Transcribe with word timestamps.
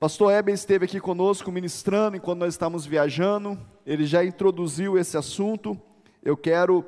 Pastor 0.00 0.30
Eben 0.30 0.54
esteve 0.54 0.84
aqui 0.84 1.00
conosco 1.00 1.50
ministrando 1.50 2.16
enquanto 2.16 2.38
nós 2.38 2.54
estávamos 2.54 2.86
viajando, 2.86 3.58
ele 3.84 4.06
já 4.06 4.24
introduziu 4.24 4.96
esse 4.96 5.16
assunto. 5.16 5.76
Eu 6.22 6.36
quero 6.36 6.86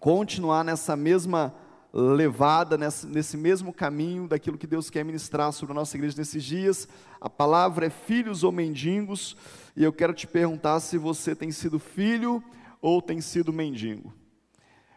continuar 0.00 0.64
nessa 0.64 0.96
mesma 0.96 1.54
levada, 1.92 2.76
nesse, 2.76 3.06
nesse 3.06 3.36
mesmo 3.36 3.72
caminho 3.72 4.26
daquilo 4.26 4.58
que 4.58 4.66
Deus 4.66 4.90
quer 4.90 5.04
ministrar 5.04 5.52
sobre 5.52 5.74
a 5.74 5.76
nossa 5.76 5.96
igreja 5.96 6.16
nesses 6.18 6.42
dias. 6.42 6.88
A 7.20 7.30
palavra 7.30 7.86
é 7.86 7.90
filhos 7.90 8.42
ou 8.42 8.50
mendigos, 8.50 9.36
e 9.76 9.84
eu 9.84 9.92
quero 9.92 10.12
te 10.12 10.26
perguntar 10.26 10.80
se 10.80 10.98
você 10.98 11.36
tem 11.36 11.52
sido 11.52 11.78
filho 11.78 12.42
ou 12.82 13.00
tem 13.00 13.20
sido 13.20 13.52
mendigo. 13.52 14.12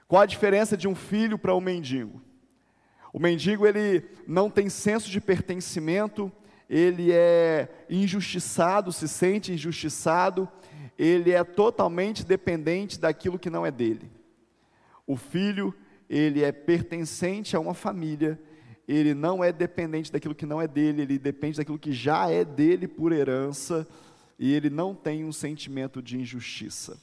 Qual 0.08 0.24
a 0.24 0.26
diferença 0.26 0.76
de 0.76 0.88
um 0.88 0.96
filho 0.96 1.38
para 1.38 1.56
um 1.56 1.62
mendigo? 1.62 2.20
O 3.14 3.20
mendigo 3.20 3.68
ele 3.68 4.10
não 4.28 4.50
tem 4.50 4.70
senso 4.70 5.08
de 5.08 5.22
pertencimento, 5.22 6.32
ele 6.70 7.12
é 7.12 7.86
injustiçado, 7.90 8.92
se 8.92 9.08
sente 9.08 9.54
injustiçado, 9.54 10.50
ele 10.98 11.32
é 11.32 11.44
totalmente 11.44 12.26
dependente 12.26 13.00
daquilo 13.00 13.40
que 13.40 13.50
não 13.50 13.66
é 13.66 13.72
dele. 13.72 14.12
O 15.06 15.16
filho, 15.16 15.74
ele 16.10 16.44
é 16.44 16.52
pertencente 16.52 17.56
a 17.56 17.60
uma 17.60 17.74
família, 17.74 18.40
ele 18.88 19.14
não 19.14 19.44
é 19.44 19.52
dependente 19.52 20.12
daquilo 20.12 20.36
que 20.36 20.46
não 20.46 20.62
é 20.62 20.68
dele, 20.68 21.04
ele 21.04 21.20
depende 21.20 21.58
daquilo 21.58 21.80
que 21.80 21.92
já 21.92 22.30
é 22.30 22.44
dele 22.44 22.88
por 22.88 23.12
herança, 23.12 23.88
e 24.40 24.54
ele 24.54 24.70
não 24.70 24.94
tem 24.94 25.26
um 25.26 25.32
sentimento 25.32 26.02
de 26.02 26.20
injustiça. 26.20 27.00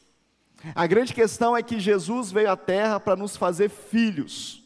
A 0.74 0.86
grande 0.86 1.12
questão 1.12 1.56
é 1.56 1.62
que 1.62 1.78
Jesus 1.78 2.30
veio 2.30 2.50
à 2.50 2.56
terra 2.56 2.98
para 2.98 3.16
nos 3.16 3.36
fazer 3.36 3.68
filhos, 3.68 4.62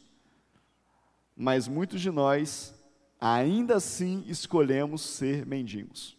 mas 1.37 1.67
muitos 1.67 2.01
de 2.01 2.11
nós 2.11 2.75
ainda 3.21 3.77
assim 3.77 4.25
escolhemos 4.27 5.03
ser 5.03 5.47
mendigos. 5.47 6.17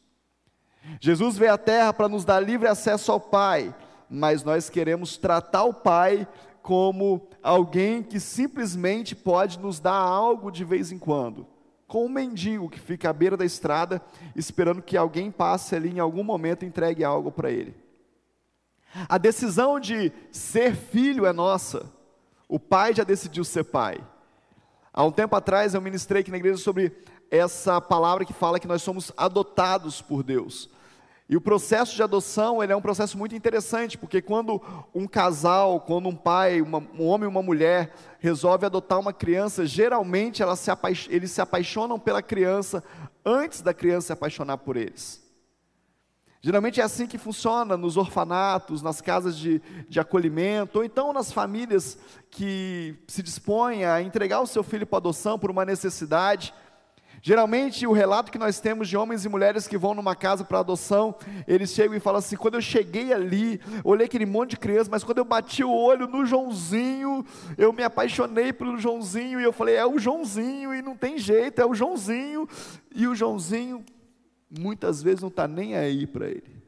Jesus 1.00 1.38
veio 1.38 1.54
à 1.54 1.58
terra 1.58 1.94
para 1.94 2.10
nos 2.10 2.26
dar 2.26 2.40
livre 2.40 2.68
acesso 2.68 3.12
ao 3.12 3.20
Pai, 3.20 3.74
mas 4.10 4.44
nós 4.44 4.70
queremos 4.70 5.18
tratar 5.18 5.64
o 5.64 5.74
Pai 5.74 6.28
como 6.62 7.28
alguém 7.42 8.04
que 8.04 8.20
simplesmente 8.20 9.16
pode 9.16 9.60
nos 9.60 9.80
dar 9.80 9.94
algo 9.94 10.52
de 10.52 10.64
vez 10.64 10.92
em 10.92 11.00
quando, 11.00 11.48
como 11.88 12.06
um 12.06 12.10
mendigo 12.10 12.70
que 12.70 12.80
fica 12.80 13.10
à 13.10 13.14
beira 13.14 13.38
da 13.38 13.46
estrada 13.46 14.02
esperando 14.36 14.82
que 14.82 14.98
alguém 14.98 15.32
passe 15.32 15.76
ali 15.76 15.90
em 15.90 16.00
algum 16.00 16.24
momento 16.24 16.64
e 16.64 16.68
entregue 16.68 17.04
algo 17.04 17.32
para 17.32 17.52
ele. 17.52 17.76
A 19.08 19.18
decisão 19.18 19.80
de 19.80 20.12
ser 20.32 20.76
filho 20.76 21.26
é 21.26 21.34
nossa. 21.34 21.86
O 22.48 22.60
pai 22.60 22.94
já 22.94 23.04
decidiu 23.04 23.44
ser 23.44 23.64
pai. 23.66 24.00
Há 24.94 25.04
um 25.04 25.12
tempo 25.12 25.36
atrás 25.36 25.74
eu 25.74 25.82
ministrei 25.82 26.22
aqui 26.22 26.32
na 26.32 26.38
igreja 26.38 26.58
sobre 26.58 26.92
essa 27.30 27.80
palavra 27.80 28.26
que 28.26 28.34
fala 28.34 28.60
que 28.60 28.68
nós 28.68 28.82
somos 28.82 29.12
adotados 29.16 30.02
por 30.02 30.24
Deus. 30.24 30.70
E 31.30 31.38
o 31.38 31.42
processo 31.42 31.96
de 31.96 32.02
adoção 32.02 32.64
ele 32.64 32.74
é 32.74 32.76
um 32.76 32.82
processo 32.82 33.16
muito 33.16 33.36
interessante, 33.36 34.00
porque 34.00 34.20
quando 34.20 34.60
um 34.96 35.06
casal, 35.06 35.80
quando 35.80 36.10
um 36.10 36.16
pai, 36.16 36.60
uma, 36.60 36.80
um 36.98 37.06
homem 37.06 37.26
e 37.26 37.32
uma 37.32 37.44
mulher 37.44 37.94
resolve 38.18 38.66
adotar 38.66 39.00
uma 39.00 39.14
criança, 39.14 39.64
geralmente 39.64 40.42
se 40.58 40.72
eles 41.08 41.30
se 41.30 41.40
apaixonam 41.40 42.00
pela 42.00 42.24
criança 42.24 42.84
antes 43.24 43.62
da 43.62 43.76
criança 43.76 44.08
se 44.08 44.14
apaixonar 44.14 44.58
por 44.58 44.76
eles. 44.76 45.29
Geralmente 46.42 46.80
é 46.80 46.84
assim 46.84 47.06
que 47.06 47.18
funciona 47.18 47.76
nos 47.76 47.98
orfanatos, 47.98 48.82
nas 48.82 49.02
casas 49.02 49.38
de, 49.38 49.62
de 49.90 50.00
acolhimento, 50.00 50.78
ou 50.78 50.86
então 50.86 51.12
nas 51.12 51.34
famílias 51.34 51.98
que 52.32 52.96
se 53.08 53.22
dispõem 53.22 53.84
a 53.84 54.02
entregar 54.02 54.40
o 54.40 54.48
seu 54.48 54.64
filho 54.64 54.88
para 54.88 55.00
adoção 55.00 55.38
por 55.38 55.52
uma 55.52 55.66
necessidade. 55.66 56.54
Geralmente, 57.22 57.86
o 57.86 57.92
relato 57.92 58.32
que 58.32 58.38
nós 58.38 58.62
temos 58.62 58.88
de 58.88 58.96
homens 58.96 59.26
e 59.26 59.30
mulheres 59.30 59.68
que 59.68 59.78
vão 59.78 59.94
numa 59.94 60.16
casa 60.16 60.46
para 60.46 60.60
adoção, 60.60 61.14
eles 61.46 61.72
chegam 61.72 61.94
e 61.98 62.00
falam 62.00 62.20
assim: 62.20 62.38
quando 62.38 62.54
eu 62.54 62.62
cheguei 62.62 63.12
ali, 63.12 63.60
olhei 63.84 64.06
aquele 64.06 64.26
monte 64.26 64.52
de 64.52 64.58
criança, 64.58 64.90
mas 64.90 65.04
quando 65.04 65.18
eu 65.18 65.26
bati 65.26 65.62
o 65.62 65.70
olho 65.70 66.08
no 66.08 66.26
Joãozinho, 66.26 67.26
eu 67.58 67.74
me 67.74 67.84
apaixonei 67.84 68.54
pelo 68.54 68.78
Joãozinho, 68.78 69.42
e 69.42 69.44
eu 69.44 69.52
falei: 69.52 69.76
é 69.76 69.86
o 69.86 70.00
Joãozinho, 70.00 70.74
e 70.74 70.82
não 70.82 70.96
tem 70.96 71.18
jeito, 71.18 71.60
é 71.60 71.66
o 71.66 71.76
Joãozinho, 71.76 72.48
e 72.96 73.06
o 73.06 73.14
Joãozinho 73.14 73.84
muitas 74.50 75.02
vezes 75.04 75.22
não 75.22 75.30
está 75.30 75.48
nem 75.48 75.76
aí 75.76 76.08
para 76.08 76.28
ele. 76.28 76.60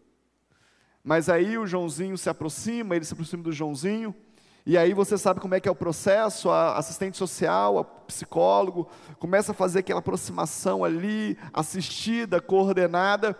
Mas 1.03 1.29
aí 1.29 1.57
o 1.57 1.65
Joãozinho 1.65 2.17
se 2.17 2.29
aproxima, 2.29 2.95
ele 2.95 3.05
se 3.05 3.13
aproxima 3.13 3.41
do 3.41 3.51
Joãozinho, 3.51 4.15
e 4.63 4.77
aí 4.77 4.93
você 4.93 5.17
sabe 5.17 5.39
como 5.39 5.55
é 5.55 5.59
que 5.59 5.67
é 5.67 5.71
o 5.71 5.75
processo, 5.75 6.49
a 6.51 6.77
assistente 6.77 7.17
social, 7.17 7.79
a 7.79 7.83
psicólogo, 7.83 8.87
começa 9.17 9.51
a 9.51 9.55
fazer 9.55 9.79
aquela 9.79 9.99
aproximação 9.99 10.83
ali, 10.83 11.35
assistida, 11.51 12.39
coordenada. 12.39 13.35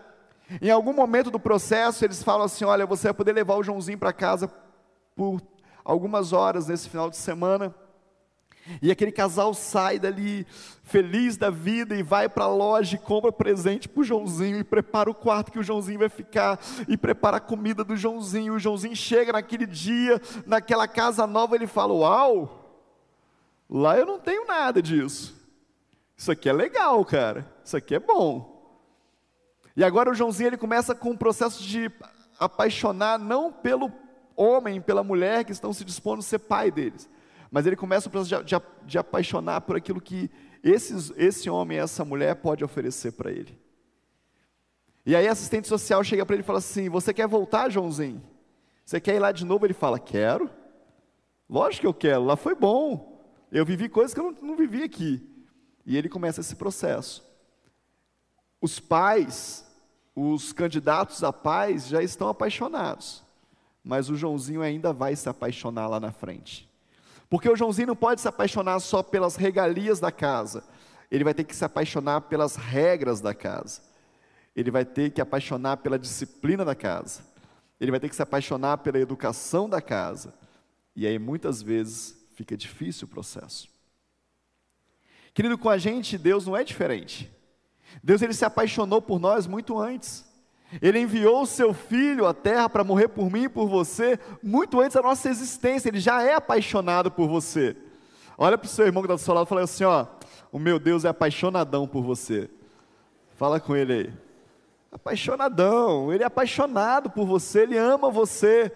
Em 0.59 0.72
algum 0.72 0.94
momento 0.94 1.29
do 1.29 1.40
processo, 1.40 2.03
eles 2.03 2.23
falam 2.23 2.46
assim: 2.46 2.66
olha, 2.66 2.88
você 2.88 3.09
vai 3.09 3.13
poder 3.13 3.34
levar 3.34 3.56
o 3.56 3.63
Joãozinho 3.63 4.00
para 4.00 4.12
casa 4.12 4.52
por 5.16 5.40
algumas 5.85 6.34
horas 6.34 6.68
nesse 6.68 6.90
final 6.90 7.09
de 7.09 7.18
semana. 7.18 7.73
E 8.82 8.92
aquele 8.92 9.12
casal 9.12 9.54
sai 9.54 9.98
dali 9.98 10.46
feliz 10.84 11.38
da 11.38 11.50
vida 11.50 11.96
e 11.96 12.04
vai 12.04 12.30
para 12.30 12.46
a 12.46 12.54
loja 12.54 12.96
e 12.96 13.00
compra 13.00 13.32
presente 13.32 13.88
para 13.88 14.02
o 14.02 14.04
Joãozinho 14.04 14.60
e 14.60 14.64
prepara 14.64 15.10
o 15.10 15.16
quarto 15.16 15.52
que 15.52 15.60
o 15.60 15.64
Joãozinho 15.64 16.00
vai 16.00 16.10
ficar 16.10 16.60
e 16.88 16.98
prepara 16.98 17.38
a 17.38 17.42
comida 17.42 17.84
do 17.84 17.96
Joãozinho. 17.96 18.54
O 18.54 18.60
Joãozinho 18.60 18.96
chega 18.96 19.34
naquele 19.34 19.66
dia, 19.66 20.22
naquela 20.46 20.88
casa 20.88 21.26
nova, 21.26 21.56
ele 21.56 21.68
fala: 21.68 21.94
Uau, 21.94 22.86
lá 23.70 23.98
eu 23.98 24.06
não 24.06 24.20
tenho 24.20 24.46
nada 24.46 24.82
disso. 24.82 25.36
Isso 26.16 26.32
aqui 26.32 26.48
é 26.48 26.54
legal, 26.54 27.04
cara. 27.04 27.52
Isso 27.64 27.76
aqui 27.76 27.96
é 27.96 28.00
bom. 28.00 28.52
E 29.76 29.84
agora 29.84 30.12
o 30.12 30.14
Joãozinho 30.14 30.48
ele 30.48 30.58
começa 30.58 30.94
com 30.94 31.12
um 31.12 31.18
processo 31.18 31.64
de 31.64 31.90
apaixonar 32.40 33.18
não 33.18 33.52
pelo 33.52 33.92
homem, 34.36 34.82
pela 34.82 35.04
mulher 35.04 35.46
que 35.46 35.52
estão 35.52 35.72
se 35.74 35.84
dispondo 35.86 36.20
a 36.20 36.24
ser 36.24 36.40
pai 36.40 36.70
deles 36.70 37.10
mas 37.52 37.68
ele 37.68 37.76
começa 37.76 38.08
o 38.08 38.12
processo 38.12 38.44
de, 38.46 38.56
de, 38.56 38.62
de 38.86 38.98
apaixonar 38.98 39.62
por 39.62 39.76
aquilo 39.76 40.00
que 40.00 40.32
esses, 40.64 41.12
esse 41.18 41.50
homem, 41.50 41.80
essa 41.80 42.06
mulher 42.06 42.36
pode 42.36 42.64
oferecer 42.64 43.12
para 43.12 43.30
ele. 43.30 43.60
E 45.06 45.16
aí 45.16 45.28
a 45.28 45.34
assistente 45.34 45.68
social 45.68 46.02
chega 46.04 46.26
para 46.26 46.36
ele 46.36 46.44
e 46.44 46.46
fala 46.46 46.60
assim: 46.60 46.88
Você 46.90 47.14
quer 47.14 47.28
voltar, 47.28 47.70
Joãozinho? 47.70 48.24
Você 48.86 49.02
quer 49.02 49.16
ir 49.16 49.20
lá 49.20 49.32
de 49.32 49.44
novo? 49.44 49.66
Ele 49.66 49.74
fala: 49.74 50.00
Quero. 50.00 50.50
Lógico 51.50 51.82
que 51.82 51.88
eu 51.88 51.94
quero, 51.94 52.24
lá 52.24 52.38
foi 52.38 52.56
bom. 52.56 53.22
Eu 53.52 53.66
vivi 53.66 53.90
coisas 53.90 54.14
que 54.14 54.20
eu 54.22 54.32
não, 54.32 54.50
não 54.50 54.56
vivi 54.56 54.84
aqui. 54.84 55.28
E 55.86 55.98
ele 55.98 56.08
começa 56.08 56.40
esse 56.40 56.56
processo. 56.56 57.30
Os 58.62 58.80
pais, 58.80 59.68
os 60.16 60.54
candidatos 60.54 61.24
a 61.24 61.34
pais 61.34 61.88
já 61.88 62.02
estão 62.02 62.30
apaixonados, 62.30 63.24
mas 63.84 64.10
o 64.10 64.16
Joãozinho 64.16 64.62
ainda 64.62 64.94
vai 64.94 65.16
se 65.16 65.28
apaixonar 65.28 65.88
lá 65.88 66.00
na 66.00 66.12
frente. 66.12 66.71
Porque 67.31 67.50
o 67.50 67.56
Joãozinho 67.56 67.88
não 67.88 67.96
pode 67.96 68.19
se 68.19 68.28
apaixonar 68.28 68.78
só 68.81 69.02
pelas 69.02 69.38
regalias 69.38 70.02
da 70.02 70.12
casa, 70.12 70.66
ele 71.09 71.24
vai 71.24 71.34
ter 71.34 71.46
que 71.46 71.56
se 71.56 71.64
apaixonar 71.64 72.19
pelas 72.19 72.58
regras 72.58 73.22
da 73.22 73.34
casa, 73.34 73.81
ele 74.53 74.69
vai 74.69 74.84
ter 74.84 75.12
que 75.12 75.22
apaixonar 75.22 75.78
pela 75.78 75.97
disciplina 75.97 76.66
da 76.66 76.75
casa, 76.75 77.22
ele 77.80 77.90
vai 77.90 78.02
ter 78.02 78.09
que 78.09 78.18
se 78.18 78.22
apaixonar 78.22 78.80
pela 78.80 79.00
educação 79.00 79.70
da 79.70 79.81
casa, 79.81 80.34
e 80.94 81.08
aí 81.08 81.18
muitas 81.18 81.62
vezes 81.62 82.18
fica 82.36 82.58
difícil 82.58 83.08
o 83.08 83.09
processo. 83.09 83.70
Querido, 85.34 85.58
com 85.58 85.70
a 85.70 85.78
gente, 85.78 86.18
Deus 86.18 86.46
não 86.46 86.58
é 86.58 86.66
diferente. 86.66 87.31
Deus 88.03 88.22
ele 88.22 88.34
se 88.34 88.44
apaixonou 88.44 89.02
por 89.02 89.22
nós 89.22 89.47
muito 89.47 89.80
antes. 89.80 90.25
Ele 90.80 91.00
enviou 91.00 91.42
o 91.42 91.48
seu 91.48 91.74
filho 91.74 92.28
à 92.28 92.34
terra 92.34 92.70
para 92.70 92.84
morrer 92.84 93.08
por 93.08 93.32
mim 93.32 93.44
e 93.44 93.50
por 93.50 93.68
você, 93.68 94.20
muito 94.44 94.80
antes 94.80 94.94
da 94.94 95.02
nossa 95.02 95.30
existência, 95.30 95.90
ele 95.90 96.00
já 96.00 96.22
é 96.22 96.36
apaixonado 96.36 97.09
por 97.09 97.28
você. 97.28 97.76
Olha 98.38 98.58
para 98.58 98.66
o 98.66 98.70
seu 98.70 98.86
irmão 98.86 99.02
que 99.02 99.08
está 99.08 99.16
do 99.16 99.26
seu 99.26 99.34
lado 99.34 99.46
e 99.46 99.50
fala 99.50 99.62
assim: 99.64 99.84
ó, 99.84 100.06
o 100.52 100.59
meu 100.59 100.80
Deus 100.80 101.04
é 101.04 101.09
apaixonadão 101.09 101.88
por 101.88 102.04
você. 102.04 102.50
Fala 103.36 103.59
com 103.59 103.76
ele 103.76 103.94
aí. 103.94 104.14
Apaixonadão, 104.91 106.14
ele 106.14 106.23
é 106.23 106.26
apaixonado 106.26 107.09
por 107.09 107.26
você, 107.26 107.62
ele 107.62 107.78
ama 107.78 108.09
você. 108.09 108.72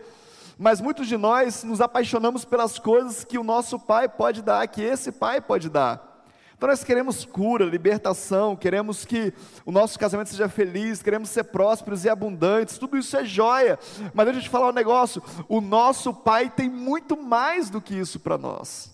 Mas 0.57 0.79
muitos 0.79 1.07
de 1.07 1.17
nós 1.17 1.63
nos 1.63 1.81
apaixonamos 1.81 2.45
pelas 2.45 2.79
coisas 2.79 3.23
que 3.25 3.37
o 3.37 3.43
nosso 3.43 3.77
pai 3.77 4.07
pode 4.07 4.41
dar, 4.41 4.65
que 4.67 4.81
esse 4.81 5.11
pai 5.11 5.41
pode 5.41 5.69
dar. 5.69 6.14
Então 6.57 6.69
nós 6.69 6.85
queremos 6.85 7.25
cura, 7.25 7.65
libertação, 7.65 8.55
queremos 8.55 9.03
que 9.03 9.33
o 9.65 9.71
nosso 9.71 9.99
casamento 9.99 10.29
seja 10.29 10.47
feliz, 10.47 11.03
queremos 11.03 11.29
ser 11.29 11.43
prósperos 11.45 12.05
e 12.05 12.09
abundantes, 12.09 12.77
tudo 12.77 12.97
isso 12.97 13.15
é 13.17 13.25
joia. 13.25 13.77
Mas 14.13 14.25
deixa 14.25 14.39
eu 14.39 14.43
te 14.43 14.49
falar 14.49 14.69
um 14.69 14.73
negócio: 14.73 15.21
o 15.49 15.59
nosso 15.59 16.13
Pai 16.13 16.49
tem 16.49 16.69
muito 16.69 17.21
mais 17.21 17.69
do 17.69 17.81
que 17.81 17.93
isso 17.93 18.19
para 18.21 18.37
nós. 18.37 18.93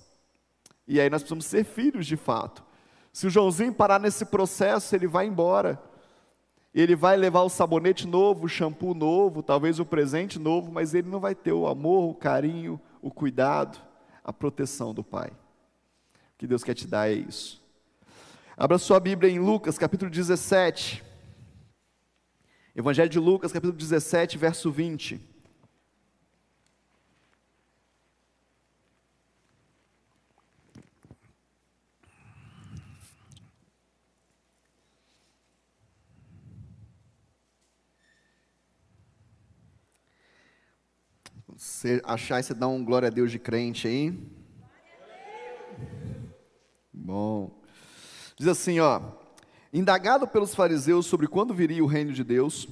E 0.88 1.00
aí 1.00 1.10
nós 1.10 1.22
precisamos 1.22 1.46
ser 1.46 1.64
filhos 1.64 2.08
de 2.08 2.18
fato. 2.18 2.64
Se 3.14 3.28
o 3.28 3.30
Joãozinho 3.30 3.74
parar 3.74 4.00
nesse 4.00 4.26
processo, 4.26 4.96
ele 4.96 5.08
vai 5.08 5.28
embora. 5.28 5.80
Ele 6.74 6.96
vai 6.96 7.18
levar 7.18 7.42
o 7.42 7.50
sabonete 7.50 8.08
novo, 8.08 8.46
o 8.46 8.50
shampoo 8.50 8.94
novo, 8.94 9.44
talvez 9.44 9.78
o 9.78 9.86
presente 9.86 10.40
novo, 10.40 10.72
mas 10.72 10.94
ele 10.94 11.10
não 11.10 11.20
vai 11.20 11.36
ter 11.36 11.52
o 11.52 11.68
amor, 11.68 12.10
o 12.10 12.16
carinho, 12.16 12.80
o 13.02 13.12
cuidado, 13.12 13.78
a 14.24 14.32
proteção 14.32 14.94
do 14.94 15.04
Pai 15.04 15.32
que 16.42 16.48
Deus 16.48 16.64
quer 16.64 16.74
te 16.74 16.88
dar 16.88 17.08
é 17.08 17.14
isso. 17.14 17.62
Abra 18.58 18.80
sua 18.80 19.00
Bíblia 19.00 19.32
em 19.32 19.38
Lucas 19.38 19.78
capítulo 19.78 20.10
17. 20.10 21.04
Evangelho 22.76 23.12
de 23.12 23.20
Lucas, 23.20 23.52
capítulo 23.52 23.78
17, 23.78 24.40
verso 24.40 24.72
20. 24.72 25.22
Você 41.50 42.02
achar 42.04 42.44
você 42.44 42.56
dá 42.56 42.68
um 42.68 42.84
glória 42.84 43.10
a 43.10 43.12
Deus 43.12 43.30
de 43.30 43.38
crente 43.38 43.88
aí? 43.88 44.41
Bom. 47.12 47.52
Diz 48.38 48.48
assim, 48.48 48.80
ó. 48.80 49.02
Indagado 49.74 50.26
pelos 50.26 50.56
fariseus 50.56 51.06
sobre 51.06 51.28
quando 51.28 51.54
viria 51.54 51.84
o 51.84 51.88
reino 51.88 52.14
de 52.14 52.24
Deus, 52.24 52.70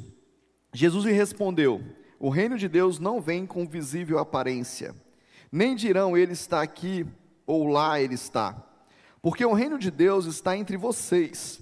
Jesus 0.73 1.03
lhe 1.03 1.11
respondeu: 1.11 1.81
O 2.17 2.29
reino 2.29 2.57
de 2.57 2.69
Deus 2.69 2.99
não 2.99 3.19
vem 3.19 3.45
com 3.45 3.67
visível 3.67 4.17
aparência, 4.17 4.95
nem 5.51 5.75
dirão 5.75 6.15
ele 6.15 6.31
está 6.31 6.61
aqui 6.61 7.05
ou 7.45 7.67
lá 7.67 7.99
ele 7.99 8.13
está, 8.13 8.65
porque 9.21 9.43
o 9.43 9.51
reino 9.51 9.77
de 9.77 9.91
Deus 9.91 10.25
está 10.25 10.55
entre 10.55 10.77
vocês. 10.77 11.59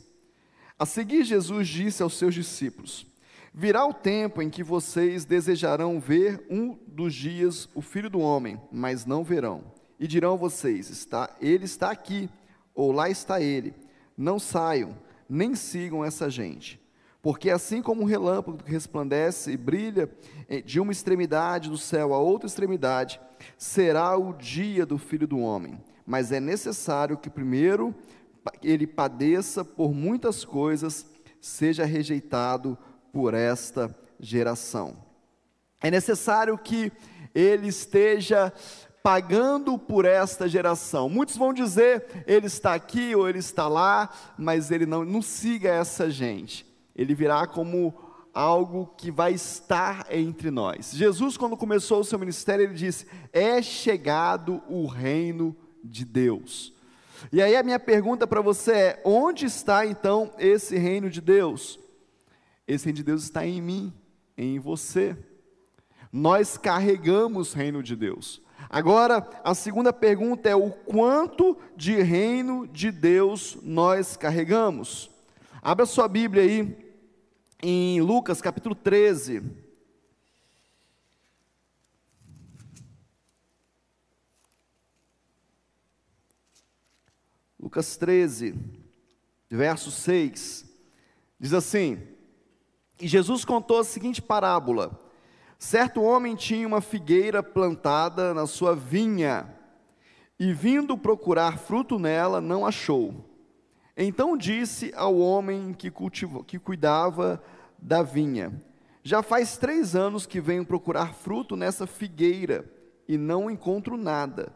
A 0.78 0.86
seguir, 0.86 1.24
Jesus 1.24 1.68
disse 1.68 2.04
aos 2.04 2.16
seus 2.16 2.36
discípulos: 2.36 3.08
Virá 3.52 3.88
o 3.88 3.94
tempo 3.94 4.40
em 4.40 4.52
que 4.52 4.62
vocês 4.62 5.26
desejarão 5.26 6.00
ver 6.00 6.46
um 6.48 6.78
dos 6.86 7.16
dias 7.16 7.68
o 7.74 7.82
Filho 7.82 8.10
do 8.10 8.20
Homem, 8.20 8.62
mas 8.72 9.04
não 9.04 9.24
verão. 9.24 9.64
E 10.00 10.08
dirão 10.08 10.38
vocês: 10.38 10.92
está, 10.92 11.36
Ele 11.42 11.66
está 11.66 11.90
aqui, 11.90 12.30
ou 12.78 12.92
lá 12.92 13.10
está 13.10 13.42
ele. 13.42 13.74
Não 14.16 14.38
saiam, 14.38 14.96
nem 15.28 15.56
sigam 15.56 16.06
essa 16.06 16.30
gente. 16.30 16.80
Porque 17.24 17.50
assim 17.50 17.82
como 17.82 18.04
um 18.04 18.06
relâmpago 18.06 18.64
que 18.64 18.72
resplandece 18.72 19.52
e 19.52 19.58
brilha 19.58 20.10
de 20.64 20.80
uma 20.80 20.92
extremidade 20.92 21.70
do 21.70 21.78
céu 21.78 22.14
a 22.14 22.20
outra 22.20 22.48
extremidade, 22.48 23.20
será 23.58 24.16
o 24.16 24.32
dia 24.32 24.86
do 24.86 25.00
Filho 25.00 25.28
do 25.28 25.40
Homem. 25.40 25.82
Mas 26.06 26.32
é 26.32 26.40
necessário 26.40 27.18
que 27.18 27.30
primeiro 27.30 27.94
ele 28.64 28.88
padeça 28.88 29.66
por 29.66 29.94
muitas 29.94 30.46
coisas, 30.46 31.06
seja 31.42 31.84
rejeitado 31.84 32.78
por 33.12 33.34
esta 33.34 33.94
geração. 34.20 34.96
É 35.82 35.90
necessário 35.90 36.58
que 36.58 36.92
ele 37.36 37.68
esteja 37.68 38.54
pagando 39.08 39.80
por 39.80 40.04
esta 40.04 40.50
geração. 40.50 41.08
Muitos 41.08 41.38
vão 41.38 41.54
dizer, 41.54 42.26
ele 42.28 42.48
está 42.48 42.74
aqui 42.74 43.16
ou 43.16 43.30
ele 43.30 43.40
está 43.40 43.66
lá, 43.66 44.10
mas 44.38 44.70
ele 44.70 44.86
não, 44.86 45.06
não 45.06 45.22
siga 45.22 45.70
essa 45.70 46.12
gente. 46.12 46.68
Ele 46.94 47.16
virá 47.16 47.48
como 47.48 47.94
algo 48.34 48.94
que 48.98 49.10
vai 49.10 49.32
estar 49.32 50.08
entre 50.12 50.52
nós. 50.52 50.92
Jesus, 50.94 51.38
quando 51.38 51.56
começou 51.56 52.02
o 52.02 52.04
seu 52.04 52.20
ministério, 52.20 52.66
ele 52.66 52.74
disse: 52.74 53.08
É 53.32 53.62
chegado 53.62 54.62
o 54.68 54.86
reino 54.88 55.56
de 55.82 56.04
Deus. 56.04 56.74
E 57.32 57.42
aí 57.42 57.56
a 57.56 57.64
minha 57.64 57.80
pergunta 57.80 58.28
para 58.28 58.42
você 58.42 58.72
é: 58.74 59.02
onde 59.06 59.46
está 59.46 59.86
então 59.86 60.34
esse 60.38 60.78
reino 60.78 61.10
de 61.10 61.22
Deus? 61.22 61.80
Esse 62.68 62.84
reino 62.84 62.98
de 62.98 63.04
Deus 63.06 63.24
está 63.24 63.48
em 63.48 63.62
mim, 63.62 63.94
em 64.38 64.60
você. 64.60 65.16
Nós 66.12 66.58
carregamos 66.58 67.54
o 67.54 67.58
reino 67.58 67.82
de 67.82 67.96
Deus. 67.96 68.46
Agora, 68.70 69.28
a 69.44 69.54
segunda 69.54 69.94
pergunta 69.94 70.50
é: 70.50 70.56
o 70.56 70.72
quanto 70.72 71.58
de 71.76 72.02
reino 72.02 72.68
de 72.68 72.92
Deus 72.92 73.58
nós 73.62 74.18
carregamos? 74.18 75.10
Abra 75.62 75.86
sua 75.86 76.08
Bíblia 76.08 76.44
aí 76.44 76.94
em 77.62 78.02
Lucas 78.02 78.42
capítulo 78.42 78.76
13. 78.76 79.44
Lucas 87.60 87.98
13, 87.98 88.56
verso 89.50 89.92
6, 89.92 90.66
diz 91.40 91.54
assim: 91.54 92.18
e 93.00 93.08
Jesus 93.08 93.46
contou 93.46 93.80
a 93.80 93.84
seguinte 93.84 94.22
parábola: 94.22 95.00
Certo 95.60 96.04
homem 96.04 96.36
tinha 96.36 96.68
uma 96.68 96.82
figueira 96.82 97.42
plantada 97.42 98.34
na 98.34 98.46
sua 98.46 98.76
vinha, 98.76 99.54
e 100.40 100.54
vindo 100.54 100.96
procurar 100.96 101.58
fruto 101.58 101.98
nela, 101.98 102.40
não 102.40 102.64
achou. 102.64 103.26
Então 103.96 104.38
disse 104.38 104.94
ao 104.96 105.18
homem 105.18 105.74
que, 105.74 105.90
cultivou, 105.90 106.44
que 106.44 106.60
cuidava 106.60 107.42
da 107.80 108.04
vinha: 108.04 108.54
Já 109.02 109.24
faz 109.24 109.58
três 109.58 109.96
anos 109.96 110.28
que 110.28 110.40
venho 110.40 110.64
procurar 110.64 111.16
fruto 111.16 111.56
nessa 111.56 111.88
figueira, 111.88 112.72
e 113.08 113.18
não 113.18 113.50
encontro 113.50 113.98
nada. 113.98 114.54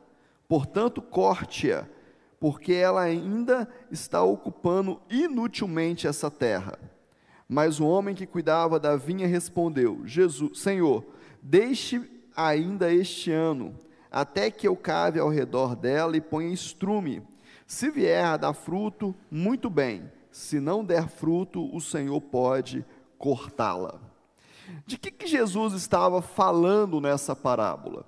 Portanto, 0.48 1.02
corte-a, 1.02 1.88
porque 2.40 2.74
ela 2.74 3.02
ainda 3.02 3.68
está 3.90 4.22
ocupando 4.22 5.02
inutilmente 5.10 6.06
essa 6.06 6.30
terra. 6.30 6.78
Mas 7.54 7.82
o 7.82 7.86
homem 7.86 8.16
que 8.16 8.26
cuidava 8.26 8.80
da 8.80 8.96
vinha 8.96 9.28
respondeu: 9.28 10.04
Jesus, 10.06 10.58
Senhor, 10.58 11.04
deixe 11.42 12.02
ainda 12.34 12.94
este 12.94 13.30
ano, 13.30 13.76
até 14.10 14.50
que 14.50 14.66
eu 14.66 14.74
cave 14.74 15.20
ao 15.20 15.28
redor 15.28 15.76
dela 15.76 16.16
e 16.16 16.22
ponha 16.22 16.54
estrume. 16.54 17.22
Se 17.68 17.92
vier 17.92 18.24
a 18.24 18.38
dar 18.38 18.54
fruto, 18.54 19.14
muito 19.30 19.70
bem. 19.70 20.10
Se 20.32 20.62
não 20.62 20.82
der 20.82 21.10
fruto, 21.10 21.76
o 21.76 21.82
Senhor 21.82 22.22
pode 22.22 22.86
cortá-la. 23.18 24.00
De 24.86 24.98
que, 24.98 25.12
que 25.12 25.28
Jesus 25.28 25.74
estava 25.74 26.22
falando 26.22 27.02
nessa 27.02 27.36
parábola? 27.36 28.06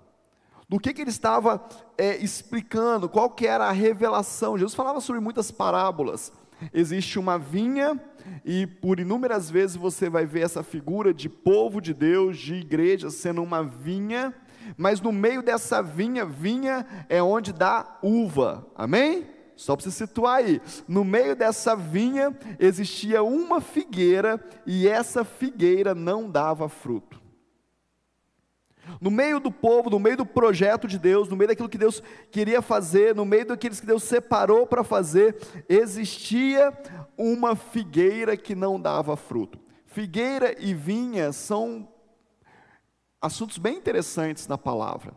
Do 0.70 0.80
que, 0.80 0.94
que 0.94 1.02
ele 1.02 1.10
estava 1.10 1.62
é, 1.98 2.16
explicando? 2.16 3.10
Qual 3.10 3.30
que 3.30 3.46
era 3.46 3.66
a 3.66 3.74
revelação? 3.74 4.58
Jesus 4.58 4.74
falava 4.74 5.02
sobre 5.02 5.20
muitas 5.20 5.52
parábolas. 5.52 6.32
Existe 6.74 7.20
uma 7.20 7.38
vinha 7.38 8.00
e 8.46 8.68
por 8.68 9.00
inúmeras 9.00 9.50
vezes 9.50 9.76
você 9.76 10.10
vai 10.10 10.26
ver 10.26 10.42
essa 10.42 10.64
figura 10.64 11.14
de 11.14 11.30
povo 11.30 11.82
de 11.82 11.94
Deus, 11.94 12.38
de 12.38 12.56
igreja, 12.56 13.10
sendo 13.10 13.42
uma 13.42 13.64
vinha, 13.64 14.34
mas 14.78 15.02
no 15.02 15.12
meio 15.12 15.42
dessa 15.42 15.82
vinha, 15.82 16.26
vinha 16.26 16.86
é 17.10 17.22
onde 17.22 17.54
dá 17.54 18.00
uva, 18.02 18.68
amém? 18.76 19.28
Só 19.56 19.76
para 19.76 19.84
você 19.84 19.92
situar 19.92 20.38
aí, 20.38 20.62
no 20.88 21.04
meio 21.04 21.36
dessa 21.36 21.76
vinha 21.76 22.36
existia 22.60 23.24
uma 23.24 23.62
figueira 23.62 24.44
e 24.66 24.88
essa 24.88 25.24
figueira 25.24 25.94
não 25.94 26.30
dava 26.30 26.68
fruto. 26.68 27.23
No 29.00 29.10
meio 29.10 29.40
do 29.40 29.52
povo, 29.52 29.90
no 29.90 30.00
meio 30.00 30.18
do 30.18 30.26
projeto 30.26 30.88
de 30.88 31.00
Deus, 31.00 31.30
no 31.30 31.36
meio 31.36 31.50
daquilo 31.50 31.70
que 31.70 31.78
Deus 31.78 32.02
queria 32.32 32.62
fazer, 32.62 33.16
no 33.16 33.26
meio 33.26 33.46
daqueles 33.46 33.80
que 33.80 33.86
Deus 33.86 34.04
separou 34.04 34.68
para 34.68 34.84
fazer, 34.84 35.38
existia 35.70 36.74
uma 37.18 37.56
figueira 37.56 38.36
que 38.36 38.56
não 38.56 38.80
dava 38.80 39.16
fruto. 39.16 39.60
Figueira 39.86 40.56
e 40.60 40.74
vinha 40.74 41.32
são 41.32 41.88
assuntos 43.22 43.58
bem 43.58 43.78
interessantes 43.78 44.48
na 44.48 44.58
palavra. 44.58 45.14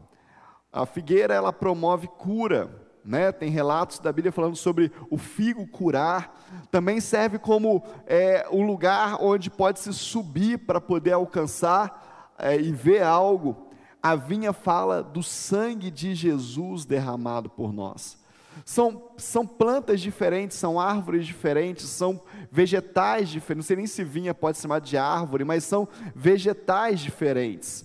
A 0.72 0.86
figueira 0.86 1.34
ela 1.34 1.52
promove 1.52 2.06
cura, 2.06 2.70
né? 3.04 3.32
Tem 3.32 3.50
relatos 3.50 3.98
da 3.98 4.12
Bíblia 4.12 4.30
falando 4.30 4.56
sobre 4.56 4.92
o 5.10 5.16
figo 5.16 5.66
curar. 5.66 6.38
Também 6.70 7.00
serve 7.00 7.38
como 7.38 7.82
é, 8.06 8.46
o 8.50 8.60
lugar 8.62 9.16
onde 9.20 9.48
pode 9.48 9.80
se 9.80 9.92
subir 9.92 10.58
para 10.58 10.80
poder 10.80 11.12
alcançar 11.12 12.15
é, 12.38 12.60
e 12.60 12.72
ver 12.72 13.02
algo. 13.02 13.68
A 14.02 14.14
vinha 14.14 14.52
fala 14.52 15.02
do 15.02 15.22
sangue 15.22 15.90
de 15.90 16.14
Jesus 16.14 16.84
derramado 16.84 17.50
por 17.50 17.72
nós. 17.72 18.18
São, 18.64 19.10
são 19.16 19.46
plantas 19.46 20.00
diferentes, 20.00 20.56
são 20.56 20.80
árvores 20.80 21.26
diferentes, 21.26 21.86
são 21.86 22.22
vegetais 22.50 23.28
diferentes. 23.28 23.64
Não 23.64 23.66
sei 23.66 23.76
nem 23.76 23.86
se 23.86 24.02
vinha 24.02 24.32
pode 24.34 24.56
ser 24.56 24.62
chamada 24.62 24.84
de 24.84 24.96
árvore, 24.96 25.44
mas 25.44 25.64
são 25.64 25.86
vegetais 26.14 27.00
diferentes. 27.00 27.84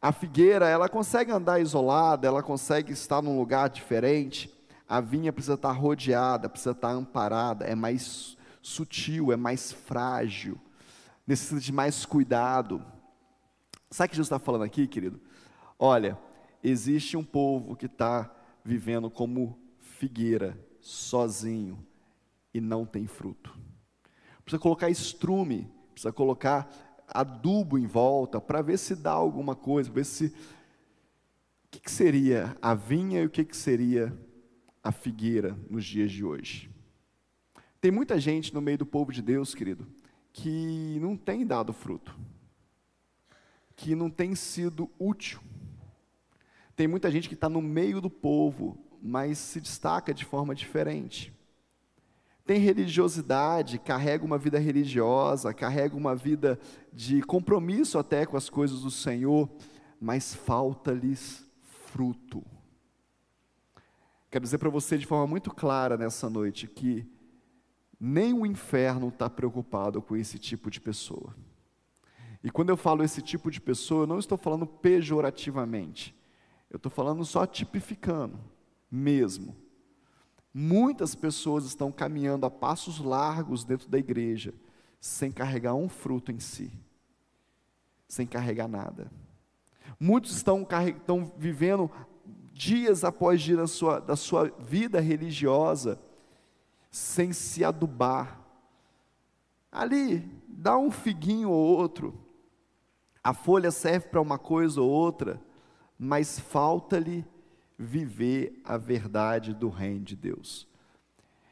A 0.00 0.12
figueira, 0.12 0.66
ela 0.68 0.88
consegue 0.88 1.30
andar 1.30 1.60
isolada, 1.60 2.26
ela 2.26 2.42
consegue 2.42 2.92
estar 2.92 3.20
num 3.20 3.38
lugar 3.38 3.68
diferente. 3.68 4.50
A 4.88 5.00
vinha 5.00 5.32
precisa 5.32 5.54
estar 5.54 5.72
rodeada, 5.72 6.48
precisa 6.48 6.70
estar 6.70 6.90
amparada, 6.90 7.64
é 7.64 7.74
mais 7.74 8.36
sutil, 8.62 9.32
é 9.32 9.36
mais 9.36 9.72
frágil, 9.72 10.58
necessita 11.26 11.60
de 11.60 11.72
mais 11.72 12.06
cuidado. 12.06 12.82
Sabe 13.90 14.06
o 14.06 14.10
que 14.10 14.16
Jesus 14.16 14.26
está 14.26 14.38
falando 14.38 14.62
aqui, 14.62 14.86
querido? 14.86 15.20
Olha, 15.78 16.16
existe 16.62 17.16
um 17.16 17.24
povo 17.24 17.74
que 17.74 17.86
está 17.86 18.32
vivendo 18.64 19.10
como 19.10 19.58
figueira, 19.80 20.58
sozinho, 20.80 21.84
e 22.54 22.60
não 22.60 22.86
tem 22.86 23.06
fruto. 23.06 23.56
Precisa 24.44 24.60
colocar 24.62 24.88
estrume, 24.88 25.68
precisa 25.92 26.12
colocar 26.12 26.70
adubo 27.08 27.76
em 27.76 27.86
volta 27.86 28.40
para 28.40 28.62
ver 28.62 28.78
se 28.78 28.94
dá 28.94 29.10
alguma 29.10 29.56
coisa, 29.56 29.90
ver 29.90 30.04
se. 30.04 30.26
O 30.26 31.70
que, 31.70 31.80
que 31.80 31.90
seria 31.90 32.56
a 32.60 32.74
vinha 32.74 33.22
e 33.22 33.26
o 33.26 33.30
que, 33.30 33.44
que 33.44 33.56
seria 33.56 34.16
a 34.82 34.90
figueira 34.90 35.56
nos 35.68 35.84
dias 35.84 36.10
de 36.10 36.24
hoje? 36.24 36.68
Tem 37.80 37.90
muita 37.90 38.18
gente 38.18 38.52
no 38.52 38.60
meio 38.60 38.78
do 38.78 38.86
povo 38.86 39.12
de 39.12 39.22
Deus, 39.22 39.54
querido, 39.54 39.86
que 40.32 40.98
não 41.00 41.16
tem 41.16 41.46
dado 41.46 41.72
fruto, 41.72 42.16
que 43.80 43.94
não 43.94 44.10
tem 44.10 44.34
sido 44.34 44.90
útil. 44.98 45.40
Tem 46.76 46.86
muita 46.86 47.10
gente 47.10 47.28
que 47.28 47.34
está 47.34 47.48
no 47.48 47.62
meio 47.62 47.98
do 47.98 48.10
povo, 48.10 48.78
mas 49.02 49.38
se 49.38 49.58
destaca 49.58 50.12
de 50.12 50.22
forma 50.22 50.54
diferente. 50.54 51.32
Tem 52.44 52.58
religiosidade, 52.58 53.78
carrega 53.78 54.22
uma 54.22 54.36
vida 54.36 54.58
religiosa, 54.58 55.54
carrega 55.54 55.96
uma 55.96 56.14
vida 56.14 56.60
de 56.92 57.22
compromisso 57.22 57.98
até 57.98 58.26
com 58.26 58.36
as 58.36 58.50
coisas 58.50 58.82
do 58.82 58.90
Senhor, 58.90 59.48
mas 59.98 60.34
falta-lhes 60.34 61.42
fruto. 61.62 62.44
Quero 64.30 64.44
dizer 64.44 64.58
para 64.58 64.68
você 64.68 64.98
de 64.98 65.06
forma 65.06 65.26
muito 65.26 65.50
clara 65.50 65.96
nessa 65.96 66.28
noite 66.28 66.66
que 66.66 67.06
nem 67.98 68.34
o 68.34 68.44
inferno 68.44 69.08
está 69.08 69.30
preocupado 69.30 70.02
com 70.02 70.14
esse 70.16 70.38
tipo 70.38 70.70
de 70.70 70.82
pessoa. 70.82 71.34
E 72.42 72.50
quando 72.50 72.70
eu 72.70 72.76
falo 72.76 73.02
esse 73.02 73.20
tipo 73.20 73.50
de 73.50 73.60
pessoa, 73.60 74.04
eu 74.04 74.06
não 74.06 74.18
estou 74.18 74.38
falando 74.38 74.66
pejorativamente, 74.66 76.14
eu 76.70 76.76
estou 76.76 76.90
falando 76.90 77.24
só 77.24 77.46
tipificando, 77.46 78.38
mesmo. 78.90 79.54
Muitas 80.52 81.14
pessoas 81.14 81.64
estão 81.64 81.92
caminhando 81.92 82.46
a 82.46 82.50
passos 82.50 82.98
largos 82.98 83.64
dentro 83.64 83.88
da 83.88 83.98
igreja, 83.98 84.54
sem 85.00 85.30
carregar 85.30 85.74
um 85.74 85.88
fruto 85.88 86.32
em 86.32 86.40
si, 86.40 86.72
sem 88.08 88.26
carregar 88.26 88.68
nada. 88.68 89.10
Muitos 89.98 90.34
estão, 90.34 90.66
estão 90.88 91.32
vivendo 91.36 91.90
dias 92.52 93.04
após 93.04 93.40
dias 93.40 93.58
da 93.58 93.66
sua, 93.66 94.00
da 94.00 94.16
sua 94.16 94.50
vida 94.58 95.00
religiosa, 95.00 96.00
sem 96.90 97.32
se 97.32 97.64
adubar. 97.64 98.40
Ali, 99.70 100.28
dá 100.48 100.76
um 100.76 100.90
figuinho 100.90 101.48
ou 101.48 101.78
outro, 101.78 102.19
a 103.22 103.34
folha 103.34 103.70
serve 103.70 104.08
para 104.08 104.20
uma 104.20 104.38
coisa 104.38 104.80
ou 104.80 104.88
outra, 104.88 105.40
mas 105.98 106.38
falta-lhe 106.38 107.24
viver 107.78 108.60
a 108.64 108.76
verdade 108.76 109.54
do 109.54 109.68
reino 109.68 110.04
de 110.04 110.16
Deus. 110.16 110.66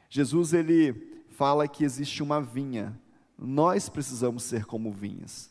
Jesus 0.09 0.53
ele 0.53 1.23
fala 1.29 1.67
que 1.67 1.83
existe 1.83 2.23
uma 2.23 2.41
vinha, 2.41 2.99
nós 3.37 3.87
precisamos 3.87 4.43
ser 4.43 4.65
como 4.65 4.91
vinhas. 4.91 5.49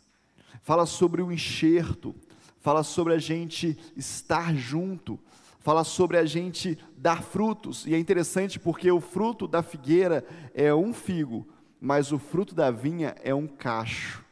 Fala 0.63 0.85
sobre 0.85 1.23
o 1.23 1.33
enxerto, 1.33 2.15
fala 2.61 2.83
sobre 2.83 3.15
a 3.15 3.19
gente 3.19 3.79
estar 3.97 4.55
junto, 4.55 5.19
fala 5.61 5.85
sobre 5.85 6.19
a 6.19 6.25
gente 6.25 6.79
dar 6.97 7.23
frutos, 7.23 7.87
e 7.87 7.95
é 7.95 7.99
interessante 7.99 8.59
porque 8.59 8.91
o 8.91 9.01
fruto 9.01 9.47
da 9.47 9.63
figueira 9.63 10.25
é 10.53 10.75
um 10.75 10.93
figo, 10.93 11.47
mas 11.81 12.13
o 12.13 12.19
fruto 12.19 12.55
da 12.55 12.71
vinha 12.71 13.15
é 13.23 13.35
um 13.35 13.47
cacho 13.47 14.25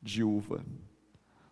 de 0.00 0.24
uva. 0.24 0.64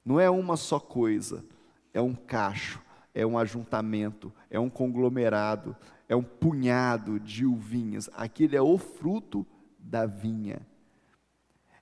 Não 0.05 0.19
é 0.19 0.29
uma 0.31 0.57
só 0.57 0.81
coisa, 0.81 1.45
é 1.93 2.01
um 2.01 2.15
cacho, 2.15 2.81
é 3.15 3.27
um 3.27 3.39
ajuntamento, 3.39 4.33
é 4.49 4.59
um 4.59 4.71
conglomerado, 4.71 5.77
é 6.09 6.17
um 6.17 6.23
punhado 6.23 7.21
de 7.21 7.45
uvinhas. 7.45 8.09
Aquele 8.15 8.57
é 8.57 8.63
o 8.63 8.79
fruto 8.79 9.47
da 9.79 10.07
vinha. 10.07 10.61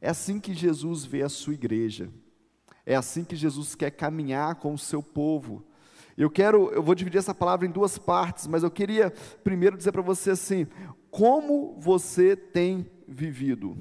É 0.00 0.08
assim 0.10 0.38
que 0.38 0.54
Jesus 0.54 1.04
vê 1.04 1.22
a 1.22 1.28
sua 1.28 1.54
igreja. 1.54 2.10
É 2.84 2.94
assim 2.94 3.24
que 3.24 3.36
Jesus 3.36 3.74
quer 3.74 3.90
caminhar 3.90 4.56
com 4.56 4.72
o 4.72 4.78
seu 4.78 5.02
povo. 5.02 5.64
Eu 6.16 6.30
quero, 6.30 6.70
eu 6.70 6.82
vou 6.82 6.94
dividir 6.94 7.18
essa 7.18 7.34
palavra 7.34 7.66
em 7.66 7.70
duas 7.70 7.96
partes, 7.96 8.46
mas 8.46 8.62
eu 8.62 8.70
queria 8.70 9.12
primeiro 9.44 9.76
dizer 9.76 9.92
para 9.92 10.02
você 10.02 10.30
assim: 10.30 10.66
como 11.10 11.76
você 11.78 12.34
tem 12.34 12.90
vivido? 13.06 13.76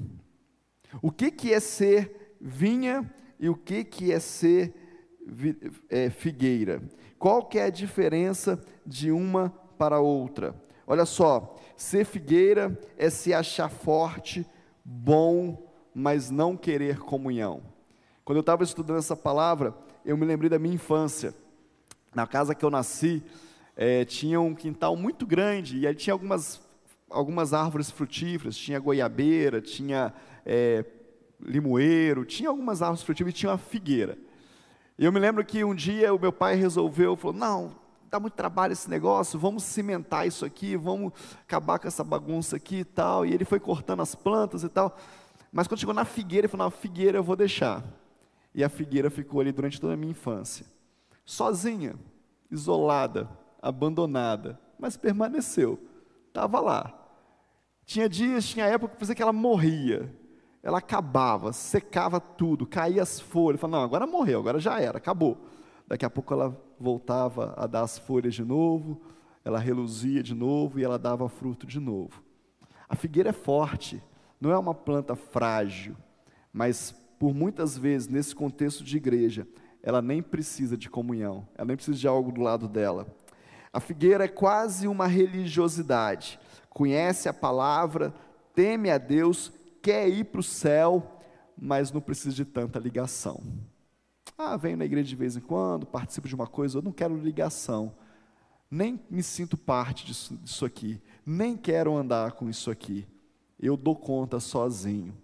O 1.02 1.10
que, 1.10 1.30
que 1.30 1.52
é 1.52 1.60
ser 1.60 2.36
vinha 2.40 3.12
e 3.38 3.48
o 3.48 3.54
que, 3.54 3.84
que 3.84 4.12
é 4.12 4.18
ser 4.18 4.74
é, 5.88 6.10
figueira? 6.10 6.82
Qual 7.18 7.44
que 7.44 7.58
é 7.58 7.64
a 7.64 7.70
diferença 7.70 8.60
de 8.86 9.10
uma 9.10 9.50
para 9.76 10.00
outra? 10.00 10.54
Olha 10.86 11.04
só, 11.04 11.56
ser 11.76 12.04
figueira 12.04 12.78
é 12.96 13.10
se 13.10 13.34
achar 13.34 13.68
forte, 13.68 14.46
bom, 14.84 15.70
mas 15.94 16.30
não 16.30 16.56
querer 16.56 16.98
comunhão. 16.98 17.62
Quando 18.24 18.36
eu 18.36 18.40
estava 18.40 18.62
estudando 18.62 18.98
essa 18.98 19.16
palavra, 19.16 19.74
eu 20.04 20.16
me 20.16 20.24
lembrei 20.24 20.48
da 20.48 20.58
minha 20.58 20.74
infância. 20.74 21.34
Na 22.14 22.26
casa 22.26 22.54
que 22.54 22.64
eu 22.64 22.70
nasci, 22.70 23.22
é, 23.76 24.04
tinha 24.04 24.40
um 24.40 24.54
quintal 24.54 24.96
muito 24.96 25.26
grande 25.26 25.78
e 25.78 25.86
aí 25.86 25.94
tinha 25.94 26.12
algumas, 26.12 26.60
algumas 27.08 27.52
árvores 27.52 27.90
frutíferas, 27.90 28.56
tinha 28.56 28.78
goiabeira, 28.80 29.60
tinha 29.60 30.12
é, 30.44 30.84
limoeiro, 31.40 32.24
tinha 32.24 32.48
algumas 32.48 32.82
árvores 32.82 33.02
frutíferas 33.02 33.34
e 33.34 33.36
tinha 33.36 33.50
uma 33.50 33.58
figueira. 33.58 34.18
E 34.98 35.04
eu 35.04 35.12
me 35.12 35.20
lembro 35.20 35.44
que 35.44 35.64
um 35.64 35.74
dia 35.74 36.12
o 36.12 36.18
meu 36.18 36.32
pai 36.32 36.56
resolveu, 36.56 37.16
falou, 37.16 37.36
não, 37.36 37.76
dá 38.10 38.18
muito 38.18 38.34
trabalho 38.34 38.72
esse 38.72 38.90
negócio, 38.90 39.38
vamos 39.38 39.62
cimentar 39.62 40.26
isso 40.26 40.44
aqui, 40.44 40.76
vamos 40.76 41.12
acabar 41.42 41.78
com 41.78 41.86
essa 41.86 42.02
bagunça 42.02 42.56
aqui 42.56 42.78
e 42.78 42.84
tal. 42.84 43.24
E 43.24 43.32
ele 43.32 43.44
foi 43.44 43.60
cortando 43.60 44.00
as 44.00 44.14
plantas 44.14 44.62
e 44.64 44.68
tal. 44.68 44.96
Mas 45.52 45.68
quando 45.68 45.80
chegou 45.80 45.94
na 45.94 46.04
figueira, 46.04 46.46
ele 46.46 46.48
falou, 46.48 46.64
não, 46.64 46.68
a 46.68 46.80
figueira 46.80 47.18
eu 47.18 47.22
vou 47.22 47.36
deixar. 47.36 47.84
E 48.54 48.64
a 48.64 48.68
figueira 48.68 49.08
ficou 49.08 49.40
ali 49.40 49.52
durante 49.52 49.80
toda 49.80 49.94
a 49.94 49.96
minha 49.96 50.10
infância 50.10 50.66
sozinha, 51.28 51.94
isolada, 52.50 53.28
abandonada, 53.60 54.58
mas 54.78 54.96
permaneceu, 54.96 55.78
estava 56.26 56.58
lá. 56.58 56.94
Tinha 57.84 58.08
dias, 58.08 58.46
tinha 58.46 58.64
época 58.64 58.96
que 58.96 59.14
que 59.14 59.22
ela 59.22 59.32
morria, 59.32 60.10
ela 60.62 60.78
acabava, 60.78 61.52
secava 61.52 62.20
tudo, 62.20 62.66
caía 62.66 63.02
as 63.02 63.20
folhas, 63.20 63.60
falava, 63.60 63.78
não, 63.78 63.84
agora 63.84 64.06
morreu, 64.06 64.40
agora 64.40 64.58
já 64.58 64.80
era, 64.80 64.98
acabou. 64.98 65.38
Daqui 65.86 66.04
a 66.04 66.10
pouco 66.10 66.34
ela 66.34 66.60
voltava 66.78 67.54
a 67.56 67.66
dar 67.66 67.82
as 67.82 67.98
folhas 67.98 68.34
de 68.34 68.44
novo, 68.44 69.00
ela 69.44 69.58
reluzia 69.58 70.22
de 70.22 70.34
novo 70.34 70.78
e 70.78 70.84
ela 70.84 70.98
dava 70.98 71.28
fruto 71.28 71.66
de 71.66 71.80
novo. 71.80 72.22
A 72.88 72.94
figueira 72.94 73.30
é 73.30 73.32
forte, 73.32 74.02
não 74.40 74.50
é 74.50 74.58
uma 74.58 74.74
planta 74.74 75.14
frágil, 75.14 75.96
mas 76.52 76.94
por 77.18 77.34
muitas 77.34 77.76
vezes, 77.76 78.08
nesse 78.08 78.34
contexto 78.34 78.84
de 78.84 78.96
igreja, 78.96 79.46
ela 79.82 80.00
nem 80.00 80.22
precisa 80.22 80.76
de 80.76 80.88
comunhão, 80.88 81.46
ela 81.56 81.66
nem 81.66 81.76
precisa 81.76 81.96
de 81.96 82.06
algo 82.06 82.30
do 82.30 82.40
lado 82.40 82.68
dela. 82.68 83.06
A 83.72 83.80
figueira 83.80 84.24
é 84.24 84.28
quase 84.28 84.86
uma 84.86 85.06
religiosidade, 85.06 86.38
conhece 86.70 87.28
a 87.28 87.34
palavra, 87.34 88.14
teme 88.54 88.90
a 88.90 88.98
Deus, 88.98 89.52
quer 89.82 90.08
ir 90.08 90.24
para 90.24 90.40
o 90.40 90.44
céu, 90.44 91.20
mas 91.56 91.90
não 91.92 92.00
precisa 92.00 92.34
de 92.34 92.44
tanta 92.44 92.78
ligação. 92.78 93.42
Ah, 94.36 94.56
venho 94.56 94.76
na 94.76 94.84
igreja 94.84 95.08
de 95.08 95.16
vez 95.16 95.36
em 95.36 95.40
quando, 95.40 95.86
participo 95.86 96.28
de 96.28 96.34
uma 96.34 96.46
coisa, 96.46 96.78
eu 96.78 96.82
não 96.82 96.92
quero 96.92 97.16
ligação, 97.16 97.94
nem 98.70 99.00
me 99.10 99.22
sinto 99.22 99.56
parte 99.56 100.06
disso, 100.06 100.36
disso 100.36 100.64
aqui, 100.64 101.00
nem 101.24 101.56
quero 101.56 101.96
andar 101.96 102.32
com 102.32 102.48
isso 102.48 102.70
aqui, 102.70 103.06
eu 103.58 103.76
dou 103.76 103.96
conta 103.96 104.38
sozinho. 104.38 105.16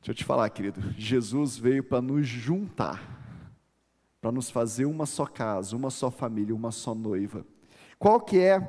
Deixa 0.00 0.12
eu 0.12 0.14
te 0.14 0.24
falar, 0.24 0.48
querido, 0.50 0.80
Jesus 0.96 1.56
veio 1.56 1.82
para 1.82 2.00
nos 2.00 2.26
juntar 2.26 3.20
para 4.20 4.30
nos 4.30 4.50
fazer 4.50 4.84
uma 4.84 5.06
só 5.06 5.24
casa, 5.24 5.74
uma 5.74 5.90
só 5.90 6.10
família, 6.10 6.54
uma 6.54 6.70
só 6.70 6.94
noiva. 6.94 7.44
Qual 7.98 8.20
que 8.20 8.38
é? 8.38 8.60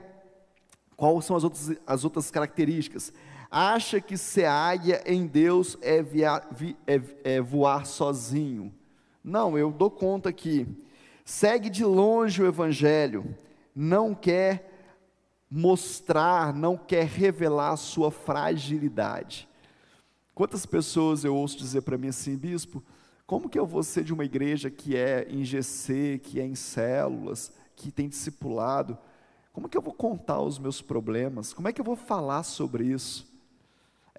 Quais 0.95 1.25
são 1.25 1.35
as 1.35 1.43
outras, 1.43 1.77
as 1.85 2.03
outras 2.03 2.31
características? 2.31 3.13
Acha 3.53 3.99
que 3.99 4.17
ser 4.17 4.45
águia 4.45 5.03
em 5.05 5.27
Deus 5.27 5.77
é, 5.81 6.01
via, 6.01 6.41
é, 6.87 7.01
é 7.25 7.41
voar 7.41 7.85
sozinho? 7.85 8.73
Não, 9.21 9.57
eu 9.57 9.69
dou 9.69 9.91
conta 9.91 10.31
que 10.31 10.65
segue 11.25 11.69
de 11.69 11.83
longe 11.83 12.41
o 12.41 12.47
Evangelho, 12.47 13.35
não 13.75 14.15
quer 14.15 14.71
mostrar, 15.49 16.53
não 16.53 16.77
quer 16.77 17.05
revelar 17.05 17.71
a 17.71 17.77
sua 17.77 18.09
fragilidade. 18.09 19.49
Quantas 20.33 20.65
pessoas 20.65 21.25
eu 21.25 21.35
ouço 21.35 21.57
dizer 21.57 21.81
para 21.81 21.97
mim 21.97 22.07
assim, 22.07 22.37
bispo, 22.37 22.81
como 23.27 23.49
que 23.49 23.59
eu 23.59 23.65
vou 23.65 23.83
ser 23.83 24.05
de 24.05 24.13
uma 24.13 24.23
igreja 24.23 24.71
que 24.71 24.95
é 24.95 25.27
em 25.29 25.43
GC, 25.43 26.21
que 26.23 26.39
é 26.39 26.45
em 26.45 26.55
células, 26.55 27.51
que 27.75 27.91
tem 27.91 28.07
discipulado? 28.07 28.97
Como 29.51 29.67
que 29.67 29.77
eu 29.77 29.81
vou 29.81 29.93
contar 29.93 30.41
os 30.41 30.57
meus 30.57 30.81
problemas? 30.81 31.51
Como 31.51 31.67
é 31.67 31.73
que 31.73 31.81
eu 31.81 31.85
vou 31.85 31.97
falar 31.97 32.43
sobre 32.43 32.85
isso? 32.85 33.30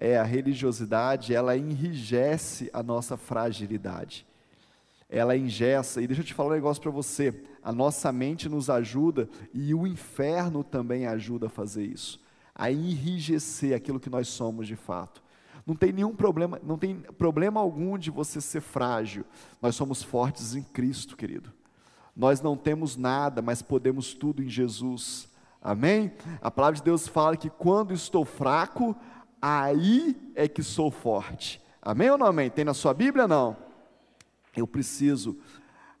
É, 0.05 0.17
a 0.17 0.23
religiosidade, 0.23 1.33
ela 1.33 1.55
enrijece 1.55 2.69
a 2.73 2.83
nossa 2.83 3.15
fragilidade. 3.15 4.27
Ela 5.09 5.37
engessa, 5.37 6.01
e 6.01 6.07
deixa 6.07 6.21
eu 6.21 6.25
te 6.25 6.33
falar 6.33 6.49
um 6.49 6.55
negócio 6.55 6.83
para 6.83 6.91
você, 6.91 7.33
a 7.63 7.71
nossa 7.71 8.11
mente 8.11 8.49
nos 8.49 8.69
ajuda 8.69 9.29
e 9.53 9.73
o 9.73 9.87
inferno 9.87 10.61
também 10.61 11.07
ajuda 11.07 11.45
a 11.45 11.49
fazer 11.49 11.85
isso, 11.85 12.19
a 12.53 12.69
enrijecer 12.69 13.73
aquilo 13.73 13.97
que 13.97 14.09
nós 14.09 14.27
somos 14.27 14.67
de 14.67 14.75
fato. 14.75 15.23
Não 15.65 15.73
tem 15.73 15.93
nenhum 15.93 16.13
problema, 16.13 16.59
não 16.61 16.77
tem 16.77 16.97
problema 17.17 17.61
algum 17.61 17.97
de 17.97 18.11
você 18.11 18.41
ser 18.41 18.59
frágil. 18.59 19.23
Nós 19.61 19.73
somos 19.73 20.03
fortes 20.03 20.53
em 20.53 20.63
Cristo, 20.63 21.15
querido. 21.15 21.49
Nós 22.13 22.41
não 22.41 22.57
temos 22.57 22.97
nada, 22.97 23.41
mas 23.41 23.61
podemos 23.61 24.13
tudo 24.13 24.43
em 24.43 24.49
Jesus. 24.49 25.29
Amém? 25.61 26.11
A 26.41 26.51
palavra 26.51 26.75
de 26.75 26.83
Deus 26.83 27.07
fala 27.07 27.37
que 27.37 27.49
quando 27.49 27.93
estou 27.93 28.25
fraco, 28.25 28.93
aí 29.45 30.15
é 30.35 30.47
que 30.47 30.63
sou 30.63 30.89
forte. 30.89 31.61
Amém 31.81 32.09
ou 32.09 32.17
não 32.17 32.27
amém? 32.27 32.49
Tem 32.49 32.63
na 32.63 32.73
sua 32.73 32.93
Bíblia? 32.93 33.27
Não. 33.27 33.57
Eu 34.55 34.65
preciso 34.65 35.37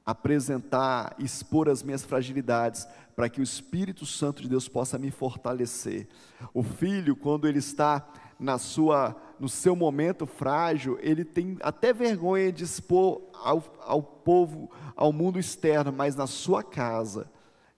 apresentar, 0.05 1.13
expor 1.19 1.67
as 1.67 1.83
minhas 1.83 2.05
fragilidades, 2.05 2.87
para 3.17 3.27
que 3.27 3.41
o 3.41 3.43
Espírito 3.43 4.05
Santo 4.05 4.41
de 4.41 4.47
Deus 4.47 4.69
possa 4.69 4.97
me 4.97 5.11
fortalecer. 5.11 6.07
O 6.53 6.63
filho, 6.63 7.17
quando 7.17 7.45
ele 7.45 7.59
está 7.59 8.07
na 8.39 8.57
sua, 8.57 9.13
no 9.37 9.49
seu 9.49 9.75
momento 9.75 10.25
frágil, 10.25 10.97
ele 11.01 11.25
tem 11.25 11.57
até 11.61 11.91
vergonha 11.91 12.49
de 12.49 12.63
expor 12.63 13.21
ao, 13.33 13.61
ao 13.81 14.01
povo, 14.01 14.71
ao 14.95 15.11
mundo 15.11 15.37
externo, 15.37 15.91
mas 15.91 16.15
na 16.15 16.27
sua 16.27 16.63
casa, 16.63 17.29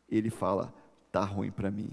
ele 0.08 0.30
fala: 0.30 0.72
está 1.08 1.24
ruim 1.24 1.50
para 1.50 1.72
mim, 1.72 1.90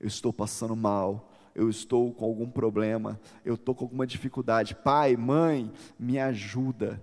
eu 0.00 0.06
estou 0.06 0.32
passando 0.32 0.74
mal, 0.74 1.29
eu 1.54 1.68
estou 1.68 2.12
com 2.12 2.24
algum 2.24 2.48
problema, 2.48 3.20
eu 3.44 3.54
estou 3.54 3.74
com 3.74 3.84
alguma 3.84 4.06
dificuldade. 4.06 4.74
Pai, 4.74 5.16
mãe, 5.16 5.72
me 5.98 6.18
ajuda. 6.18 7.02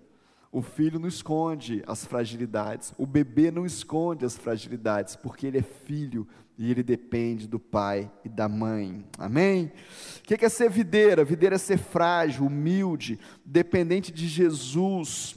O 0.51 0.61
filho 0.61 0.99
não 0.99 1.07
esconde 1.07 1.83
as 1.85 2.05
fragilidades, 2.05 2.93
o 2.97 3.05
bebê 3.05 3.51
não 3.51 3.65
esconde 3.65 4.25
as 4.25 4.37
fragilidades, 4.37 5.15
porque 5.15 5.45
ele 5.45 5.57
é 5.57 5.61
filho 5.61 6.27
e 6.57 6.71
ele 6.71 6.81
depende 6.81 7.47
do 7.47 7.59
pai 7.59 8.11
e 8.25 8.29
da 8.29 8.49
mãe. 8.49 9.05
Amém? 9.19 9.71
O 10.19 10.23
que 10.23 10.43
é 10.43 10.49
ser 10.49 10.69
videira? 10.69 11.23
Videira 11.23 11.55
é 11.55 11.59
ser 11.59 11.77
frágil, 11.77 12.45
humilde, 12.45 13.19
dependente 13.45 14.11
de 14.11 14.27
Jesus. 14.27 15.35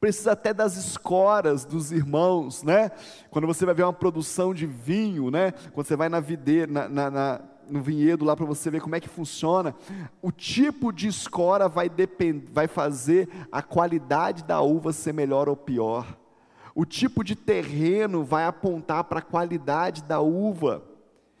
Precisa 0.00 0.32
até 0.32 0.54
das 0.54 0.76
escoras 0.76 1.64
dos 1.64 1.90
irmãos, 1.90 2.62
né? 2.62 2.90
Quando 3.30 3.46
você 3.46 3.66
vai 3.66 3.74
ver 3.74 3.82
uma 3.82 3.92
produção 3.92 4.54
de 4.54 4.64
vinho, 4.64 5.30
né? 5.30 5.52
Quando 5.72 5.86
você 5.86 5.96
vai 5.96 6.08
na 6.08 6.20
videira, 6.20 6.70
na, 6.70 6.88
na, 6.88 7.10
na 7.10 7.40
no 7.70 7.80
vinhedo 7.80 8.24
lá 8.24 8.36
para 8.36 8.46
você 8.46 8.70
ver 8.70 8.80
como 8.80 8.96
é 8.96 9.00
que 9.00 9.08
funciona. 9.08 9.74
O 10.22 10.30
tipo 10.30 10.92
de 10.92 11.08
escora 11.08 11.68
vai, 11.68 11.88
depend, 11.88 12.44
vai 12.52 12.66
fazer 12.66 13.28
a 13.50 13.62
qualidade 13.62 14.44
da 14.44 14.60
uva 14.60 14.92
ser 14.92 15.12
melhor 15.12 15.48
ou 15.48 15.56
pior. 15.56 16.16
O 16.74 16.84
tipo 16.84 17.24
de 17.24 17.34
terreno 17.34 18.22
vai 18.22 18.44
apontar 18.44 19.04
para 19.04 19.18
a 19.18 19.22
qualidade 19.22 20.02
da 20.02 20.20
uva. 20.20 20.82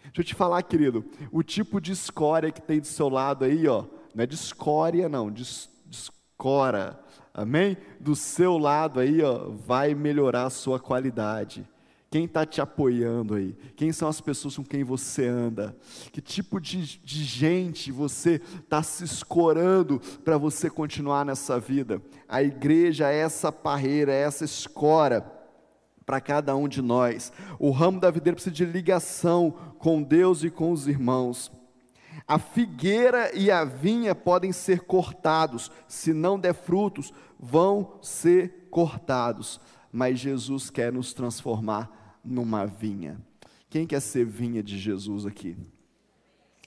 Deixa 0.04 0.20
eu 0.20 0.24
te 0.24 0.34
falar, 0.34 0.62
querido, 0.62 1.04
o 1.30 1.42
tipo 1.42 1.80
de 1.80 1.92
escória 1.92 2.50
que 2.50 2.60
tem 2.60 2.80
do 2.80 2.86
seu 2.86 3.08
lado 3.08 3.44
aí, 3.44 3.68
ó, 3.68 3.84
não 4.14 4.24
é 4.24 4.26
de 4.26 4.34
escória, 4.34 5.08
não, 5.08 5.30
de, 5.30 5.44
de 5.86 5.96
escora, 5.96 6.98
amém? 7.32 7.76
Do 8.00 8.16
seu 8.16 8.58
lado 8.58 9.00
aí, 9.00 9.22
ó, 9.22 9.48
vai 9.50 9.94
melhorar 9.94 10.46
a 10.46 10.50
sua 10.50 10.80
qualidade. 10.80 11.68
Quem 12.10 12.24
está 12.24 12.46
te 12.46 12.60
apoiando 12.60 13.34
aí? 13.34 13.54
Quem 13.76 13.92
são 13.92 14.08
as 14.08 14.18
pessoas 14.18 14.56
com 14.56 14.64
quem 14.64 14.82
você 14.82 15.26
anda? 15.26 15.76
Que 16.10 16.22
tipo 16.22 16.58
de, 16.58 16.98
de 17.04 17.22
gente 17.22 17.92
você 17.92 18.40
está 18.62 18.82
se 18.82 19.04
escorando 19.04 20.00
para 20.24 20.38
você 20.38 20.70
continuar 20.70 21.26
nessa 21.26 21.60
vida? 21.60 22.00
A 22.26 22.42
igreja 22.42 23.10
é 23.10 23.18
essa 23.18 23.52
parreira, 23.52 24.10
é 24.10 24.22
essa 24.22 24.42
escora 24.42 25.20
para 26.06 26.18
cada 26.18 26.56
um 26.56 26.66
de 26.66 26.80
nós. 26.80 27.30
O 27.58 27.70
ramo 27.70 28.00
da 28.00 28.10
videira 28.10 28.36
precisa 28.36 28.54
de 28.54 28.64
ligação 28.64 29.50
com 29.78 30.02
Deus 30.02 30.42
e 30.42 30.48
com 30.48 30.72
os 30.72 30.88
irmãos. 30.88 31.52
A 32.26 32.38
figueira 32.38 33.36
e 33.36 33.50
a 33.50 33.64
vinha 33.64 34.14
podem 34.14 34.50
ser 34.50 34.80
cortados, 34.80 35.70
se 35.86 36.14
não 36.14 36.40
der 36.40 36.54
frutos, 36.54 37.12
vão 37.38 37.98
ser 38.00 38.68
cortados. 38.70 39.60
Mas 39.92 40.18
Jesus 40.18 40.70
quer 40.70 40.90
nos 40.90 41.12
transformar 41.12 41.97
numa 42.28 42.66
vinha. 42.66 43.20
Quem 43.70 43.86
quer 43.86 44.00
ser 44.00 44.24
vinha 44.24 44.62
de 44.62 44.78
Jesus 44.78 45.26
aqui? 45.26 45.56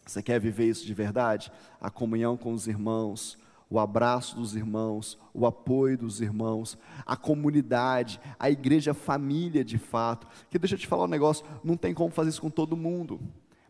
Você 0.05 0.21
quer 0.21 0.39
viver 0.39 0.67
isso 0.67 0.85
de 0.85 0.93
verdade? 0.93 1.51
A 1.79 1.89
comunhão 1.89 2.35
com 2.35 2.53
os 2.53 2.67
irmãos, 2.67 3.37
o 3.69 3.79
abraço 3.79 4.35
dos 4.35 4.55
irmãos, 4.55 5.17
o 5.33 5.45
apoio 5.45 5.97
dos 5.97 6.19
irmãos, 6.19 6.77
a 7.05 7.15
comunidade, 7.15 8.19
a 8.37 8.49
igreja 8.51 8.93
família 8.93 9.63
de 9.63 9.77
fato. 9.77 10.27
Que 10.49 10.59
deixa 10.59 10.75
eu 10.75 10.79
te 10.79 10.87
falar 10.87 11.05
um 11.05 11.07
negócio, 11.07 11.45
não 11.63 11.77
tem 11.77 11.93
como 11.93 12.11
fazer 12.11 12.29
isso 12.29 12.41
com 12.41 12.49
todo 12.49 12.75
mundo, 12.75 13.21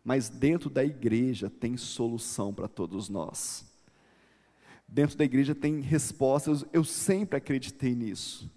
mas 0.03 0.29
dentro 0.29 0.69
da 0.69 0.83
igreja 0.83 1.49
tem 1.49 1.77
solução 1.77 2.53
para 2.53 2.67
todos 2.67 3.09
nós. 3.09 3.63
Dentro 4.87 5.17
da 5.17 5.23
igreja 5.23 5.53
tem 5.53 5.79
respostas, 5.79 6.65
eu 6.73 6.83
sempre 6.83 7.37
acreditei 7.37 7.93
nisso. 7.93 8.49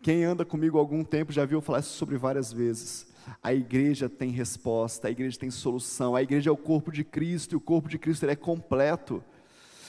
Quem 0.00 0.24
anda 0.24 0.44
comigo 0.44 0.78
há 0.78 0.80
algum 0.80 1.02
tempo 1.02 1.32
já 1.32 1.44
viu 1.44 1.60
falar 1.60 1.80
isso 1.80 1.96
sobre 1.96 2.16
várias 2.16 2.52
vezes. 2.52 3.06
A 3.42 3.52
igreja 3.52 4.08
tem 4.08 4.30
resposta, 4.30 5.08
a 5.08 5.10
igreja 5.10 5.38
tem 5.38 5.50
solução, 5.50 6.14
a 6.14 6.22
igreja 6.22 6.50
é 6.50 6.52
o 6.52 6.56
corpo 6.56 6.92
de 6.92 7.04
Cristo 7.04 7.52
e 7.52 7.56
o 7.56 7.60
corpo 7.60 7.88
de 7.88 7.98
Cristo 7.98 8.24
é 8.26 8.36
completo. 8.36 9.22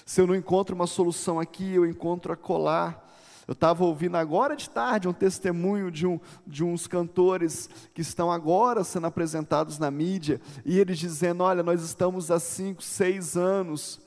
Se 0.05 0.19
eu 0.19 0.27
não 0.27 0.35
encontro 0.35 0.75
uma 0.75 0.87
solução 0.87 1.39
aqui, 1.39 1.75
eu 1.75 1.85
encontro 1.85 2.33
a 2.33 2.35
colar. 2.35 3.07
Eu 3.47 3.53
estava 3.53 3.83
ouvindo 3.83 4.17
agora 4.17 4.55
de 4.55 4.69
tarde 4.69 5.07
um 5.07 5.13
testemunho 5.13 5.91
de, 5.91 6.05
um, 6.05 6.19
de 6.45 6.63
uns 6.63 6.87
cantores 6.87 7.69
que 7.93 8.01
estão 8.01 8.31
agora 8.31 8.83
sendo 8.83 9.07
apresentados 9.07 9.79
na 9.79 9.89
mídia, 9.89 10.41
e 10.65 10.79
eles 10.79 10.99
dizendo: 10.99 11.43
Olha, 11.43 11.63
nós 11.63 11.81
estamos 11.81 12.29
há 12.29 12.39
cinco, 12.39 12.83
seis 12.83 13.37
anos 13.37 13.99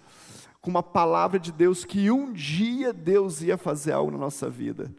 com 0.61 0.71
uma 0.71 0.83
palavra 0.83 1.41
de 1.41 1.51
Deus 1.51 1.85
que 1.85 2.11
um 2.11 2.33
dia 2.33 2.93
Deus 2.93 3.43
ia 3.43 3.57
fazer 3.57 3.93
algo 3.93 4.13
na 4.13 4.19
nossa 4.19 4.49
vida. 4.49 4.93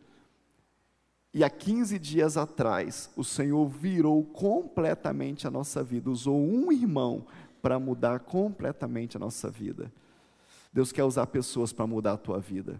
E 1.33 1.43
há 1.43 1.49
15 1.49 1.97
dias 1.97 2.37
atrás, 2.37 3.09
o 3.15 3.23
Senhor 3.23 3.67
virou 3.67 4.23
completamente 4.23 5.47
a 5.47 5.51
nossa 5.51 5.83
vida, 5.83 6.11
usou 6.11 6.39
um 6.39 6.71
irmão 6.71 7.25
para 7.61 7.79
mudar 7.79 8.19
completamente 8.19 9.17
a 9.17 9.19
nossa 9.19 9.49
vida. 9.49 9.91
Deus 10.71 10.91
quer 10.91 11.03
usar 11.03 11.25
pessoas 11.27 11.73
para 11.73 11.87
mudar 11.87 12.13
a 12.13 12.17
tua 12.17 12.39
vida. 12.39 12.79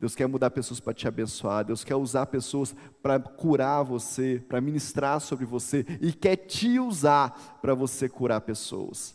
Deus 0.00 0.14
quer 0.14 0.26
mudar 0.26 0.50
pessoas 0.50 0.80
para 0.80 0.92
te 0.92 1.06
abençoar. 1.06 1.64
Deus 1.64 1.84
quer 1.84 1.94
usar 1.94 2.26
pessoas 2.26 2.74
para 3.02 3.18
curar 3.20 3.82
você, 3.82 4.42
para 4.48 4.60
ministrar 4.60 5.20
sobre 5.20 5.44
você 5.44 5.86
e 6.00 6.12
quer 6.12 6.36
te 6.36 6.78
usar 6.78 7.58
para 7.62 7.74
você 7.74 8.08
curar 8.08 8.40
pessoas. 8.40 9.14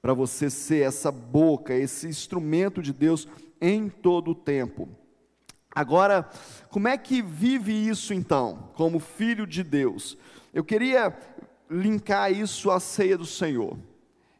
Para 0.00 0.14
você 0.14 0.48
ser 0.48 0.86
essa 0.86 1.10
boca, 1.10 1.74
esse 1.74 2.08
instrumento 2.08 2.80
de 2.82 2.92
Deus 2.92 3.28
em 3.60 3.88
todo 3.88 4.30
o 4.30 4.34
tempo. 4.34 4.88
Agora, 5.74 6.28
como 6.68 6.86
é 6.86 6.98
que 6.98 7.22
vive 7.22 7.72
isso 7.72 8.12
então, 8.12 8.70
como 8.74 8.98
filho 8.98 9.46
de 9.46 9.62
Deus? 9.62 10.18
Eu 10.52 10.62
queria 10.62 11.16
linkar 11.70 12.30
isso 12.30 12.70
à 12.70 12.78
ceia 12.78 13.16
do 13.16 13.24
Senhor. 13.24 13.78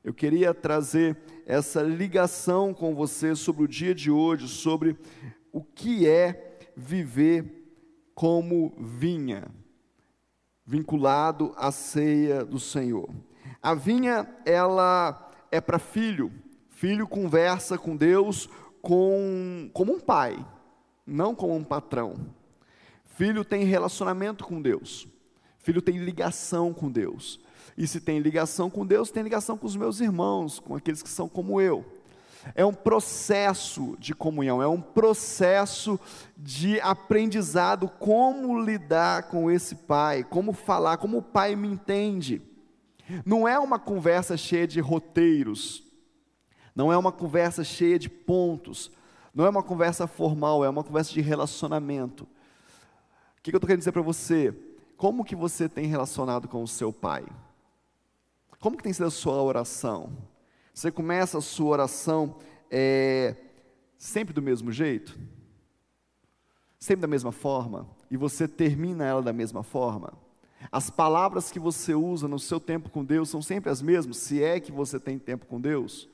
Eu 0.04 0.12
queria 0.12 0.52
trazer 0.52 1.16
essa 1.46 1.80
ligação 1.82 2.74
com 2.74 2.94
você 2.94 3.34
sobre 3.34 3.62
o 3.62 3.68
dia 3.68 3.94
de 3.94 4.10
hoje, 4.10 4.46
sobre 4.46 4.98
o 5.50 5.62
que 5.62 6.06
é 6.06 6.58
viver 6.76 7.80
como 8.14 8.74
vinha, 8.78 9.44
vinculado 10.66 11.54
à 11.56 11.72
ceia 11.72 12.44
do 12.44 12.60
Senhor. 12.60 13.08
A 13.62 13.72
vinha, 13.72 14.28
ela 14.44 15.30
é 15.50 15.62
para 15.62 15.78
filho. 15.78 16.30
Filho 16.68 17.06
conversa 17.06 17.78
com 17.78 17.96
Deus 17.96 18.50
com, 18.82 19.70
como 19.72 19.94
um 19.94 20.00
pai 20.00 20.44
não 21.06 21.34
como 21.34 21.54
um 21.54 21.64
patrão. 21.64 22.14
Filho 23.04 23.44
tem 23.44 23.64
relacionamento 23.64 24.44
com 24.44 24.60
Deus. 24.60 25.06
Filho 25.58 25.82
tem 25.82 25.98
ligação 25.98 26.72
com 26.72 26.90
Deus. 26.90 27.40
E 27.76 27.86
se 27.86 28.00
tem 28.00 28.18
ligação 28.18 28.68
com 28.68 28.84
Deus, 28.84 29.10
tem 29.10 29.22
ligação 29.22 29.56
com 29.56 29.66
os 29.66 29.76
meus 29.76 30.00
irmãos, 30.00 30.58
com 30.58 30.74
aqueles 30.74 31.02
que 31.02 31.08
são 31.08 31.28
como 31.28 31.60
eu. 31.60 31.84
É 32.54 32.64
um 32.64 32.74
processo 32.74 33.96
de 33.98 34.14
comunhão, 34.14 34.60
é 34.60 34.66
um 34.66 34.80
processo 34.80 35.98
de 36.36 36.80
aprendizado 36.80 37.88
como 37.88 38.60
lidar 38.60 39.28
com 39.28 39.50
esse 39.50 39.76
pai, 39.76 40.24
como 40.24 40.52
falar, 40.52 40.96
como 40.96 41.18
o 41.18 41.22
pai 41.22 41.54
me 41.54 41.68
entende. 41.68 42.42
Não 43.24 43.46
é 43.46 43.58
uma 43.58 43.78
conversa 43.78 44.36
cheia 44.36 44.66
de 44.66 44.80
roteiros, 44.80 45.84
não 46.74 46.92
é 46.92 46.96
uma 46.96 47.12
conversa 47.12 47.62
cheia 47.62 47.98
de 47.98 48.08
pontos, 48.08 48.90
não 49.34 49.46
é 49.46 49.48
uma 49.48 49.62
conversa 49.62 50.06
formal, 50.06 50.64
é 50.64 50.68
uma 50.68 50.84
conversa 50.84 51.12
de 51.12 51.20
relacionamento. 51.20 52.24
O 52.24 53.42
que, 53.42 53.50
eu 53.50 53.56
estou 53.56 53.66
querendo 53.66 53.80
dizer 53.80 53.92
para 53.92 54.02
você? 54.02 54.54
Como 54.96 55.24
que 55.24 55.34
você 55.34 55.68
tem 55.68 55.86
relacionado 55.86 56.46
com 56.46 56.62
o 56.62 56.68
seu 56.68 56.92
pai? 56.92 57.24
Como 58.60 58.76
que 58.76 58.82
tem 58.82 58.92
sido 58.92 59.06
a 59.06 59.10
sua 59.10 59.42
oração? 59.42 60.12
Você 60.72 60.90
começa 60.90 61.38
a 61.38 61.40
sua 61.40 61.70
oração 61.70 62.36
é, 62.70 63.34
sempre 63.98 64.32
do 64.32 64.40
mesmo 64.40 64.70
jeito? 64.70 65.18
Sempre 66.78 67.02
da 67.02 67.08
mesma 67.08 67.32
forma? 67.32 67.88
E 68.10 68.16
você 68.16 68.46
termina 68.46 69.04
ela 69.04 69.22
da 69.22 69.32
mesma 69.32 69.62
forma? 69.62 70.12
As 70.70 70.90
palavras 70.90 71.50
que 71.50 71.58
você 71.58 71.94
usa 71.94 72.28
no 72.28 72.38
seu 72.38 72.60
tempo 72.60 72.88
com 72.88 73.04
Deus 73.04 73.28
são 73.28 73.42
sempre 73.42 73.70
as 73.70 73.82
mesmas, 73.82 74.18
se 74.18 74.42
é 74.42 74.60
que 74.60 74.70
você 74.70 75.00
tem 75.00 75.18
tempo 75.18 75.46
com 75.46 75.60
Deus? 75.60 76.08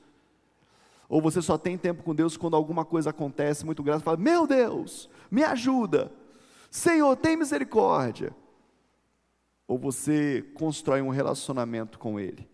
Ou 1.09 1.19
você 1.19 1.41
só 1.41 1.57
tem 1.57 1.75
tempo 1.75 2.03
com 2.03 2.13
Deus 2.13 2.37
quando 2.37 2.55
alguma 2.55 2.85
coisa 2.85 3.09
acontece 3.09 3.65
muito 3.65 3.81
grave, 3.81 4.03
fala: 4.03 4.15
Meu 4.15 4.45
Deus, 4.45 5.09
me 5.31 5.43
ajuda. 5.43 6.11
Senhor, 6.69 7.15
tem 7.17 7.35
misericórdia. 7.35 8.33
Ou 9.67 9.77
você 9.77 10.43
constrói 10.53 11.01
um 11.01 11.09
relacionamento 11.09 11.97
com 11.97 12.19
Ele. 12.19 12.47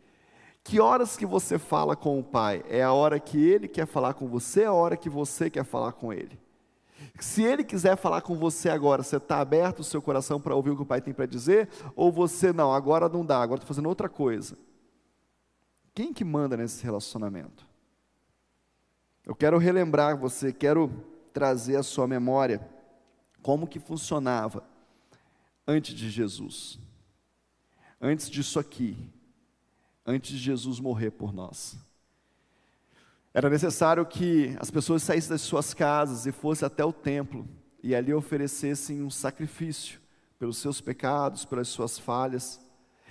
Que 0.63 0.79
horas 0.79 1.17
que 1.17 1.25
você 1.25 1.59
fala 1.59 1.95
com 1.95 2.17
o 2.17 2.23
Pai? 2.23 2.63
É 2.69 2.81
a 2.81 2.93
hora 2.93 3.19
que 3.19 3.37
Ele 3.37 3.67
quer 3.67 3.85
falar 3.85 4.13
com 4.13 4.27
você, 4.27 4.61
é 4.61 4.65
a 4.65 4.73
hora 4.73 4.97
que 4.97 5.09
você 5.09 5.49
quer 5.49 5.65
falar 5.65 5.91
com 5.91 6.13
Ele. 6.13 6.39
Se 7.19 7.43
Ele 7.43 7.63
quiser 7.63 7.97
falar 7.97 8.21
com 8.21 8.35
você 8.35 8.69
agora, 8.69 9.03
você 9.03 9.17
está 9.17 9.39
aberto 9.39 9.79
o 9.79 9.83
seu 9.83 10.01
coração 10.01 10.39
para 10.39 10.55
ouvir 10.55 10.71
o 10.71 10.75
que 10.75 10.81
o 10.81 10.85
Pai 10.85 11.01
tem 11.01 11.13
para 11.13 11.25
dizer? 11.25 11.69
Ou 11.95 12.11
você, 12.11 12.51
não, 12.51 12.73
agora 12.73 13.07
não 13.09 13.25
dá, 13.25 13.41
agora 13.41 13.59
estou 13.59 13.67
fazendo 13.67 13.89
outra 13.89 14.09
coisa. 14.09 14.57
Quem 15.93 16.13
que 16.13 16.25
manda 16.25 16.57
nesse 16.57 16.83
relacionamento? 16.83 17.64
Eu 19.25 19.35
quero 19.35 19.57
relembrar 19.57 20.17
você, 20.17 20.53
quero 20.53 20.91
trazer 21.33 21.77
à 21.77 21.83
sua 21.83 22.07
memória 22.07 22.61
como 23.41 23.67
que 23.67 23.79
funcionava 23.79 24.63
antes 25.67 25.95
de 25.95 26.09
Jesus. 26.09 26.79
Antes 27.99 28.29
disso 28.29 28.59
aqui, 28.59 29.09
antes 30.05 30.31
de 30.31 30.37
Jesus 30.37 30.79
morrer 30.79 31.11
por 31.11 31.33
nós. 31.33 31.75
Era 33.33 33.49
necessário 33.49 34.05
que 34.05 34.55
as 34.59 34.71
pessoas 34.71 35.03
saíssem 35.03 35.31
das 35.31 35.41
suas 35.41 35.73
casas 35.73 36.25
e 36.25 36.31
fossem 36.31 36.65
até 36.65 36.85
o 36.85 36.93
templo 36.93 37.47
e 37.83 37.93
ali 37.93 38.13
oferecessem 38.13 39.01
um 39.01 39.09
sacrifício 39.09 39.99
pelos 40.39 40.57
seus 40.57 40.79
pecados, 40.79 41.45
pelas 41.45 41.67
suas 41.67 41.99
falhas. 41.99 42.59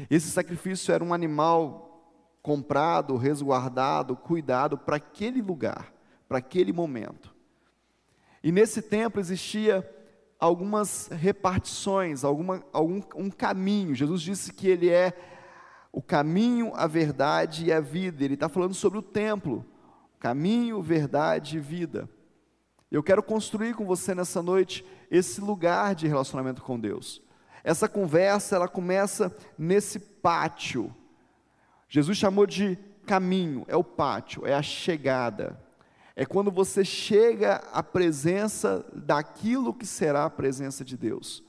Esse 0.09 0.31
sacrifício 0.31 0.93
era 0.93 1.05
um 1.05 1.13
animal 1.13 2.13
comprado, 2.43 3.17
resguardado, 3.17 4.17
cuidado 4.17 4.77
para 4.77 4.97
aquele 4.97 5.41
lugar, 5.41 5.94
para 6.29 6.39
aquele 6.39 6.73
momento. 6.73 7.35
E 8.43 8.53
nesse 8.53 8.83
templo 8.83 9.21
existia 9.21 9.89
algumas 10.39 11.09
repartições, 11.09 12.25
alguma, 12.25 12.63
algum 12.73 13.01
um 13.17 13.31
caminho. 13.31 13.95
Jesus 13.95 14.21
disse 14.21 14.53
que 14.53 14.69
ele 14.69 14.91
é 14.91 15.13
o 15.93 16.03
caminho, 16.03 16.73
a 16.75 16.87
verdade 16.87 17.67
e 17.67 17.73
a 17.73 17.81
vida. 17.81 18.25
Ele 18.25 18.35
está 18.35 18.49
falando 18.49 18.75
sobre 18.75 18.99
o 18.99 19.03
templo, 19.03 19.65
caminho, 20.19 20.83
verdade 20.83 21.57
e 21.57 21.61
vida. 21.61 22.09
Eu 22.91 23.03
quero 23.03 23.23
construir 23.23 23.75
com 23.75 23.87
você 23.87 24.15
nessa 24.15 24.43
noite 24.43 24.85
esse 25.11 25.41
lugar 25.41 25.95
de 25.95 26.07
relacionamento 26.07 26.63
com 26.63 26.79
Deus. 26.79 27.23
Essa 27.63 27.89
conversa, 27.89 28.57
ela 28.57 28.69
começa 28.69 29.35
nesse 29.59 29.99
pátio 29.99 30.95
Jesus 31.95 32.19
chamou 32.19 32.45
de 32.45 32.77
caminho, 33.07 33.65
é 33.69 33.77
o 33.77 33.85
pátio, 33.85 34.45
é 34.45 34.53
a 34.53 34.63
chegada. 34.63 35.63
É 36.17 36.25
quando 36.25 36.51
você 36.51 36.85
chega 36.85 37.57
à 37.73 37.83
presença 37.83 38.87
daquilo 38.95 39.75
que 39.75 39.85
será 39.85 40.25
a 40.25 40.31
presença 40.31 40.85
de 40.85 40.97
Deus. 40.97 41.43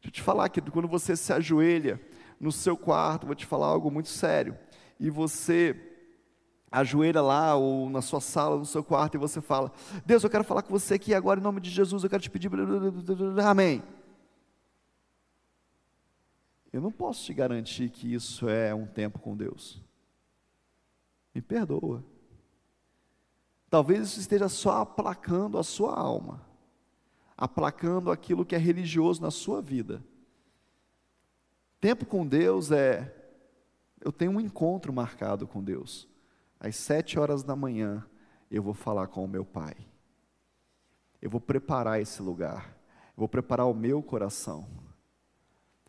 Deixa 0.00 0.08
eu 0.08 0.10
te 0.10 0.22
falar 0.22 0.48
que 0.48 0.60
quando 0.60 0.88
você 0.88 1.16
se 1.16 1.32
ajoelha 1.32 2.00
no 2.40 2.50
seu 2.50 2.76
quarto, 2.76 3.26
vou 3.26 3.34
te 3.34 3.46
falar 3.46 3.66
algo 3.66 3.90
muito 3.90 4.08
sério, 4.08 4.56
e 4.98 5.10
você 5.10 5.76
ajoelha 6.70 7.20
lá 7.20 7.54
ou 7.54 7.88
na 7.88 8.02
sua 8.02 8.20
sala, 8.20 8.56
no 8.56 8.66
seu 8.66 8.82
quarto, 8.82 9.14
e 9.14 9.18
você 9.18 9.40
fala: 9.40 9.72
Deus, 10.04 10.22
eu 10.22 10.30
quero 10.30 10.44
falar 10.44 10.62
com 10.62 10.70
você 10.70 10.94
aqui 10.94 11.14
agora 11.14 11.40
em 11.40 11.42
nome 11.42 11.60
de 11.60 11.70
Jesus, 11.70 12.02
eu 12.02 12.10
quero 12.10 12.22
te 12.22 12.30
pedir. 12.30 12.50
Amém. 13.44 13.82
Eu 16.72 16.80
não 16.80 16.92
posso 16.92 17.24
te 17.24 17.32
garantir 17.32 17.90
que 17.90 18.12
isso 18.12 18.48
é 18.48 18.74
um 18.74 18.86
tempo 18.86 19.18
com 19.18 19.36
Deus. 19.36 19.82
Me 21.34 21.40
perdoa. 21.40 22.04
Talvez 23.70 24.08
isso 24.08 24.20
esteja 24.20 24.48
só 24.48 24.82
aplacando 24.82 25.58
a 25.58 25.62
sua 25.62 25.94
alma, 25.94 26.40
aplacando 27.36 28.10
aquilo 28.10 28.44
que 28.44 28.54
é 28.54 28.58
religioso 28.58 29.20
na 29.20 29.30
sua 29.30 29.60
vida. 29.60 30.02
Tempo 31.80 32.06
com 32.06 32.26
Deus 32.26 32.70
é. 32.70 33.14
Eu 34.00 34.12
tenho 34.12 34.32
um 34.32 34.40
encontro 34.40 34.92
marcado 34.92 35.46
com 35.46 35.62
Deus. 35.62 36.08
Às 36.58 36.76
sete 36.76 37.18
horas 37.18 37.42
da 37.42 37.54
manhã, 37.54 38.06
eu 38.50 38.62
vou 38.62 38.74
falar 38.74 39.08
com 39.08 39.24
o 39.24 39.28
meu 39.28 39.44
Pai. 39.44 39.74
Eu 41.20 41.28
vou 41.28 41.40
preparar 41.40 42.00
esse 42.00 42.22
lugar. 42.22 42.76
Eu 43.08 43.18
vou 43.18 43.28
preparar 43.28 43.66
o 43.66 43.74
meu 43.74 44.02
coração 44.02 44.66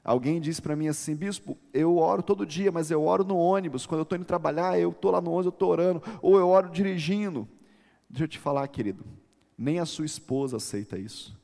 Alguém 0.04 0.40
disse 0.40 0.62
para 0.62 0.76
mim 0.76 0.88
assim, 0.88 1.16
bispo, 1.16 1.58
eu 1.74 1.98
oro 1.98 2.24
todo 2.24 2.46
dia, 2.46 2.72
mas 2.72 2.90
eu 2.90 3.04
oro 3.04 3.24
no 3.24 3.38
ônibus. 3.38 3.86
Quando 3.86 4.00
eu 4.00 4.04
estou 4.04 4.18
indo 4.18 4.26
trabalhar, 4.26 4.80
eu 4.80 4.90
estou 4.90 5.12
lá 5.12 5.22
no 5.22 5.30
ônibus, 5.30 5.46
eu 5.46 5.50
estou 5.52 5.70
orando, 5.70 6.02
ou 6.22 6.38
eu 6.38 6.48
oro 6.48 6.70
dirigindo. 6.70 7.48
Deixa 8.10 8.24
eu 8.24 8.28
te 8.28 8.40
falar, 8.40 8.68
querido, 8.68 9.06
nem 9.58 9.80
a 9.80 9.86
sua 9.86 10.06
esposa 10.06 10.58
aceita 10.58 10.98
isso, 10.98 11.38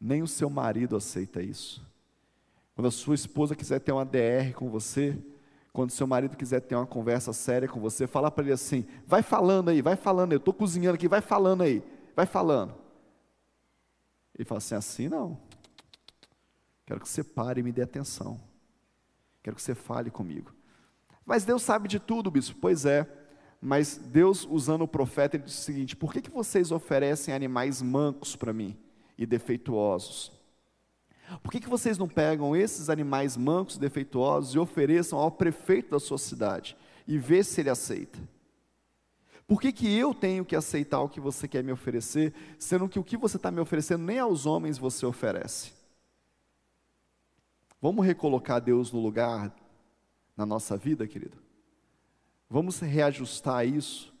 nem 0.00 0.22
o 0.22 0.26
seu 0.26 0.50
marido 0.50 0.96
aceita 0.96 1.40
isso. 1.40 1.86
Quando 2.74 2.88
a 2.88 2.90
sua 2.90 3.14
esposa 3.14 3.54
quiser 3.54 3.78
ter 3.78 3.92
uma 3.92 4.04
DR 4.04 4.52
com 4.54 4.68
você, 4.68 5.16
quando 5.72 5.90
seu 5.90 6.06
marido 6.06 6.36
quiser 6.36 6.60
ter 6.60 6.74
uma 6.74 6.86
conversa 6.86 7.32
séria 7.32 7.68
com 7.68 7.80
você, 7.80 8.06
fala 8.06 8.30
para 8.30 8.44
ele 8.44 8.52
assim: 8.52 8.86
vai 9.06 9.22
falando 9.22 9.68
aí, 9.68 9.80
vai 9.80 9.96
falando, 9.96 10.32
eu 10.32 10.38
estou 10.38 10.52
cozinhando 10.52 10.94
aqui, 10.94 11.06
vai 11.06 11.20
falando 11.20 11.62
aí, 11.62 11.82
vai 12.16 12.26
falando. 12.26 12.74
Ele 14.34 14.44
fala 14.44 14.58
assim: 14.58 14.74
assim 14.74 15.08
não. 15.08 15.38
Quero 16.84 17.00
que 17.00 17.08
você 17.08 17.22
pare 17.22 17.60
e 17.60 17.62
me 17.62 17.72
dê 17.72 17.82
atenção. 17.82 18.40
Quero 19.42 19.56
que 19.56 19.62
você 19.62 19.74
fale 19.74 20.10
comigo. 20.10 20.52
Mas 21.24 21.44
Deus 21.44 21.62
sabe 21.62 21.88
de 21.88 21.98
tudo, 21.98 22.30
bispo. 22.30 22.58
Pois 22.60 22.84
é. 22.84 23.08
Mas 23.64 23.96
Deus, 23.96 24.44
usando 24.50 24.82
o 24.82 24.88
profeta, 24.88 25.36
ele 25.36 25.44
disse 25.44 25.60
o 25.60 25.64
seguinte: 25.64 25.94
Por 25.94 26.12
que, 26.12 26.20
que 26.20 26.30
vocês 26.30 26.72
oferecem 26.72 27.32
animais 27.32 27.80
mancos 27.80 28.34
para 28.34 28.52
mim 28.52 28.76
e 29.16 29.24
defeituosos? 29.24 30.32
Por 31.40 31.52
que, 31.52 31.60
que 31.60 31.68
vocês 31.68 31.96
não 31.96 32.08
pegam 32.08 32.56
esses 32.56 32.90
animais 32.90 33.36
mancos 33.36 33.76
e 33.76 33.78
defeituosos 33.78 34.52
e 34.52 34.58
ofereçam 34.58 35.16
ao 35.16 35.30
prefeito 35.30 35.92
da 35.92 36.00
sua 36.00 36.18
cidade 36.18 36.76
e 37.06 37.16
vê 37.16 37.44
se 37.44 37.60
ele 37.60 37.70
aceita? 37.70 38.18
Por 39.46 39.60
que, 39.60 39.70
que 39.70 39.96
eu 39.96 40.12
tenho 40.12 40.44
que 40.44 40.56
aceitar 40.56 41.00
o 41.00 41.08
que 41.08 41.20
você 41.20 41.46
quer 41.46 41.62
me 41.62 41.70
oferecer, 41.70 42.34
sendo 42.58 42.88
que 42.88 42.98
o 42.98 43.04
que 43.04 43.16
você 43.16 43.36
está 43.36 43.50
me 43.50 43.60
oferecendo 43.60 44.02
nem 44.02 44.18
aos 44.18 44.44
homens 44.44 44.76
você 44.76 45.06
oferece? 45.06 45.72
Vamos 47.80 48.04
recolocar 48.04 48.60
Deus 48.60 48.90
no 48.90 49.00
lugar 49.00 49.54
na 50.36 50.44
nossa 50.44 50.76
vida, 50.76 51.06
querido? 51.06 51.41
Vamos 52.52 52.80
reajustar 52.80 53.66
isso? 53.66 54.12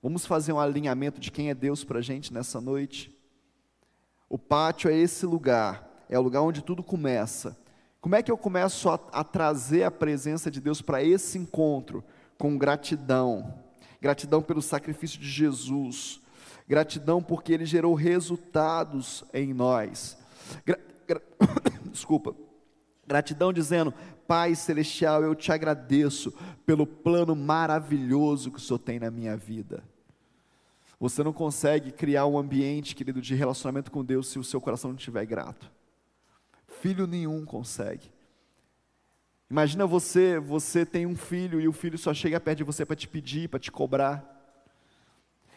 Vamos 0.00 0.24
fazer 0.24 0.52
um 0.52 0.60
alinhamento 0.60 1.20
de 1.20 1.28
quem 1.28 1.50
é 1.50 1.54
Deus 1.54 1.82
para 1.82 1.98
a 1.98 2.02
gente 2.02 2.32
nessa 2.32 2.60
noite? 2.60 3.12
O 4.28 4.38
pátio 4.38 4.88
é 4.88 4.96
esse 4.96 5.26
lugar, 5.26 6.04
é 6.08 6.16
o 6.16 6.22
lugar 6.22 6.42
onde 6.42 6.62
tudo 6.62 6.84
começa. 6.84 7.58
Como 8.00 8.14
é 8.14 8.22
que 8.22 8.30
eu 8.30 8.38
começo 8.38 8.88
a, 8.88 8.94
a 9.10 9.24
trazer 9.24 9.82
a 9.82 9.90
presença 9.90 10.52
de 10.52 10.60
Deus 10.60 10.80
para 10.80 11.02
esse 11.02 11.36
encontro? 11.36 12.04
Com 12.38 12.56
gratidão. 12.56 13.58
Gratidão 14.00 14.40
pelo 14.40 14.62
sacrifício 14.62 15.18
de 15.18 15.28
Jesus. 15.28 16.20
Gratidão 16.68 17.20
porque 17.20 17.52
ele 17.52 17.66
gerou 17.66 17.94
resultados 17.94 19.24
em 19.34 19.52
nós. 19.52 20.16
Gra, 20.64 20.78
gra, 21.08 21.20
desculpa 21.90 22.36
Gratidão 23.10 23.52
dizendo: 23.52 23.92
Pai 24.24 24.54
Celestial, 24.54 25.24
eu 25.24 25.34
te 25.34 25.50
agradeço 25.50 26.32
pelo 26.64 26.86
plano 26.86 27.34
maravilhoso 27.34 28.52
que 28.52 28.58
o 28.58 28.60
Senhor 28.60 28.78
tem 28.78 29.00
na 29.00 29.10
minha 29.10 29.36
vida. 29.36 29.82
Você 31.00 31.24
não 31.24 31.32
consegue 31.32 31.90
criar 31.90 32.26
um 32.26 32.38
ambiente, 32.38 32.94
querido, 32.94 33.20
de 33.20 33.34
relacionamento 33.34 33.90
com 33.90 34.04
Deus 34.04 34.28
se 34.28 34.38
o 34.38 34.44
seu 34.44 34.60
coração 34.60 34.90
não 34.92 34.96
estiver 34.96 35.26
grato. 35.26 35.68
Filho 36.80 37.04
nenhum 37.04 37.44
consegue. 37.44 38.08
Imagina 39.50 39.88
você, 39.88 40.38
você 40.38 40.86
tem 40.86 41.04
um 41.04 41.16
filho 41.16 41.60
e 41.60 41.66
o 41.66 41.72
filho 41.72 41.98
só 41.98 42.14
chega 42.14 42.38
perto 42.38 42.58
de 42.58 42.64
você 42.64 42.86
para 42.86 42.94
te 42.94 43.08
pedir, 43.08 43.48
para 43.48 43.58
te 43.58 43.72
cobrar. 43.72 44.24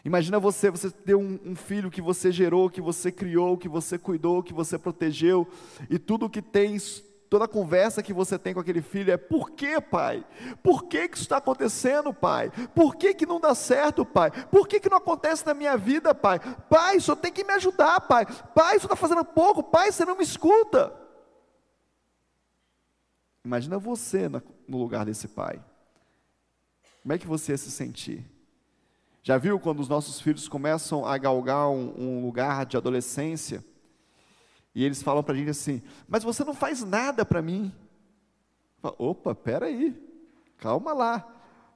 Imagina 0.03 0.39
você, 0.39 0.71
você 0.71 0.89
ter 0.89 1.13
um, 1.13 1.39
um, 1.45 1.55
filho 1.55 1.91
que 1.91 2.01
você 2.01 2.31
gerou, 2.31 2.67
que 2.67 2.81
você 2.81 3.11
criou, 3.11 3.59
que 3.59 3.69
você 3.69 3.99
cuidou, 3.99 4.41
que 4.41 4.53
você 4.55 4.75
protegeu, 4.75 5.47
e 5.87 5.99
tudo 5.99 6.27
que 6.27 6.41
tens 6.41 7.12
Toda 7.33 7.47
conversa 7.47 8.03
que 8.03 8.13
você 8.13 8.37
tem 8.37 8.53
com 8.53 8.59
aquele 8.59 8.83
filho 8.83 9.11
é: 9.11 9.17
por 9.17 9.49
que, 9.49 9.81
pai? 9.81 10.23
Por 10.61 10.83
que, 10.83 11.07
que 11.07 11.15
isso 11.15 11.23
está 11.23 11.37
acontecendo, 11.37 12.13
pai? 12.13 12.51
Por 12.75 12.95
que, 12.95 13.11
que 13.15 13.25
não 13.25 13.39
dá 13.39 13.55
certo, 13.55 14.05
pai? 14.05 14.29
Por 14.51 14.67
que, 14.67 14.79
que 14.79 14.87
não 14.87 14.97
acontece 14.97 15.43
na 15.43 15.55
minha 15.55 15.75
vida, 15.75 16.13
pai? 16.13 16.39
Pai, 16.69 16.99
só 16.99 17.15
tem 17.15 17.33
que 17.33 17.43
me 17.43 17.51
ajudar, 17.53 18.01
pai. 18.01 18.27
Pai, 18.53 18.75
isso 18.75 18.85
está 18.85 18.95
fazendo 18.95 19.25
pouco, 19.25 19.63
pai, 19.63 19.91
você 19.91 20.05
não 20.05 20.15
me 20.15 20.23
escuta. 20.23 20.93
Imagina 23.43 23.79
você 23.79 24.29
no 24.29 24.77
lugar 24.77 25.03
desse 25.03 25.27
pai. 25.27 25.59
Como 27.01 27.13
é 27.13 27.17
que 27.17 27.25
você 27.25 27.53
ia 27.53 27.57
se 27.57 27.71
sentir? 27.71 28.23
Já 29.23 29.39
viu 29.39 29.59
quando 29.59 29.79
os 29.79 29.89
nossos 29.89 30.21
filhos 30.21 30.47
começam 30.47 31.03
a 31.03 31.17
galgar 31.17 31.67
um, 31.67 31.95
um 31.97 32.23
lugar 32.23 32.63
de 32.67 32.77
adolescência? 32.77 33.65
E 34.75 34.83
eles 34.83 35.03
falam 35.03 35.23
para 35.23 35.33
a 35.33 35.37
gente 35.37 35.49
assim: 35.49 35.81
Mas 36.07 36.23
você 36.23 36.43
não 36.43 36.53
faz 36.53 36.83
nada 36.83 37.25
para 37.25 37.41
mim. 37.41 37.71
Falo, 38.81 38.95
Opa, 38.97 39.35
peraí, 39.35 39.95
calma 40.57 40.93
lá. 40.93 41.27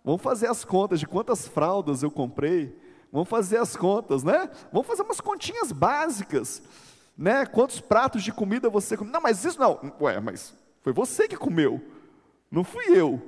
Vamos 0.03 0.21
fazer 0.21 0.47
as 0.47 0.63
contas 0.63 0.99
de 0.99 1.07
quantas 1.07 1.47
fraldas 1.47 2.01
eu 2.01 2.09
comprei. 2.09 2.77
Vamos 3.11 3.29
fazer 3.29 3.57
as 3.57 3.75
contas, 3.75 4.23
né? 4.23 4.49
Vamos 4.71 4.87
fazer 4.87 5.01
umas 5.01 5.21
continhas 5.21 5.71
básicas, 5.71 6.61
né? 7.17 7.45
Quantos 7.45 7.79
pratos 7.79 8.23
de 8.23 8.31
comida 8.31 8.69
você 8.69 8.97
comeu? 8.97 9.13
Não, 9.13 9.21
mas 9.21 9.43
isso 9.43 9.59
não. 9.59 9.93
Ué, 10.01 10.19
mas 10.19 10.53
foi 10.81 10.93
você 10.93 11.27
que 11.27 11.37
comeu, 11.37 11.81
não 12.49 12.63
fui 12.63 12.85
eu. 12.97 13.21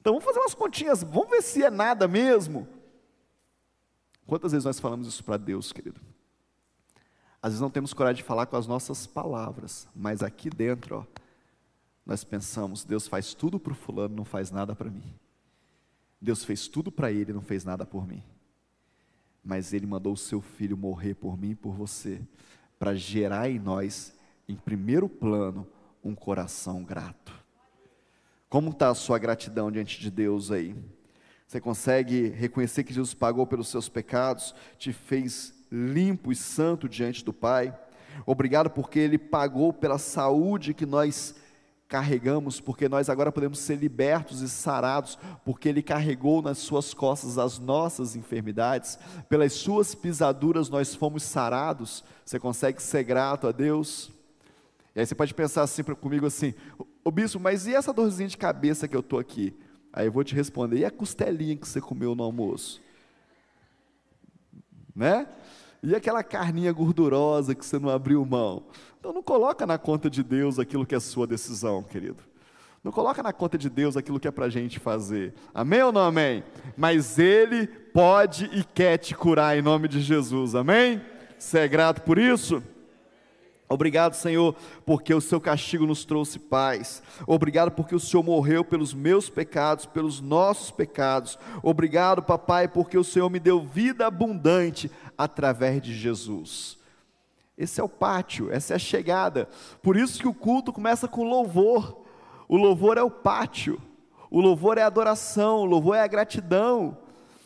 Então 0.00 0.12
vamos 0.12 0.24
fazer 0.24 0.38
umas 0.40 0.54
continhas, 0.54 1.02
vamos 1.02 1.28
ver 1.30 1.42
se 1.42 1.62
é 1.62 1.70
nada 1.70 2.06
mesmo. 2.08 2.66
Quantas 4.26 4.52
vezes 4.52 4.64
nós 4.64 4.78
falamos 4.78 5.06
isso 5.08 5.24
para 5.24 5.36
Deus, 5.36 5.72
querido? 5.72 6.00
Às 7.40 7.52
vezes 7.52 7.60
não 7.60 7.70
temos 7.70 7.92
coragem 7.92 8.22
de 8.22 8.26
falar 8.26 8.46
com 8.46 8.56
as 8.56 8.66
nossas 8.66 9.06
palavras, 9.06 9.86
mas 9.94 10.22
aqui 10.22 10.50
dentro, 10.50 10.98
ó, 10.98 11.18
nós 12.04 12.24
pensamos: 12.24 12.84
Deus 12.84 13.06
faz 13.06 13.34
tudo 13.34 13.60
para 13.60 13.72
o 13.72 13.76
fulano, 13.76 14.16
não 14.16 14.24
faz 14.24 14.50
nada 14.50 14.74
para 14.74 14.90
mim. 14.90 15.14
Deus 16.20 16.44
fez 16.44 16.66
tudo 16.66 16.90
para 16.90 17.12
ele, 17.12 17.32
não 17.32 17.42
fez 17.42 17.64
nada 17.64 17.86
por 17.86 18.06
mim. 18.06 18.22
Mas 19.44 19.72
ele 19.72 19.86
mandou 19.86 20.14
o 20.14 20.16
seu 20.16 20.40
filho 20.40 20.76
morrer 20.76 21.14
por 21.14 21.38
mim 21.38 21.50
e 21.50 21.54
por 21.54 21.72
você, 21.72 22.20
para 22.78 22.94
gerar 22.94 23.48
em 23.48 23.58
nós, 23.58 24.12
em 24.48 24.56
primeiro 24.56 25.08
plano, 25.08 25.66
um 26.02 26.14
coração 26.14 26.82
grato. 26.82 27.32
Como 28.48 28.70
está 28.70 28.88
a 28.88 28.94
sua 28.94 29.18
gratidão 29.18 29.70
diante 29.70 30.00
de 30.00 30.10
Deus 30.10 30.50
aí? 30.50 30.74
Você 31.46 31.60
consegue 31.60 32.28
reconhecer 32.28 32.82
que 32.84 32.92
Jesus 32.92 33.14
pagou 33.14 33.46
pelos 33.46 33.68
seus 33.68 33.88
pecados, 33.88 34.54
te 34.78 34.92
fez 34.92 35.54
limpo 35.70 36.32
e 36.32 36.36
santo 36.36 36.88
diante 36.88 37.24
do 37.24 37.32
Pai? 37.32 37.76
Obrigado 38.26 38.70
porque 38.70 38.98
Ele 38.98 39.18
pagou 39.18 39.72
pela 39.72 39.98
saúde 39.98 40.74
que 40.74 40.86
nós 40.86 41.34
carregamos, 41.88 42.60
porque 42.60 42.88
nós 42.88 43.08
agora 43.08 43.32
podemos 43.32 43.58
ser 43.58 43.76
libertos 43.76 44.42
e 44.42 44.48
sarados, 44.48 45.18
porque 45.44 45.68
Ele 45.68 45.82
carregou 45.82 46.42
nas 46.42 46.58
Suas 46.58 46.92
costas 46.92 47.38
as 47.38 47.58
nossas 47.58 48.14
enfermidades, 48.14 48.98
pelas 49.28 49.54
Suas 49.54 49.94
pisaduras 49.94 50.68
nós 50.68 50.94
fomos 50.94 51.22
sarados. 51.22 52.04
Você 52.24 52.38
consegue 52.38 52.82
ser 52.82 53.04
grato 53.04 53.46
a 53.46 53.52
Deus? 53.52 54.10
E 54.94 55.00
aí 55.00 55.06
você 55.06 55.14
pode 55.14 55.32
pensar 55.32 55.62
assim 55.62 55.82
comigo 55.82 56.26
assim, 56.26 56.54
ô 57.04 57.10
bispo, 57.10 57.40
mas 57.40 57.66
e 57.66 57.74
essa 57.74 57.92
dorzinha 57.92 58.28
de 58.28 58.36
cabeça 58.36 58.86
que 58.86 58.96
eu 58.96 59.00
estou 59.00 59.18
aqui? 59.18 59.56
Aí 59.92 60.06
eu 60.06 60.12
vou 60.12 60.22
te 60.22 60.34
responder: 60.34 60.78
e 60.78 60.84
a 60.84 60.90
costelinha 60.90 61.56
que 61.56 61.66
você 61.66 61.80
comeu 61.80 62.14
no 62.14 62.22
almoço? 62.22 62.80
Né? 64.94 65.26
E 65.82 65.94
aquela 65.94 66.22
carninha 66.22 66.72
gordurosa 66.72 67.54
que 67.54 67.64
você 67.64 67.78
não 67.78 67.88
abriu 67.88 68.24
mão? 68.24 68.64
Então 68.98 69.12
não 69.12 69.22
coloca 69.22 69.66
na 69.66 69.78
conta 69.78 70.10
de 70.10 70.22
Deus 70.22 70.58
aquilo 70.58 70.84
que 70.84 70.94
é 70.94 71.00
sua 71.00 71.26
decisão, 71.26 71.82
querido. 71.82 72.22
Não 72.82 72.92
coloca 72.92 73.22
na 73.22 73.32
conta 73.32 73.58
de 73.58 73.68
Deus 73.68 73.96
aquilo 73.96 74.18
que 74.18 74.28
é 74.28 74.30
para 74.30 74.46
a 74.46 74.48
gente 74.50 74.78
fazer. 74.78 75.34
Amém 75.54 75.82
ou 75.82 75.92
não 75.92 76.02
amém? 76.02 76.44
Mas 76.76 77.18
Ele 77.18 77.66
pode 77.66 78.46
e 78.52 78.64
quer 78.64 78.98
te 78.98 79.14
curar 79.14 79.56
em 79.56 79.62
nome 79.62 79.88
de 79.88 80.00
Jesus. 80.00 80.54
Amém? 80.54 81.00
Você 81.38 81.58
é 81.58 81.68
grato 81.68 82.02
por 82.02 82.18
isso? 82.18 82.62
Obrigado, 83.70 84.14
Senhor, 84.14 84.56
porque 84.86 85.12
o 85.12 85.20
seu 85.20 85.38
castigo 85.38 85.86
nos 85.86 86.02
trouxe 86.04 86.38
paz. 86.38 87.02
Obrigado 87.26 87.70
porque 87.70 87.94
o 87.94 88.00
Senhor 88.00 88.22
morreu 88.22 88.64
pelos 88.64 88.94
meus 88.94 89.28
pecados, 89.28 89.84
pelos 89.84 90.22
nossos 90.22 90.70
pecados. 90.70 91.38
Obrigado, 91.62 92.22
papai, 92.22 92.66
porque 92.66 92.96
o 92.96 93.04
Senhor 93.04 93.28
me 93.28 93.38
deu 93.38 93.60
vida 93.60 94.06
abundante 94.06 94.90
através 95.18 95.82
de 95.82 95.94
Jesus. 95.94 96.78
Esse 97.58 97.78
é 97.78 97.84
o 97.84 97.88
pátio, 97.88 98.50
essa 98.50 98.72
é 98.72 98.76
a 98.76 98.78
chegada. 98.78 99.48
Por 99.82 99.98
isso 99.98 100.18
que 100.18 100.28
o 100.28 100.34
culto 100.34 100.72
começa 100.72 101.06
com 101.06 101.28
louvor. 101.28 102.04
O 102.48 102.56
louvor 102.56 102.96
é 102.96 103.02
o 103.02 103.10
pátio. 103.10 103.78
O 104.30 104.40
louvor 104.40 104.78
é 104.78 104.82
a 104.82 104.86
adoração, 104.86 105.58
o 105.58 105.64
louvor 105.66 105.96
é 105.96 106.00
a 106.00 106.06
gratidão. 106.06 106.96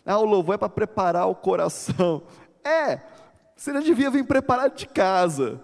Ah, 0.06 0.18
o 0.18 0.24
louvor 0.24 0.54
é 0.54 0.58
para 0.58 0.68
preparar 0.68 1.26
o 1.26 1.34
coração. 1.34 2.22
É, 2.64 3.00
você 3.56 3.72
já 3.72 3.80
devia 3.80 4.08
vir 4.08 4.24
preparado 4.24 4.76
de 4.76 4.86
casa 4.86 5.60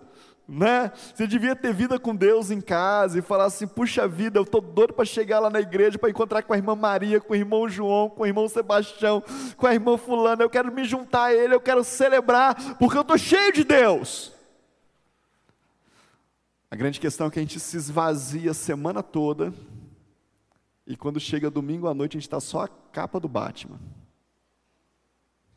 né? 0.49 0.91
Você 1.15 1.27
devia 1.27 1.55
ter 1.55 1.75
vida 1.75 1.99
com 1.99 2.17
Deus 2.17 2.51
em 2.51 2.61
casa 2.61 3.19
e 3.19 3.23
falar 3.23 3.45
assim: 3.45 3.67
puxa 3.67 4.09
vida, 4.09 4.39
eu 4.39 4.45
estou 4.45 4.63
doido 4.63 4.95
para 4.95 5.05
chegar 5.05 5.41
lá 5.41 5.51
na 5.51 5.61
igreja 5.61 5.99
para 5.99 6.09
encontrar 6.09 6.43
com 6.43 6.55
a 6.55 6.57
irmã 6.57 6.75
Maria, 6.75 7.21
com 7.21 7.35
o 7.35 7.37
irmão 7.37 7.69
João, 7.69 8.09
com 8.09 8.23
o 8.23 8.27
irmão 8.27 8.49
Sebastião, 8.49 9.23
com 9.59 9.67
a 9.67 9.75
irmã 9.75 9.99
Fulana. 9.99 10.43
Eu 10.43 10.49
quero 10.49 10.73
me 10.73 10.85
juntar 10.85 11.25
a 11.25 11.35
ele, 11.35 11.55
eu 11.55 11.61
quero 11.61 11.85
celebrar, 11.85 12.79
porque 12.79 12.97
eu 12.97 13.03
estou 13.03 13.19
cheio 13.19 13.53
de 13.53 13.63
Deus. 13.63 14.33
A 16.71 16.77
grande 16.77 16.99
questão 16.99 17.27
é 17.27 17.31
que 17.31 17.39
a 17.39 17.43
gente 17.43 17.61
se 17.61 17.77
esvazia 17.77 18.53
a 18.53 18.55
semana 18.55 19.03
toda 19.03 19.53
e 20.87 20.97
quando 20.97 21.21
chega 21.21 21.51
domingo 21.51 21.87
à 21.87 21.95
noite 21.95 22.17
a 22.17 22.21
gente 22.21 22.27
está 22.27 22.41
só 22.41 22.63
a 22.63 22.69
capa 22.69 23.21
do 23.21 23.29
Batman, 23.29 23.79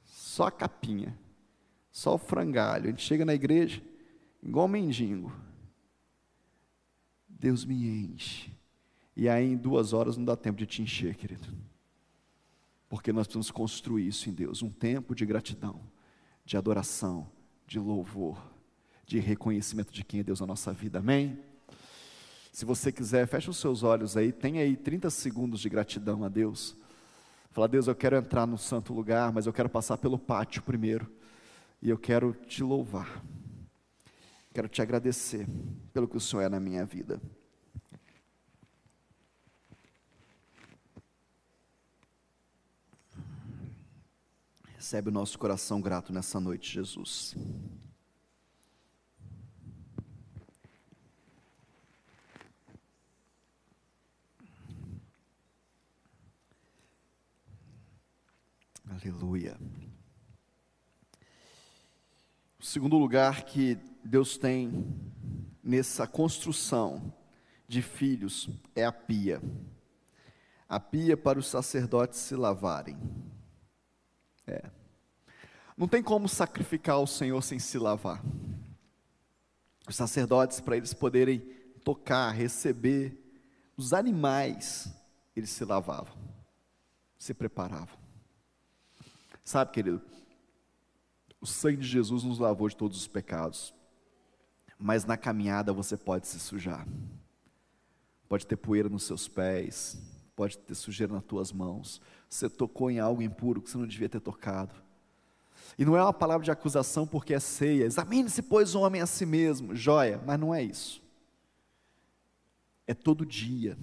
só 0.04 0.48
a 0.48 0.52
capinha, 0.52 1.18
só 1.92 2.16
o 2.16 2.18
frangalho. 2.18 2.86
A 2.86 2.90
gente 2.90 3.04
chega 3.04 3.24
na 3.24 3.34
igreja 3.34 3.82
igual 4.42 4.68
mendigo. 4.68 5.32
Deus 7.28 7.66
me 7.66 8.06
enche. 8.06 8.52
E 9.16 9.28
aí 9.28 9.46
em 9.46 9.58
duas 9.58 9.94
horas 9.94 10.18
não 10.18 10.26
dá 10.26 10.36
tempo 10.36 10.58
de 10.60 10.66
te 10.66 10.82
encher, 10.82 11.16
querido. 11.16 11.48
Porque 12.88 13.12
nós 13.12 13.28
precisamos 13.28 13.52
construir 13.52 14.08
isso 14.08 14.30
em 14.30 14.34
Deus, 14.34 14.62
um 14.62 14.70
tempo 14.70 15.16
de 15.16 15.26
gratidão, 15.26 15.82
de 16.46 16.58
adoração, 16.58 17.28
de 17.66 17.80
louvor, 17.80 18.42
de 19.06 19.20
reconhecimento 19.20 19.94
de 19.94 20.04
quem 20.04 20.20
é 20.20 20.24
Deus 20.24 20.40
na 20.40 20.48
nossa 20.48 20.74
vida. 20.74 21.00
Amém? 21.00 21.40
Se 22.52 22.66
você 22.66 22.92
quiser, 22.92 23.26
feche 23.28 23.50
os 23.50 23.58
seus 23.58 23.82
olhos 23.82 24.18
aí, 24.18 24.32
tem 24.32 24.60
aí 24.60 24.76
30 24.76 25.10
segundos 25.10 25.62
de 25.62 25.70
gratidão 25.70 26.24
a 26.24 26.28
Deus. 26.28 26.76
Fala, 27.52 27.68
Deus, 27.68 27.88
eu 27.88 27.96
quero 27.96 28.18
entrar 28.18 28.46
no 28.46 28.58
santo 28.58 28.94
lugar, 28.94 29.32
mas 29.32 29.46
eu 29.46 29.54
quero 29.54 29.70
passar 29.70 29.98
pelo 29.98 30.20
pátio 30.20 30.62
primeiro. 30.62 31.10
E 31.82 31.90
eu 31.90 31.98
quero 31.98 32.34
te 32.48 32.62
louvar. 32.62 33.24
Quero 34.54 34.68
te 34.68 34.82
agradecer 34.82 35.48
pelo 35.94 36.10
que 36.10 36.18
o 36.18 36.20
Senhor 36.20 36.42
é 36.42 36.50
na 36.50 36.60
minha 36.60 36.86
vida. 36.86 37.22
Recebe 44.76 45.08
o 45.08 45.12
nosso 45.12 45.40
coração 45.40 45.80
grato 45.80 46.12
nessa 46.12 46.38
noite, 46.38 46.70
Jesus. 46.70 47.34
Aleluia. 58.86 59.58
O 62.60 62.66
segundo 62.66 62.98
lugar 62.98 63.46
que 63.46 63.80
Deus 64.04 64.38
tem 64.38 64.86
nessa 65.64 66.08
construção 66.08 67.14
de 67.68 67.82
filhos 67.82 68.50
é 68.76 68.84
a 68.84 68.92
pia. 68.92 69.42
A 70.68 70.80
pia 70.80 71.16
para 71.16 71.40
os 71.40 71.48
sacerdotes 71.48 72.20
se 72.20 72.36
lavarem. 72.36 72.98
É. 74.46 74.70
Não 75.78 75.88
tem 75.88 76.04
como 76.04 76.28
sacrificar 76.28 77.00
o 77.00 77.08
Senhor 77.08 77.42
sem 77.42 77.60
se 77.60 77.78
lavar. 77.78 78.22
Os 79.88 79.96
sacerdotes, 79.96 80.60
para 80.60 80.78
eles 80.78 80.94
poderem 80.94 81.40
tocar, 81.84 82.32
receber 82.32 83.18
os 83.78 83.94
animais, 83.94 84.94
eles 85.36 85.50
se 85.50 85.66
lavavam, 85.66 86.16
se 87.18 87.34
preparavam. 87.34 87.98
Sabe, 89.44 89.72
querido, 89.72 90.02
o 91.40 91.48
sangue 91.48 91.78
de 91.78 91.88
Jesus 91.88 92.24
nos 92.24 92.38
lavou 92.38 92.70
de 92.70 92.76
todos 92.76 92.98
os 92.98 93.08
pecados 93.08 93.74
mas 94.82 95.06
na 95.06 95.16
caminhada 95.16 95.72
você 95.72 95.96
pode 95.96 96.28
se 96.28 96.40
sujar. 96.40 96.88
Pode 98.28 98.48
ter 98.48 98.56
poeira 98.56 98.90
nos 98.90 99.04
seus 99.04 99.28
pés, 99.28 100.02
pode 100.36 100.58
ter 100.58 100.74
sujeira 100.74 101.14
nas 101.14 101.24
tuas 101.24 101.52
mãos. 101.52 102.02
Você 102.28 102.50
tocou 102.50 102.90
em 102.90 103.00
algo 103.00 103.22
impuro 103.22 103.62
que 103.62 103.70
você 103.70 103.78
não 103.78 103.86
devia 103.86 104.10
ter 104.10 104.20
tocado. 104.20 104.74
E 105.78 105.86
não 105.86 105.96
é 105.96 106.02
uma 106.02 106.14
palavra 106.14 106.44
de 106.44 106.52
acusação 106.52 107.06
porque 107.06 107.34
é 107.34 107.40
ceia. 107.40 107.86
Examine-se, 107.86 108.42
pois, 108.42 108.74
o 108.74 108.82
homem 108.82 109.02
a 109.02 109.06
si 109.06 109.26
mesmo. 109.26 109.76
Joia, 109.76 110.20
mas 110.26 110.40
não 110.40 110.54
é 110.54 110.64
isso. 110.64 111.02
É 112.88 112.94
todo 112.94 113.26
dia. 113.26 113.78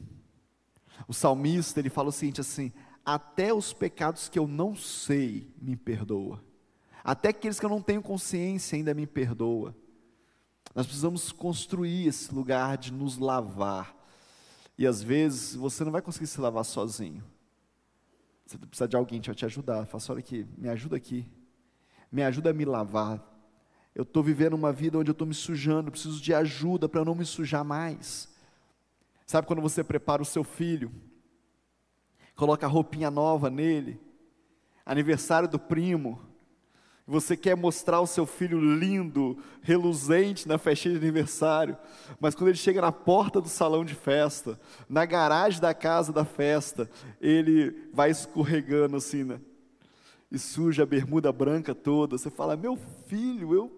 O 1.06 1.14
salmista, 1.14 1.78
ele 1.78 1.90
fala 1.90 2.08
o 2.08 2.12
seguinte 2.12 2.40
assim: 2.40 2.72
até 3.04 3.54
os 3.54 3.72
pecados 3.72 4.28
que 4.28 4.38
eu 4.38 4.48
não 4.48 4.74
sei, 4.74 5.54
me 5.60 5.76
perdoa. 5.76 6.42
Até 7.04 7.28
aqueles 7.28 7.60
que 7.60 7.64
eu 7.64 7.70
não 7.70 7.80
tenho 7.80 8.02
consciência 8.02 8.76
ainda 8.76 8.92
me 8.92 9.06
perdoa. 9.06 9.74
Nós 10.74 10.86
precisamos 10.86 11.32
construir 11.32 12.06
esse 12.06 12.34
lugar 12.34 12.76
de 12.76 12.92
nos 12.92 13.18
lavar. 13.18 13.96
E 14.76 14.86
às 14.86 15.02
vezes 15.02 15.54
você 15.54 15.84
não 15.84 15.90
vai 15.90 16.02
conseguir 16.02 16.26
se 16.26 16.40
lavar 16.40 16.64
sozinho. 16.64 17.24
Você 18.46 18.56
precisa 18.56 18.88
de 18.88 18.96
alguém 18.96 19.20
vai 19.20 19.34
te 19.34 19.44
ajudar. 19.44 19.86
Fala 19.86 20.02
assim, 20.02 20.12
olha 20.12 20.20
aqui, 20.20 20.46
me 20.56 20.68
ajuda 20.68 20.96
aqui. 20.96 21.26
Me 22.10 22.22
ajuda 22.22 22.50
a 22.50 22.52
me 22.54 22.64
lavar. 22.64 23.22
Eu 23.94 24.02
estou 24.02 24.22
vivendo 24.22 24.54
uma 24.54 24.72
vida 24.72 24.96
onde 24.96 25.10
eu 25.10 25.12
estou 25.12 25.26
me 25.26 25.34
sujando, 25.34 25.90
preciso 25.90 26.20
de 26.20 26.32
ajuda 26.32 26.88
para 26.88 27.04
não 27.04 27.14
me 27.14 27.24
sujar 27.24 27.64
mais. 27.64 28.28
Sabe 29.26 29.46
quando 29.46 29.60
você 29.60 29.82
prepara 29.82 30.22
o 30.22 30.24
seu 30.24 30.44
filho, 30.44 30.90
coloca 32.34 32.64
a 32.64 32.68
roupinha 32.68 33.10
nova 33.10 33.50
nele, 33.50 34.00
aniversário 34.86 35.48
do 35.48 35.58
primo, 35.58 36.27
Você 37.10 37.38
quer 37.38 37.56
mostrar 37.56 38.02
o 38.02 38.06
seu 38.06 38.26
filho 38.26 38.60
lindo, 38.60 39.38
reluzente 39.62 40.46
na 40.46 40.58
festinha 40.58 40.92
de 40.92 41.00
aniversário, 41.00 41.74
mas 42.20 42.34
quando 42.34 42.48
ele 42.48 42.58
chega 42.58 42.82
na 42.82 42.92
porta 42.92 43.40
do 43.40 43.48
salão 43.48 43.82
de 43.82 43.94
festa, 43.94 44.60
na 44.86 45.06
garagem 45.06 45.58
da 45.58 45.72
casa 45.72 46.12
da 46.12 46.26
festa, 46.26 46.88
ele 47.18 47.88
vai 47.94 48.10
escorregando 48.10 48.94
assim, 48.94 49.24
né? 49.24 49.40
E 50.30 50.38
suja 50.38 50.82
a 50.82 50.86
bermuda 50.86 51.32
branca 51.32 51.74
toda. 51.74 52.18
Você 52.18 52.28
fala: 52.28 52.58
Meu 52.58 52.76
filho, 53.06 53.54
eu 53.54 53.72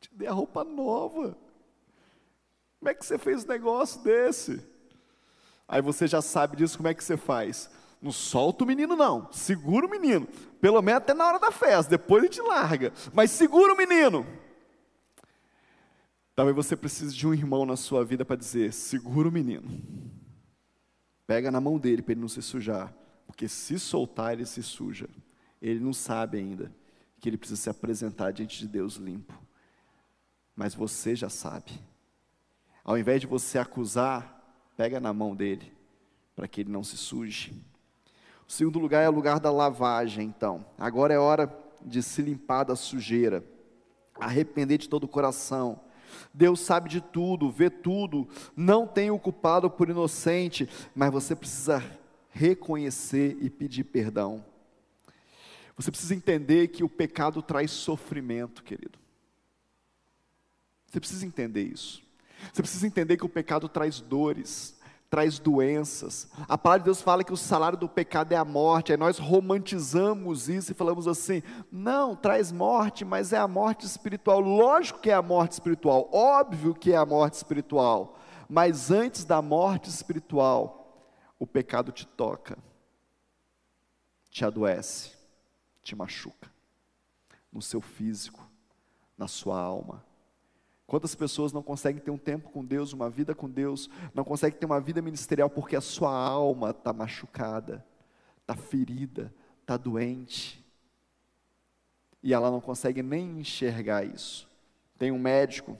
te 0.00 0.14
dei 0.14 0.28
a 0.28 0.32
roupa 0.32 0.62
nova. 0.62 1.36
Como 2.78 2.90
é 2.90 2.94
que 2.94 3.04
você 3.04 3.18
fez 3.18 3.44
um 3.44 3.48
negócio 3.48 4.04
desse? 4.04 4.64
Aí 5.66 5.82
você 5.82 6.06
já 6.06 6.22
sabe 6.22 6.56
disso, 6.56 6.76
como 6.76 6.86
é 6.86 6.94
que 6.94 7.02
você 7.02 7.16
faz? 7.16 7.68
Não 8.00 8.12
solta 8.12 8.64
o 8.64 8.66
menino, 8.66 8.96
não. 8.96 9.30
Segura 9.30 9.86
o 9.86 9.90
menino. 9.90 10.26
Pelo 10.60 10.80
menos 10.80 11.02
até 11.02 11.12
na 11.12 11.26
hora 11.26 11.38
da 11.38 11.50
festa. 11.50 11.90
Depois 11.90 12.22
a 12.22 12.26
gente 12.26 12.40
larga. 12.40 12.92
Mas 13.12 13.30
segura 13.30 13.74
o 13.74 13.76
menino. 13.76 14.26
Talvez 16.34 16.56
você 16.56 16.74
precise 16.74 17.14
de 17.14 17.26
um 17.26 17.34
irmão 17.34 17.66
na 17.66 17.76
sua 17.76 18.04
vida 18.04 18.24
para 18.24 18.36
dizer: 18.36 18.72
segura 18.72 19.28
o 19.28 19.32
menino. 19.32 19.68
Pega 21.26 21.50
na 21.50 21.60
mão 21.60 21.78
dele 21.78 22.00
para 22.00 22.12
ele 22.12 22.20
não 22.20 22.28
se 22.28 22.40
sujar. 22.40 22.94
Porque 23.26 23.46
se 23.46 23.78
soltar, 23.78 24.32
ele 24.32 24.46
se 24.46 24.62
suja. 24.62 25.08
Ele 25.60 25.78
não 25.78 25.92
sabe 25.92 26.38
ainda 26.38 26.72
que 27.20 27.28
ele 27.28 27.36
precisa 27.36 27.60
se 27.60 27.70
apresentar 27.70 28.32
diante 28.32 28.58
de 28.58 28.66
Deus 28.66 28.96
limpo. 28.96 29.34
Mas 30.56 30.74
você 30.74 31.14
já 31.14 31.28
sabe. 31.28 31.78
Ao 32.82 32.98
invés 32.98 33.20
de 33.20 33.26
você 33.26 33.58
acusar, 33.58 34.42
pega 34.76 34.98
na 34.98 35.12
mão 35.12 35.36
dele, 35.36 35.72
para 36.34 36.48
que 36.48 36.62
ele 36.62 36.70
não 36.70 36.82
se 36.82 36.96
suje. 36.96 37.54
O 38.50 38.52
segundo 38.52 38.80
lugar 38.80 39.04
é 39.04 39.08
o 39.08 39.12
lugar 39.12 39.38
da 39.38 39.48
lavagem, 39.48 40.26
então. 40.26 40.66
Agora 40.76 41.14
é 41.14 41.18
hora 41.20 41.56
de 41.86 42.02
se 42.02 42.20
limpar 42.20 42.64
da 42.64 42.74
sujeira, 42.74 43.44
arrepender 44.18 44.76
de 44.76 44.88
todo 44.88 45.04
o 45.04 45.08
coração. 45.08 45.80
Deus 46.34 46.58
sabe 46.58 46.88
de 46.88 47.00
tudo, 47.00 47.48
vê 47.48 47.70
tudo, 47.70 48.28
não 48.56 48.88
tem 48.88 49.08
o 49.08 49.20
culpado 49.20 49.70
por 49.70 49.88
inocente, 49.88 50.68
mas 50.96 51.12
você 51.12 51.36
precisa 51.36 51.80
reconhecer 52.30 53.38
e 53.40 53.48
pedir 53.48 53.84
perdão. 53.84 54.44
Você 55.76 55.92
precisa 55.92 56.16
entender 56.16 56.68
que 56.68 56.82
o 56.82 56.88
pecado 56.88 57.40
traz 57.42 57.70
sofrimento, 57.70 58.64
querido. 58.64 58.98
Você 60.86 60.98
precisa 60.98 61.24
entender 61.24 61.62
isso. 61.62 62.02
Você 62.52 62.62
precisa 62.62 62.84
entender 62.84 63.16
que 63.16 63.24
o 63.24 63.28
pecado 63.28 63.68
traz 63.68 64.00
dores, 64.00 64.76
traz 65.10 65.40
doenças. 65.40 66.28
A 66.48 66.56
palavra 66.56 66.80
de 66.80 66.84
Deus 66.84 67.02
fala 67.02 67.24
que 67.24 67.32
o 67.32 67.36
salário 67.36 67.76
do 67.76 67.88
pecado 67.88 68.32
é 68.32 68.36
a 68.36 68.44
morte. 68.44 68.92
Aí 68.92 68.96
nós 68.96 69.18
romantizamos 69.18 70.48
isso 70.48 70.70
e 70.70 70.74
falamos 70.74 71.08
assim: 71.08 71.42
não, 71.70 72.14
traz 72.14 72.52
morte, 72.52 73.04
mas 73.04 73.32
é 73.32 73.38
a 73.38 73.48
morte 73.48 73.84
espiritual. 73.84 74.40
Lógico 74.40 75.00
que 75.00 75.10
é 75.10 75.14
a 75.14 75.20
morte 75.20 75.52
espiritual, 75.52 76.08
óbvio 76.12 76.72
que 76.72 76.92
é 76.92 76.96
a 76.96 77.04
morte 77.04 77.34
espiritual. 77.34 78.16
Mas 78.48 78.90
antes 78.90 79.24
da 79.24 79.42
morte 79.42 79.90
espiritual, 79.90 81.04
o 81.38 81.46
pecado 81.46 81.90
te 81.90 82.06
toca, 82.06 82.56
te 84.28 84.44
adoece, 84.44 85.12
te 85.82 85.96
machuca, 85.96 86.50
no 87.52 87.60
seu 87.60 87.80
físico, 87.80 88.48
na 89.18 89.26
sua 89.26 89.60
alma 89.60 90.09
Quantas 90.90 91.14
pessoas 91.14 91.52
não 91.52 91.62
conseguem 91.62 92.02
ter 92.02 92.10
um 92.10 92.18
tempo 92.18 92.50
com 92.50 92.64
Deus, 92.64 92.92
uma 92.92 93.08
vida 93.08 93.32
com 93.32 93.48
Deus, 93.48 93.88
não 94.12 94.24
conseguem 94.24 94.58
ter 94.58 94.66
uma 94.66 94.80
vida 94.80 95.00
ministerial 95.00 95.48
porque 95.48 95.76
a 95.76 95.80
sua 95.80 96.12
alma 96.12 96.70
está 96.70 96.92
machucada, 96.92 97.86
está 98.40 98.56
ferida, 98.56 99.32
está 99.60 99.76
doente. 99.76 100.66
E 102.20 102.34
ela 102.34 102.50
não 102.50 102.60
consegue 102.60 103.04
nem 103.04 103.38
enxergar 103.38 104.04
isso. 104.04 104.50
Tem 104.98 105.12
um 105.12 105.18
médico 105.20 105.78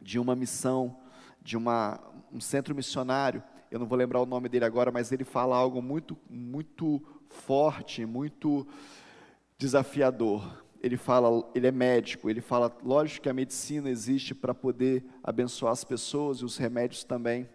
de 0.00 0.18
uma 0.18 0.34
missão, 0.34 0.96
de 1.42 1.54
uma, 1.54 2.00
um 2.32 2.40
centro 2.40 2.74
missionário, 2.74 3.42
eu 3.70 3.78
não 3.78 3.86
vou 3.86 3.98
lembrar 3.98 4.22
o 4.22 4.26
nome 4.26 4.48
dele 4.48 4.64
agora, 4.64 4.90
mas 4.90 5.12
ele 5.12 5.24
fala 5.24 5.54
algo 5.54 5.82
muito, 5.82 6.16
muito 6.30 7.02
forte, 7.28 8.06
muito 8.06 8.66
desafiador 9.58 10.64
ele 10.82 10.96
fala, 10.96 11.28
ele 11.54 11.66
é 11.66 11.72
médico, 11.72 12.28
ele 12.28 12.40
fala, 12.40 12.76
lógico 12.82 13.24
que 13.24 13.28
a 13.28 13.34
medicina 13.34 13.90
existe 13.90 14.34
para 14.34 14.54
poder 14.54 15.04
abençoar 15.22 15.72
as 15.72 15.84
pessoas 15.84 16.38
e 16.38 16.44
os 16.44 16.56
remédios 16.56 17.04
também, 17.04 17.48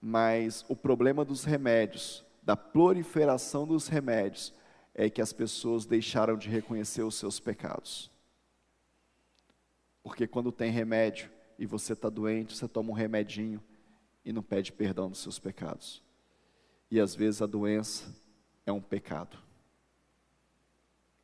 mas 0.00 0.64
o 0.68 0.76
problema 0.76 1.24
dos 1.24 1.44
remédios, 1.44 2.24
da 2.42 2.56
proliferação 2.56 3.66
dos 3.66 3.88
remédios, 3.88 4.54
é 4.94 5.08
que 5.08 5.20
as 5.20 5.32
pessoas 5.32 5.86
deixaram 5.86 6.36
de 6.36 6.48
reconhecer 6.48 7.02
os 7.02 7.14
seus 7.14 7.38
pecados. 7.38 8.10
Porque 10.02 10.26
quando 10.26 10.50
tem 10.50 10.70
remédio 10.70 11.30
e 11.58 11.66
você 11.66 11.92
está 11.92 12.08
doente, 12.08 12.56
você 12.56 12.66
toma 12.66 12.90
um 12.90 12.94
remedinho 12.94 13.62
e 14.24 14.32
não 14.32 14.42
pede 14.42 14.72
perdão 14.72 15.08
dos 15.08 15.20
seus 15.20 15.38
pecados. 15.38 16.02
E 16.90 16.98
às 16.98 17.14
vezes 17.14 17.40
a 17.42 17.46
doença 17.46 18.14
é 18.66 18.72
um 18.72 18.80
pecado, 18.80 19.38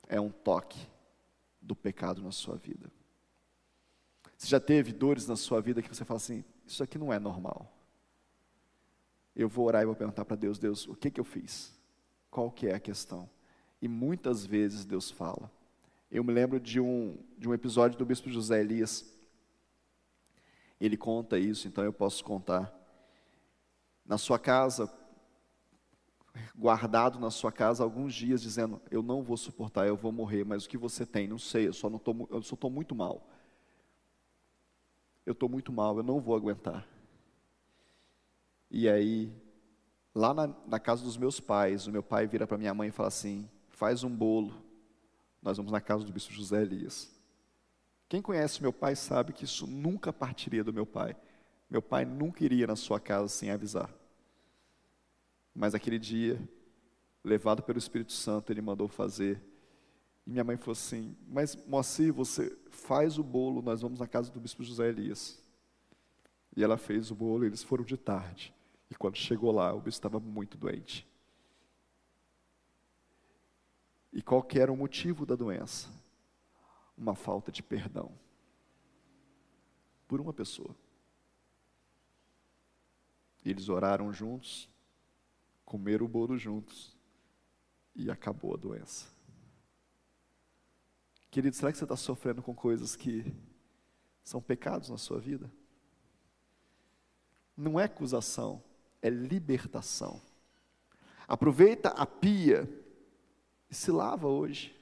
é 0.08 0.20
um 0.20 0.30
toque 0.30 0.78
do 1.66 1.74
pecado 1.74 2.22
na 2.22 2.30
sua 2.30 2.56
vida. 2.56 2.90
Você 4.36 4.46
já 4.46 4.60
teve 4.60 4.92
dores 4.92 5.26
na 5.26 5.36
sua 5.36 5.60
vida 5.60 5.82
que 5.82 5.88
você 5.88 6.04
fala 6.04 6.18
assim: 6.18 6.44
Isso 6.66 6.82
aqui 6.82 6.96
não 6.96 7.12
é 7.12 7.18
normal. 7.18 7.72
Eu 9.34 9.48
vou 9.48 9.66
orar 9.66 9.82
e 9.82 9.86
vou 9.86 9.94
perguntar 9.94 10.24
para 10.24 10.36
Deus: 10.36 10.58
Deus, 10.58 10.86
o 10.86 10.94
que, 10.94 11.10
que 11.10 11.20
eu 11.20 11.24
fiz? 11.24 11.74
Qual 12.30 12.50
que 12.50 12.68
é 12.68 12.74
a 12.74 12.80
questão? 12.80 13.28
E 13.80 13.88
muitas 13.88 14.46
vezes 14.46 14.84
Deus 14.84 15.10
fala. 15.10 15.50
Eu 16.10 16.22
me 16.22 16.32
lembro 16.32 16.60
de 16.60 16.78
um, 16.78 17.18
de 17.36 17.48
um 17.48 17.54
episódio 17.54 17.98
do 17.98 18.06
bispo 18.06 18.30
José 18.30 18.60
Elias. 18.60 19.12
Ele 20.80 20.96
conta 20.96 21.38
isso, 21.38 21.66
então 21.66 21.82
eu 21.82 21.92
posso 21.92 22.22
contar. 22.22 22.72
Na 24.04 24.16
sua 24.16 24.38
casa, 24.38 24.86
guardado 26.54 27.18
na 27.18 27.30
sua 27.30 27.52
casa 27.52 27.82
alguns 27.82 28.14
dias, 28.14 28.42
dizendo: 28.42 28.80
Eu 28.90 29.02
não 29.02 29.22
vou 29.22 29.36
suportar, 29.36 29.86
eu 29.86 29.96
vou 29.96 30.12
morrer, 30.12 30.44
mas 30.44 30.64
o 30.64 30.68
que 30.68 30.78
você 30.78 31.04
tem? 31.04 31.26
Não 31.28 31.38
sei, 31.38 31.68
eu 31.68 31.72
só 31.72 31.88
estou 31.88 32.70
muito 32.70 32.94
mal. 32.94 33.28
Eu 35.24 35.32
estou 35.32 35.48
muito 35.48 35.72
mal, 35.72 35.96
eu 35.96 36.02
não 36.02 36.20
vou 36.20 36.36
aguentar. 36.36 36.86
E 38.70 38.88
aí, 38.88 39.32
lá 40.14 40.32
na, 40.32 40.54
na 40.66 40.78
casa 40.78 41.02
dos 41.02 41.16
meus 41.16 41.40
pais, 41.40 41.86
o 41.86 41.92
meu 41.92 42.02
pai 42.02 42.26
vira 42.26 42.46
para 42.46 42.58
minha 42.58 42.74
mãe 42.74 42.88
e 42.88 42.92
fala 42.92 43.08
assim: 43.08 43.48
Faz 43.70 44.04
um 44.04 44.10
bolo, 44.10 44.54
nós 45.42 45.56
vamos 45.56 45.72
na 45.72 45.80
casa 45.80 46.04
do 46.04 46.12
bispo 46.12 46.32
José 46.32 46.62
Elias. 46.62 47.14
Quem 48.08 48.22
conhece 48.22 48.62
meu 48.62 48.72
pai 48.72 48.94
sabe 48.94 49.32
que 49.32 49.44
isso 49.44 49.66
nunca 49.66 50.12
partiria 50.12 50.62
do 50.62 50.72
meu 50.72 50.86
pai. 50.86 51.16
Meu 51.68 51.82
pai 51.82 52.04
nunca 52.04 52.44
iria 52.44 52.66
na 52.66 52.76
sua 52.76 53.00
casa 53.00 53.28
sem 53.28 53.50
avisar. 53.50 53.90
Mas 55.56 55.74
aquele 55.74 55.98
dia, 55.98 56.38
levado 57.24 57.62
pelo 57.62 57.78
Espírito 57.78 58.12
Santo, 58.12 58.52
ele 58.52 58.60
mandou 58.60 58.86
fazer. 58.86 59.42
E 60.26 60.30
minha 60.30 60.44
mãe 60.44 60.58
falou 60.58 60.72
assim: 60.72 61.16
Mas 61.26 61.56
Moacir, 61.66 62.12
você 62.12 62.54
faz 62.68 63.16
o 63.16 63.24
bolo, 63.24 63.62
nós 63.62 63.80
vamos 63.80 63.98
na 63.98 64.06
casa 64.06 64.30
do 64.30 64.38
bispo 64.38 64.62
José 64.62 64.90
Elias. 64.90 65.42
E 66.54 66.62
ela 66.62 66.76
fez 66.76 67.10
o 67.10 67.14
bolo, 67.14 67.44
e 67.44 67.46
eles 67.46 67.62
foram 67.62 67.84
de 67.84 67.96
tarde. 67.96 68.54
E 68.90 68.94
quando 68.94 69.16
chegou 69.16 69.50
lá, 69.50 69.72
o 69.72 69.80
bispo 69.80 69.88
estava 69.88 70.20
muito 70.20 70.58
doente. 70.58 71.08
E 74.12 74.20
qual 74.20 74.42
que 74.42 74.58
era 74.58 74.70
o 74.70 74.76
motivo 74.76 75.24
da 75.24 75.34
doença? 75.34 75.88
Uma 76.98 77.14
falta 77.14 77.50
de 77.50 77.62
perdão. 77.62 78.12
Por 80.06 80.20
uma 80.20 80.34
pessoa. 80.34 80.76
Eles 83.42 83.70
oraram 83.70 84.12
juntos, 84.12 84.68
comeram 85.66 86.06
o 86.06 86.08
bolo 86.08 86.38
juntos 86.38 86.96
e 87.94 88.10
acabou 88.10 88.54
a 88.54 88.56
doença. 88.56 89.06
Querido, 91.30 91.54
será 91.54 91.70
que 91.70 91.76
você 91.76 91.84
está 91.84 91.96
sofrendo 91.96 92.40
com 92.42 92.54
coisas 92.54 92.96
que 92.96 93.34
são 94.22 94.40
pecados 94.40 94.88
na 94.88 94.96
sua 94.96 95.18
vida? 95.18 95.50
Não 97.54 97.78
é 97.78 97.84
acusação, 97.84 98.62
é 99.02 99.10
libertação. 99.10 100.22
Aproveita 101.26 101.88
a 101.90 102.06
pia 102.06 102.66
e 103.68 103.74
se 103.74 103.90
lava 103.90 104.28
hoje. 104.28 104.74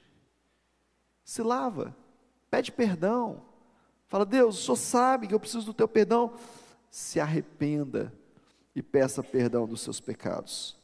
Se 1.24 1.42
lava, 1.42 1.96
pede 2.50 2.70
perdão. 2.70 3.42
Fala, 4.06 4.26
Deus, 4.26 4.58
o 4.58 4.62
Senhor 4.62 4.76
sabe 4.76 5.26
que 5.26 5.34
eu 5.34 5.40
preciso 5.40 5.66
do 5.66 5.74
teu 5.74 5.88
perdão. 5.88 6.36
Se 6.90 7.18
arrependa 7.18 8.12
e 8.74 8.82
peça 8.82 9.22
perdão 9.22 9.66
dos 9.66 9.80
seus 9.80 9.98
pecados. 9.98 10.76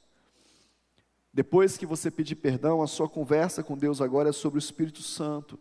Depois 1.32 1.76
que 1.76 1.86
você 1.86 2.10
pedir 2.10 2.36
perdão, 2.36 2.82
a 2.82 2.86
sua 2.86 3.08
conversa 3.08 3.62
com 3.62 3.76
Deus 3.76 4.00
agora 4.00 4.30
é 4.30 4.32
sobre 4.32 4.58
o 4.58 4.60
Espírito 4.60 5.02
Santo. 5.02 5.58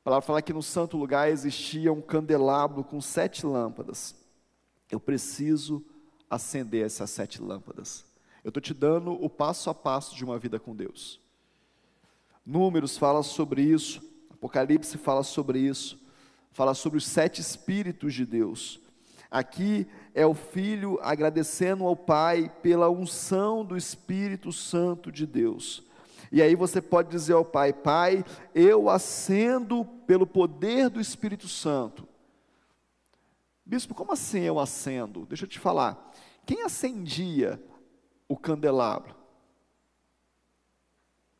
A 0.00 0.04
palavra 0.04 0.26
fala 0.26 0.42
que 0.42 0.52
no 0.52 0.62
santo 0.62 0.96
lugar 0.96 1.30
existia 1.30 1.92
um 1.92 2.02
candelabro 2.02 2.84
com 2.84 3.00
sete 3.00 3.46
lâmpadas. 3.46 4.14
Eu 4.90 5.00
preciso 5.00 5.84
acender 6.28 6.84
essas 6.84 7.10
sete 7.10 7.40
lâmpadas. 7.40 8.04
Eu 8.44 8.48
estou 8.48 8.60
te 8.60 8.74
dando 8.74 9.12
o 9.12 9.28
passo 9.28 9.70
a 9.70 9.74
passo 9.74 10.14
de 10.14 10.24
uma 10.24 10.38
vida 10.38 10.58
com 10.58 10.74
Deus. 10.74 11.20
Números 12.44 12.96
fala 12.96 13.22
sobre 13.22 13.62
isso, 13.62 14.02
Apocalipse 14.30 14.96
fala 14.96 15.22
sobre 15.22 15.58
isso, 15.58 16.00
fala 16.52 16.72
sobre 16.72 16.98
os 16.98 17.06
sete 17.06 17.40
espíritos 17.40 18.14
de 18.14 18.24
Deus. 18.24 18.80
Aqui 19.30 19.86
é 20.14 20.24
o 20.24 20.34
filho 20.34 20.98
agradecendo 21.02 21.84
ao 21.84 21.94
pai 21.94 22.50
pela 22.62 22.88
unção 22.88 23.64
do 23.64 23.76
Espírito 23.76 24.50
Santo 24.52 25.12
de 25.12 25.26
Deus. 25.26 25.82
E 26.32 26.40
aí 26.42 26.54
você 26.54 26.80
pode 26.80 27.10
dizer 27.10 27.34
ao 27.34 27.44
pai: 27.44 27.72
Pai, 27.72 28.24
eu 28.54 28.88
acendo 28.88 29.84
pelo 30.06 30.26
poder 30.26 30.88
do 30.88 31.00
Espírito 31.00 31.46
Santo. 31.46 32.08
Bispo, 33.64 33.94
como 33.94 34.12
assim 34.12 34.40
eu 34.40 34.58
acendo? 34.58 35.26
Deixa 35.26 35.44
eu 35.44 35.48
te 35.48 35.58
falar. 35.58 36.10
Quem 36.46 36.62
acendia 36.62 37.62
o 38.26 38.34
candelabro? 38.34 39.14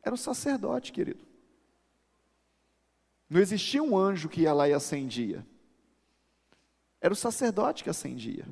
Era 0.03 0.13
o 0.13 0.17
sacerdote, 0.17 0.91
querido. 0.91 1.27
Não 3.27 3.39
existia 3.39 3.81
um 3.81 3.97
anjo 3.97 4.29
que 4.29 4.41
ia 4.41 4.53
lá 4.53 4.69
e 4.69 4.73
acendia. 4.73 5.45
Era 7.01 7.13
o 7.13 7.17
sacerdote 7.17 7.83
que 7.83 7.89
acendia. 7.89 8.45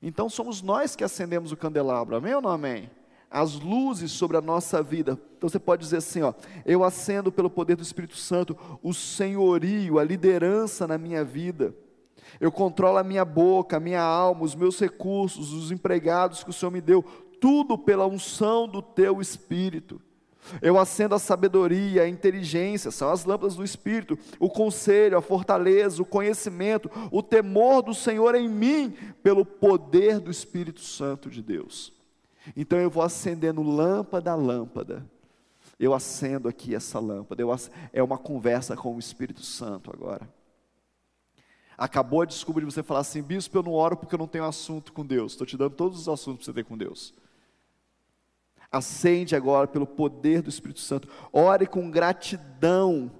Então 0.00 0.28
somos 0.28 0.60
nós 0.60 0.96
que 0.96 1.04
acendemos 1.04 1.52
o 1.52 1.56
candelabro, 1.56 2.16
amém 2.16 2.34
ou 2.34 2.42
não 2.42 2.50
amém? 2.50 2.90
As 3.30 3.54
luzes 3.54 4.10
sobre 4.10 4.36
a 4.36 4.40
nossa 4.40 4.82
vida. 4.82 5.18
Então 5.38 5.48
você 5.48 5.58
pode 5.58 5.82
dizer 5.82 5.98
assim, 5.98 6.22
ó, 6.22 6.34
eu 6.66 6.82
acendo 6.84 7.30
pelo 7.30 7.48
poder 7.48 7.76
do 7.76 7.82
Espírito 7.82 8.16
Santo 8.16 8.56
o 8.82 8.92
senhorio, 8.92 9.98
a 9.98 10.04
liderança 10.04 10.86
na 10.86 10.98
minha 10.98 11.24
vida. 11.24 11.74
Eu 12.40 12.50
controlo 12.50 12.98
a 12.98 13.04
minha 13.04 13.24
boca, 13.24 13.76
a 13.76 13.80
minha 13.80 14.02
alma, 14.02 14.42
os 14.42 14.54
meus 14.54 14.78
recursos, 14.80 15.52
os 15.52 15.70
empregados 15.70 16.42
que 16.42 16.50
o 16.50 16.52
Senhor 16.52 16.72
me 16.72 16.80
deu, 16.80 17.02
tudo 17.40 17.78
pela 17.78 18.06
unção 18.06 18.66
do 18.68 18.82
teu 18.82 19.20
espírito. 19.20 20.00
Eu 20.60 20.78
acendo 20.78 21.14
a 21.14 21.18
sabedoria, 21.18 22.02
a 22.02 22.08
inteligência, 22.08 22.90
são 22.90 23.10
as 23.10 23.24
lâmpadas 23.24 23.56
do 23.56 23.64
Espírito, 23.64 24.18
o 24.38 24.50
conselho, 24.50 25.16
a 25.16 25.22
fortaleza, 25.22 26.02
o 26.02 26.06
conhecimento, 26.06 26.90
o 27.10 27.22
temor 27.22 27.82
do 27.82 27.94
Senhor 27.94 28.34
em 28.34 28.48
mim, 28.48 28.90
pelo 29.22 29.44
poder 29.44 30.18
do 30.18 30.30
Espírito 30.30 30.80
Santo 30.80 31.30
de 31.30 31.42
Deus. 31.42 31.92
Então 32.56 32.78
eu 32.78 32.90
vou 32.90 33.02
acendendo 33.02 33.62
lâmpada 33.62 34.32
a 34.32 34.34
lâmpada. 34.34 35.06
Eu 35.78 35.94
acendo 35.94 36.48
aqui 36.48 36.74
essa 36.74 36.98
lâmpada. 36.98 37.42
É 37.92 38.02
uma 38.02 38.18
conversa 38.18 38.76
com 38.76 38.94
o 38.94 38.98
Espírito 38.98 39.42
Santo 39.42 39.90
agora. 39.92 40.28
Acabou 41.78 42.22
a 42.22 42.26
desculpa 42.26 42.60
de 42.60 42.66
você 42.66 42.82
falar 42.82 43.00
assim, 43.00 43.22
bispo, 43.22 43.56
eu 43.56 43.62
não 43.62 43.72
oro 43.72 43.96
porque 43.96 44.14
eu 44.14 44.18
não 44.18 44.28
tenho 44.28 44.44
assunto 44.44 44.92
com 44.92 45.04
Deus. 45.04 45.32
Estou 45.32 45.46
te 45.46 45.56
dando 45.56 45.74
todos 45.74 46.00
os 46.00 46.08
assuntos 46.08 46.44
para 46.44 46.52
você 46.52 46.62
ter 46.62 46.64
com 46.64 46.76
Deus. 46.76 47.14
Acende 48.72 49.36
agora 49.36 49.68
pelo 49.68 49.86
poder 49.86 50.40
do 50.40 50.48
Espírito 50.48 50.80
Santo. 50.80 51.06
Ore 51.30 51.66
com 51.66 51.90
gratidão 51.90 53.12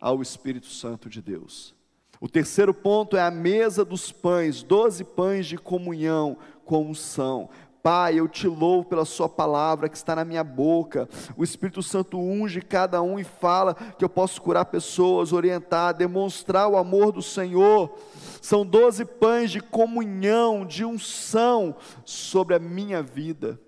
ao 0.00 0.22
Espírito 0.22 0.68
Santo 0.68 1.10
de 1.10 1.20
Deus. 1.20 1.74
O 2.20 2.28
terceiro 2.28 2.72
ponto 2.72 3.16
é 3.16 3.20
a 3.20 3.30
mesa 3.30 3.84
dos 3.84 4.12
pães, 4.12 4.62
doze 4.62 5.02
pães 5.02 5.46
de 5.46 5.58
comunhão 5.58 6.36
com 6.64 6.86
unção. 6.86 7.48
Pai, 7.82 8.20
eu 8.20 8.28
te 8.28 8.46
louvo 8.46 8.88
pela 8.88 9.06
Sua 9.06 9.28
palavra 9.28 9.88
que 9.88 9.96
está 9.96 10.14
na 10.14 10.24
minha 10.24 10.44
boca. 10.44 11.08
O 11.36 11.42
Espírito 11.42 11.82
Santo 11.82 12.20
unge 12.20 12.60
cada 12.60 13.02
um 13.02 13.18
e 13.18 13.24
fala 13.24 13.74
que 13.74 14.04
eu 14.04 14.08
posso 14.08 14.40
curar 14.40 14.66
pessoas, 14.66 15.32
orientar, 15.32 15.94
demonstrar 15.94 16.68
o 16.68 16.76
amor 16.76 17.10
do 17.10 17.22
Senhor. 17.22 17.98
São 18.40 18.64
doze 18.64 19.04
pães 19.04 19.50
de 19.50 19.60
comunhão, 19.60 20.64
de 20.64 20.84
unção 20.84 21.74
sobre 22.04 22.54
a 22.54 22.58
minha 22.60 23.02
vida 23.02 23.58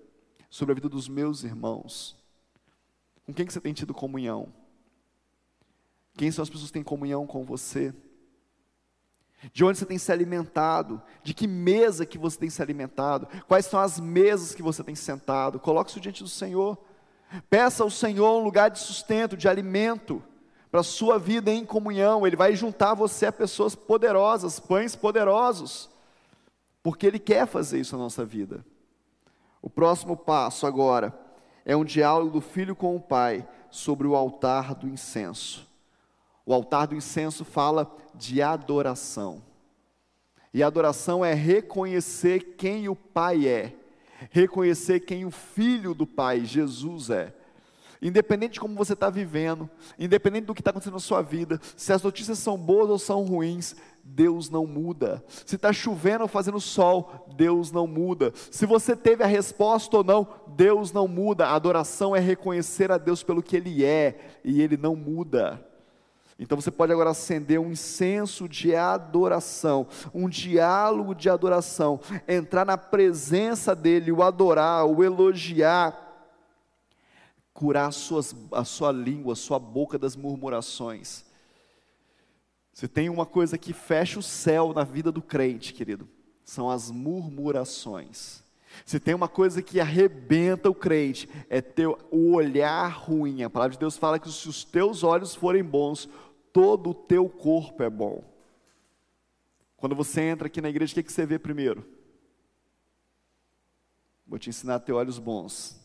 sobre 0.53 0.71
a 0.71 0.75
vida 0.75 0.87
dos 0.87 1.07
meus 1.07 1.43
irmãos. 1.43 2.15
Com 3.25 3.33
quem 3.33 3.43
que 3.43 3.51
você 3.51 3.59
tem 3.59 3.73
tido 3.73 3.91
comunhão? 3.91 4.53
Quem 6.15 6.31
são 6.31 6.43
as 6.43 6.49
pessoas 6.49 6.69
que 6.69 6.73
têm 6.73 6.83
comunhão 6.83 7.25
com 7.25 7.43
você? 7.43 7.91
De 9.51 9.65
onde 9.65 9.79
você 9.79 9.85
tem 9.87 9.97
se 9.97 10.11
alimentado? 10.11 11.01
De 11.23 11.33
que 11.33 11.47
mesa 11.47 12.05
que 12.05 12.19
você 12.19 12.37
tem 12.37 12.51
se 12.51 12.61
alimentado? 12.61 13.27
Quais 13.47 13.65
são 13.65 13.79
as 13.79 13.99
mesas 13.99 14.53
que 14.53 14.61
você 14.61 14.83
tem 14.83 14.93
sentado? 14.93 15.59
Coloque 15.59 15.89
isso 15.89 15.99
diante 15.99 16.21
do 16.21 16.29
Senhor. 16.29 16.77
Peça 17.49 17.81
ao 17.81 17.89
Senhor 17.89 18.39
um 18.39 18.43
lugar 18.43 18.69
de 18.69 18.77
sustento, 18.77 19.35
de 19.35 19.47
alimento, 19.47 20.21
para 20.69 20.81
a 20.81 20.83
sua 20.83 21.17
vida 21.17 21.49
em 21.49 21.65
comunhão. 21.65 22.27
Ele 22.27 22.35
vai 22.35 22.55
juntar 22.55 22.93
você 22.93 23.25
a 23.25 23.31
pessoas 23.31 23.73
poderosas, 23.73 24.59
pães 24.59 24.95
poderosos, 24.95 25.89
porque 26.83 27.07
Ele 27.07 27.17
quer 27.17 27.47
fazer 27.47 27.79
isso 27.79 27.97
na 27.97 28.03
nossa 28.03 28.23
vida. 28.23 28.63
O 29.63 29.69
próximo 29.69 30.17
passo 30.17 30.67
agora 30.67 31.17
é 31.65 31.73
um 31.73 31.85
diálogo 31.85 32.31
do 32.31 32.41
filho 32.41 32.75
com 32.75 32.97
o 32.97 32.99
pai 32.99 33.47
sobre 33.71 34.05
o 34.05 34.13
altar 34.13 34.75
do 34.75 34.89
incenso. 34.89 35.65
O 36.45 36.53
altar 36.53 36.85
do 36.85 36.95
incenso 36.95 37.45
fala 37.45 37.89
de 38.13 38.41
adoração. 38.41 39.41
E 40.53 40.61
adoração 40.61 41.23
é 41.23 41.33
reconhecer 41.33 42.55
quem 42.57 42.89
o 42.89 42.95
pai 42.95 43.47
é, 43.47 43.73
reconhecer 44.29 44.99
quem 44.99 45.23
o 45.23 45.31
filho 45.31 45.93
do 45.93 46.05
pai, 46.05 46.43
Jesus, 46.43 47.09
é. 47.09 47.33
Independente 48.03 48.55
de 48.55 48.59
como 48.59 48.75
você 48.75 48.91
está 48.91 49.09
vivendo, 49.09 49.69
independente 49.97 50.45
do 50.45 50.53
que 50.53 50.59
está 50.59 50.71
acontecendo 50.71 50.95
na 50.95 50.99
sua 50.99 51.21
vida, 51.21 51.57
se 51.77 51.93
as 51.93 52.03
notícias 52.03 52.37
são 52.37 52.57
boas 52.57 52.89
ou 52.89 52.99
são 52.99 53.23
ruins, 53.23 53.77
Deus 54.03 54.49
não 54.49 54.67
muda. 54.67 55.23
Se 55.45 55.55
está 55.55 55.71
chovendo 55.71 56.23
ou 56.23 56.27
fazendo 56.27 56.59
sol, 56.59 57.25
Deus 57.37 57.71
não 57.71 57.87
muda. 57.87 58.33
Se 58.51 58.65
você 58.65 58.93
teve 58.93 59.23
a 59.23 59.27
resposta 59.27 59.95
ou 59.95 60.03
não, 60.03 60.27
Deus 60.47 60.91
não 60.91 61.07
muda. 61.07 61.47
A 61.47 61.55
adoração 61.55 62.13
é 62.13 62.19
reconhecer 62.19 62.91
a 62.91 62.97
Deus 62.97 63.23
pelo 63.23 63.41
que 63.41 63.55
Ele 63.55 63.85
é 63.85 64.39
e 64.43 64.61
Ele 64.61 64.75
não 64.75 64.97
muda. 64.97 65.65
Então 66.37 66.59
você 66.59 66.71
pode 66.71 66.91
agora 66.91 67.11
acender 67.11 67.57
um 67.57 67.71
incenso 67.71 68.49
de 68.49 68.75
adoração, 68.75 69.87
um 70.13 70.27
diálogo 70.27 71.15
de 71.15 71.29
adoração, 71.29 72.01
entrar 72.27 72.65
na 72.65 72.77
presença 72.77 73.73
dEle, 73.73 74.11
o 74.11 74.21
adorar, 74.21 74.85
o 74.85 75.01
elogiar, 75.01 76.12
curar 77.53 77.91
suas, 77.91 78.35
a 78.51 78.63
sua 78.63 78.91
língua, 78.91 79.33
a 79.33 79.35
sua 79.35 79.59
boca 79.59 79.97
das 79.97 80.15
murmurações. 80.15 81.23
Se 82.73 82.87
tem 82.87 83.09
uma 83.09 83.25
coisa 83.25 83.57
que 83.57 83.71
fecha 83.71 84.17
o 84.17 84.23
céu 84.23 84.73
na 84.73 84.83
vida 84.83 85.11
do 85.11 85.21
crente, 85.21 85.73
querido, 85.73 86.09
são 86.43 86.69
as 86.69 86.89
murmurações. 86.89 88.43
Se 88.85 88.99
tem 88.99 89.13
uma 89.13 89.27
coisa 89.27 89.61
que 89.61 89.79
arrebenta 89.79 90.69
o 90.69 90.73
crente, 90.73 91.29
é 91.47 91.63
o 92.09 92.33
olhar 92.33 92.87
ruim. 92.87 93.43
A 93.43 93.49
palavra 93.49 93.73
de 93.73 93.79
Deus 93.79 93.95
fala 93.95 94.17
que 94.17 94.31
se 94.31 94.49
os 94.49 94.63
teus 94.63 95.03
olhos 95.03 95.35
forem 95.35 95.63
bons, 95.63 96.09
todo 96.51 96.89
o 96.89 96.93
teu 96.93 97.29
corpo 97.29 97.83
é 97.83 97.89
bom. 97.89 98.23
Quando 99.77 99.95
você 99.95 100.21
entra 100.21 100.47
aqui 100.47 100.59
na 100.59 100.69
igreja, 100.69 100.91
o 100.91 100.95
que, 100.95 101.03
que 101.03 101.13
você 101.13 101.25
vê 101.25 101.37
primeiro? 101.37 101.85
Vou 104.25 104.39
te 104.39 104.49
ensinar 104.49 104.75
a 104.75 104.79
ter 104.79 104.93
olhos 104.93 105.19
bons. 105.19 105.82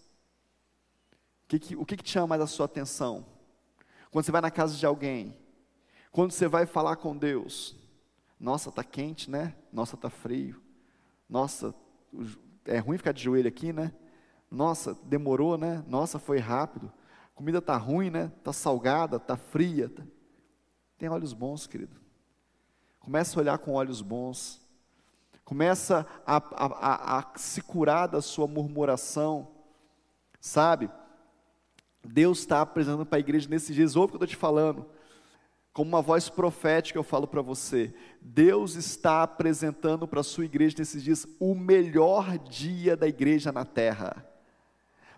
O 1.49 1.51
que, 1.51 1.59
que, 1.59 1.77
o 1.77 1.87
que, 1.87 1.97
que 1.97 2.03
te 2.05 2.11
chama 2.11 2.27
mais 2.27 2.43
a 2.43 2.47
sua 2.47 2.67
atenção? 2.67 3.25
Quando 4.11 4.27
você 4.27 4.31
vai 4.31 4.43
na 4.43 4.51
casa 4.51 4.77
de 4.77 4.85
alguém, 4.85 5.35
quando 6.13 6.31
você 6.31 6.47
vai 6.47 6.67
falar 6.67 6.97
com 6.97 7.17
Deus, 7.17 7.75
nossa, 8.39 8.69
está 8.69 8.85
quente, 8.85 9.31
né? 9.31 9.55
Nossa, 9.73 9.95
está 9.95 10.11
frio. 10.11 10.61
Nossa, 11.27 11.75
é 12.67 12.79
ruim 12.81 12.99
ficar 12.99 13.13
de 13.13 13.23
joelho 13.23 13.49
aqui, 13.49 13.73
né? 13.73 13.95
Nossa, 14.51 14.95
demorou, 15.05 15.57
né? 15.57 15.83
Nossa, 15.89 16.19
foi 16.19 16.39
rápido. 16.39 16.93
A 17.33 17.37
comida 17.39 17.59
está 17.61 17.79
ruim, 17.79 18.11
né? 18.11 18.31
Está 18.37 18.53
salgada, 18.53 19.17
está 19.17 19.39
fria. 19.39 19.89
Tá... 19.89 20.03
Tem 20.99 21.09
olhos 21.09 21.33
bons, 21.33 21.67
querido. 21.67 21.97
Começa 23.01 23.39
a 23.39 23.41
olhar 23.41 23.57
com 23.57 23.73
olhos 23.73 24.03
bons. 24.03 24.61
Começa 25.47 26.07
a, 26.27 26.37
a, 26.37 26.67
a, 26.67 27.19
a 27.21 27.39
se 27.39 27.63
curar 27.63 28.07
da 28.07 28.21
sua 28.21 28.47
murmuração. 28.47 29.49
Sabe? 30.43 30.91
Deus 32.13 32.41
está 32.41 32.61
apresentando 32.61 33.07
para 33.07 33.19
a 33.19 33.21
igreja 33.21 33.49
nesses 33.49 33.75
dias, 33.75 33.97
ouve 33.97 34.07
o 34.07 34.09
que 34.11 34.23
eu 34.23 34.25
estou 34.25 34.37
te 34.37 34.37
falando 34.37 34.87
como 35.79 35.91
uma 35.91 36.03
voz 36.03 36.29
profética, 36.29 36.99
eu 36.99 37.05
falo 37.05 37.29
para 37.29 37.41
você: 37.41 37.95
Deus 38.21 38.75
está 38.75 39.23
apresentando 39.23 40.09
para 40.09 40.19
a 40.19 40.25
sua 40.25 40.45
igreja 40.45 40.75
nesses 40.77 41.05
dias 41.05 41.25
o 41.39 41.55
melhor 41.55 42.37
dia 42.37 42.97
da 42.97 43.07
igreja 43.07 43.53
na 43.53 43.65
terra. 43.65 44.27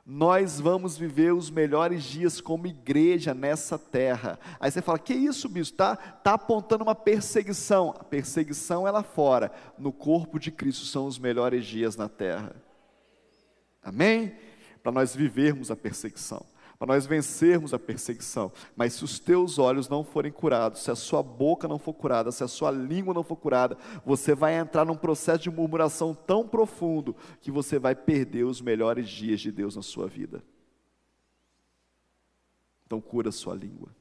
Nós 0.04 0.60
vamos 0.60 0.98
viver 0.98 1.32
os 1.32 1.50
melhores 1.50 2.02
dias 2.04 2.42
como 2.42 2.66
igreja 2.66 3.32
nessa 3.32 3.78
terra. 3.78 4.38
Aí 4.60 4.70
você 4.70 4.82
fala: 4.82 4.98
que 4.98 5.14
isso, 5.14 5.48
bispo? 5.48 5.72
Está 5.72 5.96
tá 5.96 6.34
apontando 6.34 6.84
uma 6.84 6.94
perseguição. 6.94 7.94
A 7.98 8.04
perseguição 8.04 8.86
é 8.86 8.90
lá 8.90 9.02
fora. 9.02 9.50
No 9.78 9.90
corpo 9.90 10.38
de 10.38 10.50
Cristo 10.50 10.84
são 10.84 11.06
os 11.06 11.18
melhores 11.18 11.64
dias 11.64 11.96
na 11.96 12.06
terra. 12.06 12.54
Amém? 13.82 14.34
Para 14.82 14.92
nós 14.92 15.16
vivermos 15.16 15.70
a 15.70 15.76
perseguição 15.76 16.44
para 16.80 16.94
nós 16.94 17.04
vencermos 17.04 17.74
a 17.74 17.78
perseguição. 17.78 18.50
Mas 18.74 18.94
se 18.94 19.04
os 19.04 19.18
teus 19.18 19.58
olhos 19.58 19.86
não 19.86 20.02
forem 20.02 20.32
curados, 20.32 20.82
se 20.82 20.90
a 20.90 20.94
sua 20.96 21.22
boca 21.22 21.68
não 21.68 21.78
for 21.78 21.92
curada, 21.92 22.32
se 22.32 22.42
a 22.42 22.48
sua 22.48 22.70
língua 22.70 23.12
não 23.12 23.22
for 23.22 23.36
curada, 23.36 23.76
você 24.02 24.34
vai 24.34 24.54
entrar 24.54 24.86
num 24.86 24.96
processo 24.96 25.42
de 25.42 25.50
murmuração 25.50 26.14
tão 26.14 26.48
profundo 26.48 27.14
que 27.42 27.50
você 27.50 27.78
vai 27.78 27.94
perder 27.94 28.44
os 28.44 28.62
melhores 28.62 29.10
dias 29.10 29.42
de 29.42 29.52
Deus 29.52 29.76
na 29.76 29.82
sua 29.82 30.06
vida. 30.06 30.42
Então 32.86 32.98
cura 32.98 33.28
a 33.28 33.32
sua 33.32 33.54
língua. 33.54 33.94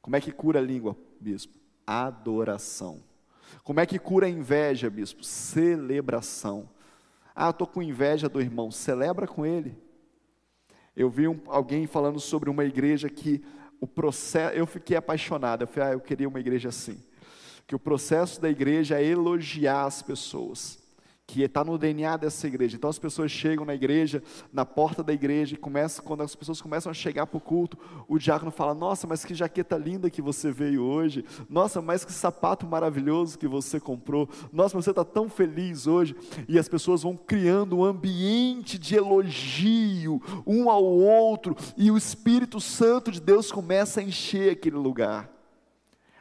Como 0.00 0.16
é 0.16 0.20
que 0.20 0.32
cura 0.32 0.60
a 0.60 0.62
língua, 0.62 0.96
bispo? 1.20 1.58
Adoração. 1.86 3.04
Como 3.62 3.80
é 3.80 3.84
que 3.84 3.98
cura 3.98 4.26
a 4.26 4.30
inveja, 4.30 4.88
bispo? 4.88 5.22
Celebração. 5.22 6.70
Ah, 7.34 7.50
estou 7.50 7.66
com 7.66 7.82
inveja 7.82 8.30
do 8.30 8.40
irmão, 8.40 8.70
celebra 8.70 9.26
com 9.26 9.44
ele. 9.44 9.76
Eu 10.96 11.08
vi 11.08 11.28
um, 11.28 11.40
alguém 11.46 11.86
falando 11.86 12.20
sobre 12.20 12.50
uma 12.50 12.64
igreja 12.64 13.08
que 13.08 13.42
o 13.80 13.86
processo, 13.86 14.56
eu 14.56 14.66
fiquei 14.66 14.96
apaixonado, 14.96 15.62
eu 15.62 15.66
falei, 15.66 15.90
ah, 15.90 15.92
eu 15.92 16.00
queria 16.00 16.28
uma 16.28 16.40
igreja 16.40 16.68
assim. 16.68 17.02
Que 17.66 17.74
o 17.74 17.78
processo 17.78 18.40
da 18.40 18.50
igreja 18.50 19.00
é 19.00 19.04
elogiar 19.04 19.84
as 19.84 20.02
pessoas 20.02 20.81
que 21.32 21.42
está 21.42 21.64
no 21.64 21.78
DNA 21.78 22.18
dessa 22.18 22.46
igreja. 22.46 22.76
Então 22.76 22.90
as 22.90 22.98
pessoas 22.98 23.30
chegam 23.30 23.64
na 23.64 23.74
igreja, 23.74 24.22
na 24.52 24.66
porta 24.66 25.02
da 25.02 25.14
igreja, 25.14 25.54
e 25.54 25.56
começa, 25.56 26.02
quando 26.02 26.22
as 26.22 26.34
pessoas 26.34 26.60
começam 26.60 26.90
a 26.90 26.94
chegar 26.94 27.26
para 27.26 27.38
o 27.38 27.40
culto, 27.40 27.78
o 28.06 28.18
diácono 28.18 28.50
fala: 28.50 28.74
Nossa, 28.74 29.06
mas 29.06 29.24
que 29.24 29.34
jaqueta 29.34 29.78
linda 29.78 30.10
que 30.10 30.20
você 30.20 30.52
veio 30.52 30.82
hoje. 30.82 31.24
Nossa, 31.48 31.80
mas 31.80 32.04
que 32.04 32.12
sapato 32.12 32.66
maravilhoso 32.66 33.38
que 33.38 33.48
você 33.48 33.80
comprou. 33.80 34.28
Nossa, 34.52 34.74
você 34.74 34.90
está 34.90 35.04
tão 35.04 35.26
feliz 35.26 35.86
hoje. 35.86 36.14
E 36.46 36.58
as 36.58 36.68
pessoas 36.68 37.02
vão 37.02 37.16
criando 37.16 37.78
um 37.78 37.84
ambiente 37.84 38.78
de 38.78 38.94
elogio 38.94 40.20
um 40.46 40.68
ao 40.68 40.84
outro, 40.84 41.56
e 41.78 41.90
o 41.90 41.96
Espírito 41.96 42.60
Santo 42.60 43.10
de 43.10 43.20
Deus 43.20 43.50
começa 43.50 44.00
a 44.00 44.02
encher 44.02 44.52
aquele 44.52 44.76
lugar. 44.76 45.30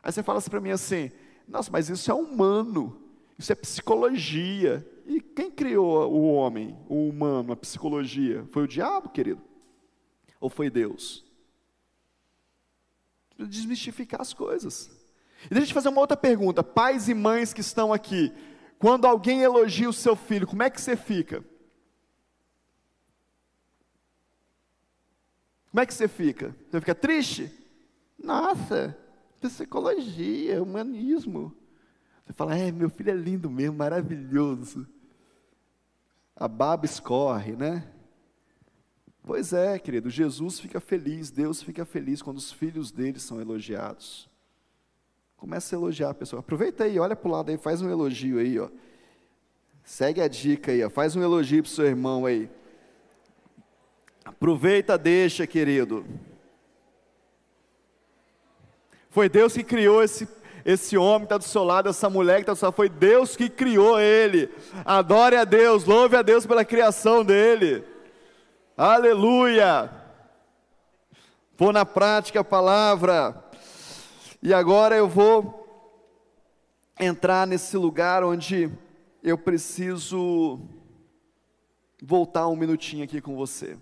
Aí 0.01 0.11
você 0.11 0.23
fala 0.23 0.37
assim 0.37 0.49
para 0.49 0.61
mim 0.61 0.71
assim: 0.71 1.11
Nossa, 1.45 1.69
mas 1.69 1.89
isso 1.89 2.09
é 2.09 2.13
humano. 2.13 2.97
Isso 3.41 3.51
é 3.51 3.55
psicologia. 3.55 4.87
E 5.05 5.19
quem 5.19 5.51
criou 5.51 6.11
o 6.11 6.33
homem, 6.33 6.77
o 6.87 7.07
humano, 7.07 7.53
a 7.53 7.55
psicologia? 7.55 8.45
Foi 8.51 8.63
o 8.63 8.67
diabo, 8.67 9.09
querido? 9.09 9.41
Ou 10.39 10.49
foi 10.49 10.69
Deus? 10.69 11.25
Desmistificar 13.37 14.21
as 14.21 14.33
coisas. 14.33 14.89
E 15.45 15.49
deixa 15.49 15.63
eu 15.63 15.67
te 15.67 15.73
fazer 15.73 15.89
uma 15.89 16.01
outra 16.01 16.17
pergunta. 16.17 16.63
Pais 16.63 17.09
e 17.09 17.13
mães 17.13 17.53
que 17.53 17.61
estão 17.61 17.91
aqui, 17.91 18.31
quando 18.77 19.05
alguém 19.05 19.41
elogia 19.41 19.89
o 19.89 19.93
seu 19.93 20.15
filho, 20.15 20.47
como 20.47 20.63
é 20.63 20.69
que 20.69 20.79
você 20.79 20.95
fica? 20.95 21.43
Como 25.71 25.81
é 25.81 25.85
que 25.85 25.93
você 25.93 26.07
fica? 26.07 26.55
Você 26.69 26.79
fica 26.79 26.93
triste? 26.93 27.51
Nossa, 28.17 28.97
psicologia, 29.39 30.61
humanismo. 30.61 31.55
Você 32.25 32.33
fala, 32.33 32.57
é, 32.57 32.71
meu 32.71 32.89
filho 32.89 33.11
é 33.11 33.15
lindo 33.15 33.49
mesmo, 33.49 33.77
maravilhoso 33.77 34.87
a 36.41 36.47
baba 36.47 36.87
escorre, 36.87 37.51
né? 37.51 37.87
Pois 39.23 39.53
é, 39.53 39.77
querido, 39.77 40.09
Jesus 40.09 40.59
fica 40.59 40.79
feliz, 40.79 41.29
Deus 41.29 41.61
fica 41.61 41.85
feliz 41.85 42.19
quando 42.19 42.37
os 42.37 42.51
filhos 42.51 42.91
dele 42.91 43.19
são 43.19 43.39
elogiados. 43.39 44.27
Começa 45.37 45.75
a 45.75 45.77
elogiar 45.77 46.09
a 46.09 46.13
pessoa. 46.15 46.39
Aproveita 46.39 46.85
aí, 46.85 46.97
olha 46.97 47.15
para 47.15 47.29
o 47.29 47.31
lado 47.31 47.51
aí, 47.51 47.59
faz 47.59 47.83
um 47.83 47.91
elogio 47.91 48.39
aí, 48.39 48.59
ó. 48.59 48.69
Segue 49.83 50.19
a 50.19 50.27
dica 50.27 50.71
aí, 50.71 50.83
ó. 50.83 50.89
Faz 50.89 51.15
um 51.15 51.21
elogio 51.21 51.61
para 51.61 51.69
o 51.69 51.71
seu 51.71 51.85
irmão 51.85 52.25
aí. 52.25 52.49
Aproveita, 54.25 54.97
deixa, 54.97 55.45
querido. 55.45 56.03
Foi 59.11 59.29
Deus 59.29 59.53
que 59.53 59.63
criou 59.63 60.01
esse 60.01 60.27
esse 60.65 60.97
homem 60.97 61.21
que 61.21 61.25
está 61.25 61.37
do 61.37 61.43
seu 61.43 61.63
lado, 61.63 61.89
essa 61.89 62.09
mulher 62.09 62.35
que 62.35 62.41
está 62.41 62.53
do 62.53 62.57
seu 62.57 62.67
lado, 62.67 62.75
foi 62.75 62.89
Deus 62.89 63.35
que 63.35 63.49
criou 63.49 63.99
ele. 63.99 64.49
Adore 64.85 65.35
a 65.35 65.43
Deus, 65.43 65.85
louve 65.85 66.15
a 66.15 66.21
Deus 66.21 66.45
pela 66.45 66.65
criação 66.65 67.23
dele. 67.23 67.83
Aleluia! 68.77 69.91
Vou 71.57 71.71
na 71.71 71.85
prática 71.85 72.39
a 72.39 72.43
palavra. 72.43 73.35
E 74.41 74.53
agora 74.53 74.95
eu 74.95 75.07
vou 75.07 75.61
entrar 76.99 77.45
nesse 77.45 77.77
lugar 77.77 78.23
onde 78.23 78.71
eu 79.23 79.37
preciso 79.37 80.59
voltar 82.01 82.47
um 82.47 82.55
minutinho 82.55 83.03
aqui 83.03 83.21
com 83.21 83.35
você. 83.35 83.77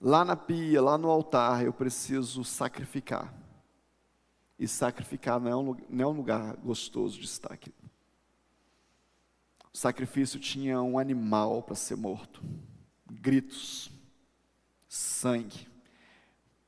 Lá 0.00 0.24
na 0.24 0.36
pia, 0.36 0.82
lá 0.82 0.98
no 0.98 1.08
altar, 1.08 1.64
eu 1.64 1.72
preciso 1.72 2.44
sacrificar. 2.44 3.32
E 4.58 4.66
sacrificar 4.66 5.38
não 5.38 5.50
é 5.50 5.56
um, 5.56 5.76
não 5.88 6.04
é 6.04 6.06
um 6.06 6.16
lugar 6.16 6.56
gostoso 6.56 7.18
de 7.18 7.26
estar 7.26 7.52
aqui. 7.52 7.74
O 9.72 9.76
sacrifício 9.76 10.40
tinha 10.40 10.80
um 10.80 10.98
animal 10.98 11.62
para 11.62 11.74
ser 11.74 11.96
morto, 11.96 12.42
gritos, 13.10 13.90
sangue, 14.88 15.68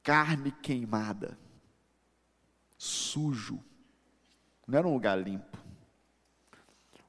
carne 0.02 0.52
queimada, 0.52 1.38
sujo. 2.76 3.64
Não 4.66 4.78
era 4.78 4.86
um 4.86 4.92
lugar 4.92 5.18
limpo. 5.18 5.56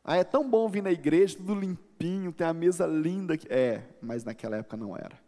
Ah, 0.03 0.15
é 0.15 0.23
tão 0.23 0.49
bom 0.49 0.67
vir 0.69 0.81
na 0.81 0.91
igreja, 0.91 1.37
tudo 1.37 1.53
limpinho, 1.53 2.31
tem 2.31 2.47
a 2.47 2.53
mesa 2.53 2.87
linda. 2.87 3.37
É, 3.49 3.83
mas 4.01 4.23
naquela 4.23 4.57
época 4.57 4.77
não 4.77 4.95
era. 4.95 5.19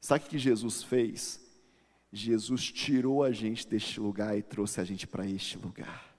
Sabe 0.00 0.24
o 0.24 0.28
que 0.28 0.38
Jesus 0.38 0.82
fez? 0.82 1.43
Jesus 2.14 2.70
tirou 2.70 3.24
a 3.24 3.32
gente 3.32 3.66
deste 3.66 3.98
lugar 3.98 4.38
e 4.38 4.42
trouxe 4.42 4.80
a 4.80 4.84
gente 4.84 5.04
para 5.04 5.26
este 5.26 5.58
lugar. 5.58 6.14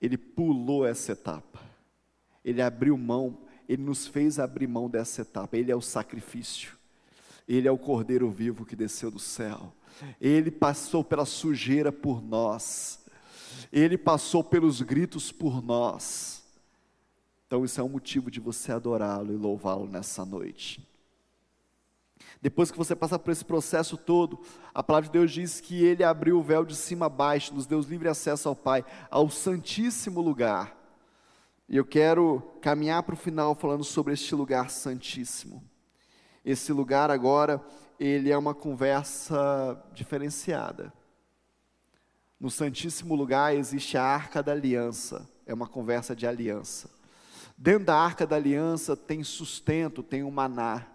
Ele 0.00 0.16
pulou 0.16 0.86
essa 0.86 1.12
etapa. 1.12 1.60
Ele 2.42 2.62
abriu 2.62 2.96
mão, 2.96 3.42
ele 3.68 3.82
nos 3.82 4.06
fez 4.06 4.38
abrir 4.38 4.66
mão 4.66 4.88
dessa 4.88 5.20
etapa. 5.20 5.54
Ele 5.54 5.70
é 5.70 5.76
o 5.76 5.82
sacrifício. 5.82 6.78
Ele 7.46 7.68
é 7.68 7.70
o 7.70 7.76
cordeiro 7.76 8.30
vivo 8.30 8.64
que 8.64 8.74
desceu 8.74 9.10
do 9.10 9.18
céu. 9.18 9.70
Ele 10.18 10.50
passou 10.50 11.04
pela 11.04 11.26
sujeira 11.26 11.92
por 11.92 12.22
nós. 12.22 13.04
Ele 13.70 13.98
passou 13.98 14.42
pelos 14.42 14.80
gritos 14.80 15.30
por 15.30 15.62
nós. 15.62 16.42
Então 17.46 17.66
isso 17.66 17.78
é 17.78 17.84
um 17.84 17.88
motivo 17.90 18.30
de 18.30 18.40
você 18.40 18.72
adorá-lo 18.72 19.30
e 19.30 19.36
louvá-lo 19.36 19.86
nessa 19.86 20.24
noite. 20.24 20.88
Depois 22.40 22.70
que 22.70 22.78
você 22.78 22.94
passa 22.94 23.18
por 23.18 23.30
esse 23.30 23.44
processo 23.44 23.96
todo, 23.96 24.40
a 24.72 24.82
palavra 24.82 25.08
de 25.08 25.12
Deus 25.12 25.30
diz 25.32 25.60
que 25.60 25.84
ele 25.84 26.04
abriu 26.04 26.38
o 26.38 26.42
véu 26.42 26.64
de 26.64 26.76
cima 26.76 27.06
a 27.06 27.08
baixo, 27.08 27.54
nos 27.54 27.66
deu 27.66 27.80
livre 27.80 28.08
acesso 28.08 28.48
ao 28.48 28.54
Pai, 28.54 28.84
ao 29.10 29.28
Santíssimo 29.28 30.20
Lugar. 30.20 30.76
E 31.68 31.76
eu 31.76 31.84
quero 31.84 32.40
caminhar 32.62 33.02
para 33.02 33.14
o 33.14 33.18
final 33.18 33.54
falando 33.54 33.84
sobre 33.84 34.14
este 34.14 34.34
lugar 34.34 34.70
santíssimo. 34.70 35.62
Esse 36.44 36.72
lugar 36.72 37.10
agora, 37.10 37.62
ele 37.98 38.30
é 38.30 38.38
uma 38.38 38.54
conversa 38.54 39.82
diferenciada. 39.92 40.92
No 42.40 42.50
Santíssimo 42.50 43.14
Lugar 43.16 43.54
existe 43.54 43.98
a 43.98 44.02
Arca 44.02 44.42
da 44.42 44.52
Aliança, 44.52 45.28
é 45.44 45.52
uma 45.52 45.66
conversa 45.66 46.14
de 46.14 46.26
aliança. 46.26 46.88
Dentro 47.56 47.86
da 47.86 47.96
Arca 47.96 48.24
da 48.24 48.36
Aliança 48.36 48.96
tem 48.96 49.24
sustento, 49.24 50.02
tem 50.04 50.22
o 50.22 50.28
um 50.28 50.30
maná 50.30 50.86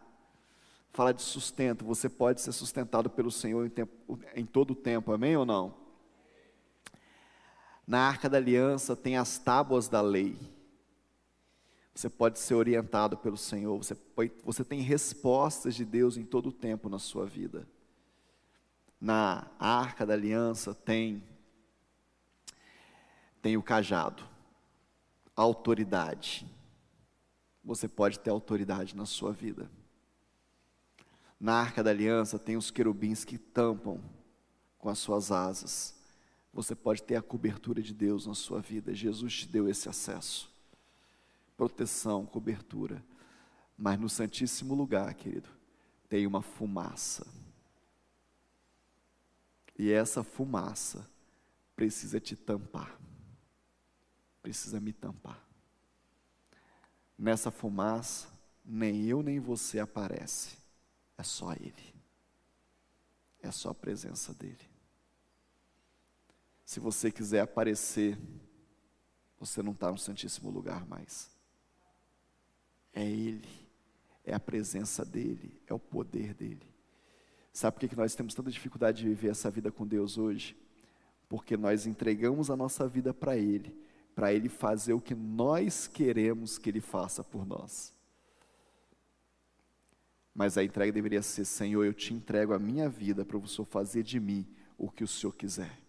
fala 0.94 1.12
de 1.12 1.24
sustento, 1.24 1.84
você 1.84 2.08
pode 2.08 2.40
ser 2.40 2.52
sustentado 2.52 3.10
pelo 3.10 3.32
Senhor 3.32 3.66
em, 3.66 3.70
tempo, 3.70 4.20
em 4.36 4.46
todo 4.46 4.72
o 4.72 4.76
tempo, 4.76 5.12
amém 5.12 5.36
ou 5.36 5.46
não? 5.46 5.76
Na 7.86 8.08
arca 8.08 8.30
da 8.30 8.38
aliança 8.38 8.96
tem 8.96 9.18
as 9.18 9.40
tábuas 9.40 9.90
da 9.90 10.02
lei. 10.02 10.38
Você 11.96 12.10
pode 12.10 12.40
ser 12.40 12.54
orientado 12.54 13.18
pelo 13.18 13.36
Senhor, 13.36 13.76
você, 13.76 13.96
pode, 13.96 14.32
você 14.44 14.64
tem 14.64 14.82
respostas 14.82 15.76
de 15.76 15.84
Deus 15.84 16.16
em 16.16 16.24
todo 16.24 16.50
o 16.50 16.54
tempo 16.54 16.88
na 16.88 17.00
sua 17.00 17.26
vida. 17.26 17.68
Na 19.02 19.48
arca 19.60 20.06
da 20.06 20.14
aliança 20.14 20.74
tem 20.74 21.24
tem 23.42 23.58
o 23.58 23.64
cajado, 23.64 24.24
autoridade. 25.36 26.48
Você 27.62 27.90
pode 27.90 28.18
ter 28.20 28.30
autoridade 28.30 28.96
na 28.96 29.06
sua 29.06 29.34
vida. 29.34 29.70
Na 31.44 31.56
arca 31.56 31.84
da 31.84 31.90
aliança 31.90 32.40
tem 32.40 32.56
os 32.56 32.72
querubins 32.72 33.26
que 33.26 33.38
tampam 33.38 34.00
com 34.78 34.88
as 34.88 34.98
suas 34.98 35.30
asas. 35.30 35.94
Você 36.54 36.74
pode 36.74 37.04
ter 37.04 37.18
a 37.18 37.22
cobertura 37.22 37.82
de 37.82 37.94
Deus 37.94 38.26
na 38.26 38.34
sua 38.34 38.62
vida. 38.62 38.96
Jesus 38.96 39.40
te 39.40 39.50
deu 39.50 39.68
esse 39.68 39.90
acesso. 39.90 40.50
Proteção, 41.58 42.26
cobertura. 42.26 43.04
Mas 43.78 44.00
no 44.00 44.08
Santíssimo 44.08 44.74
Lugar, 44.74 45.14
querido, 45.16 45.50
tem 46.08 46.26
uma 46.26 46.42
fumaça. 46.42 47.28
E 49.78 49.92
essa 49.92 50.24
fumaça 50.24 51.06
precisa 51.76 52.22
te 52.22 52.38
tampar. 52.38 52.98
Precisa 54.42 54.80
me 54.80 54.94
tampar. 54.94 55.46
Nessa 57.20 57.52
fumaça, 57.52 58.30
nem 58.64 59.04
eu 59.04 59.22
nem 59.22 59.42
você 59.42 59.82
aparece 59.82 60.63
é 61.24 61.26
só 61.26 61.54
Ele. 61.54 61.96
É 63.42 63.50
só 63.50 63.70
a 63.70 63.74
presença 63.74 64.34
dEle. 64.34 64.70
Se 66.66 66.82
você 66.82 67.12
quiser 67.12 67.40
aparecer, 67.40 68.20
você 69.40 69.64
não 69.64 69.72
está 69.72 69.90
no 69.90 69.98
Santíssimo 69.98 70.50
Lugar 70.50 70.86
mais. 70.86 71.32
É 72.94 73.06
Ele. 73.06 73.64
é 74.26 74.34
a 74.34 74.40
presença 74.40 75.04
dEle, 75.04 75.62
é 75.66 75.74
o 75.74 75.80
poder 75.80 76.34
dEle. 76.34 76.74
Sabe 77.52 77.78
por 77.78 77.90
que 77.90 77.96
nós 77.96 78.16
temos 78.16 78.34
tanta 78.34 78.52
dificuldade 78.52 79.04
de 79.04 79.10
viver 79.10 79.30
essa 79.30 79.50
vida 79.50 79.72
com 79.72 79.88
Deus 79.88 80.18
hoje? 80.18 80.58
Porque 81.30 81.56
nós 81.56 81.86
entregamos 81.86 82.50
a 82.50 82.56
nossa 82.56 82.88
vida 82.88 83.14
para 83.14 83.38
Ele, 83.38 83.74
para 84.16 84.34
Ele 84.34 84.50
fazer 84.50 84.94
o 84.94 85.02
que 85.02 85.16
nós 85.16 85.88
queremos 85.88 86.58
que 86.58 86.70
Ele 86.70 86.82
faça 86.82 87.24
por 87.24 87.46
nós. 87.46 87.94
Mas 90.34 90.58
a 90.58 90.64
entrega 90.64 90.92
deveria 90.92 91.22
ser: 91.22 91.46
Senhor, 91.46 91.84
eu 91.84 91.94
te 91.94 92.14
entrego 92.14 92.54
a 92.54 92.60
minha 92.60 92.90
vida 92.90 93.24
para 93.24 93.38
o 93.38 93.48
Senhor 93.48 93.66
fazer 93.66 94.04
de 94.04 94.20
mim 94.20 94.48
o 94.78 94.90
que 94.90 95.04
o 95.04 95.08
Senhor 95.08 95.34
quiser. 95.34 95.80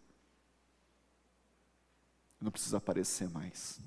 Não 2.40 2.50
precisa 2.50 2.76
aparecer 2.76 3.28
mais. 3.30 3.80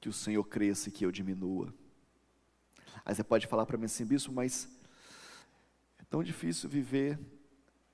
Que 0.00 0.08
o 0.08 0.12
Senhor 0.12 0.44
cresça 0.44 0.88
e 0.88 0.92
que 0.92 1.04
eu 1.04 1.10
diminua. 1.10 1.74
Aí 3.04 3.14
você 3.14 3.24
pode 3.24 3.46
falar 3.46 3.66
para 3.66 3.76
mim 3.76 3.86
assim, 3.86 4.04
bispo, 4.04 4.32
mas 4.32 4.68
é 5.98 6.04
tão 6.04 6.22
difícil 6.22 6.68
viver 6.68 7.18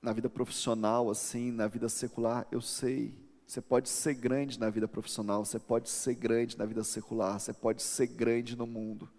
na 0.03 0.13
vida 0.13 0.29
profissional 0.29 1.11
assim, 1.11 1.51
na 1.51 1.67
vida 1.67 1.89
secular. 1.89 2.47
Eu 2.51 2.61
sei. 2.61 3.15
Você 3.47 3.61
pode 3.61 3.89
ser 3.89 4.15
grande 4.15 4.61
na 4.61 4.69
vida 4.71 4.87
profissional, 4.87 5.45
você 5.45 5.59
pode 5.59 5.89
ser 5.89 6.15
grande 6.15 6.59
na 6.59 6.67
vida 6.67 6.85
secular, 6.85 7.41
você 7.41 7.53
pode 7.53 7.83
ser 7.83 8.07
grande 8.07 8.55
no 8.55 8.67
mundo 8.67 9.11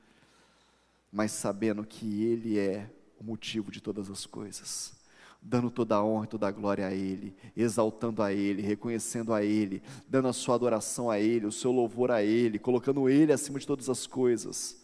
mas 1.12 1.32
sabendo 1.32 1.84
que 1.84 2.24
Ele 2.24 2.58
é 2.58 2.90
o 3.20 3.24
motivo 3.24 3.72
de 3.72 3.82
todas 3.82 4.10
as 4.10 4.26
coisas, 4.26 4.94
dando 5.42 5.70
toda 5.70 5.96
a 5.96 6.04
honra 6.04 6.26
e 6.26 6.30
toda 6.30 6.48
a 6.48 6.52
glória 6.52 6.88
a 6.88 6.94
Ele, 6.94 7.36
exaltando 7.56 8.24
a 8.24 8.32
Ele, 8.32 8.62
reconhecendo 8.62 9.34
a 9.34 9.44
Ele, 9.44 9.82
dando 10.08 10.28
a 10.28 10.34
sua 10.34 10.56
adoração 10.56 11.10
a 11.10 11.20
Ele, 11.20 11.46
o 11.46 11.52
seu 11.52 11.72
louvor 11.72 12.12
a 12.12 12.24
Ele, 12.24 12.58
colocando 12.58 13.10
Ele 13.10 13.34
acima 13.34 13.60
de 13.60 13.68
todas 13.68 13.90
as 13.90 14.08
coisas. 14.08 14.80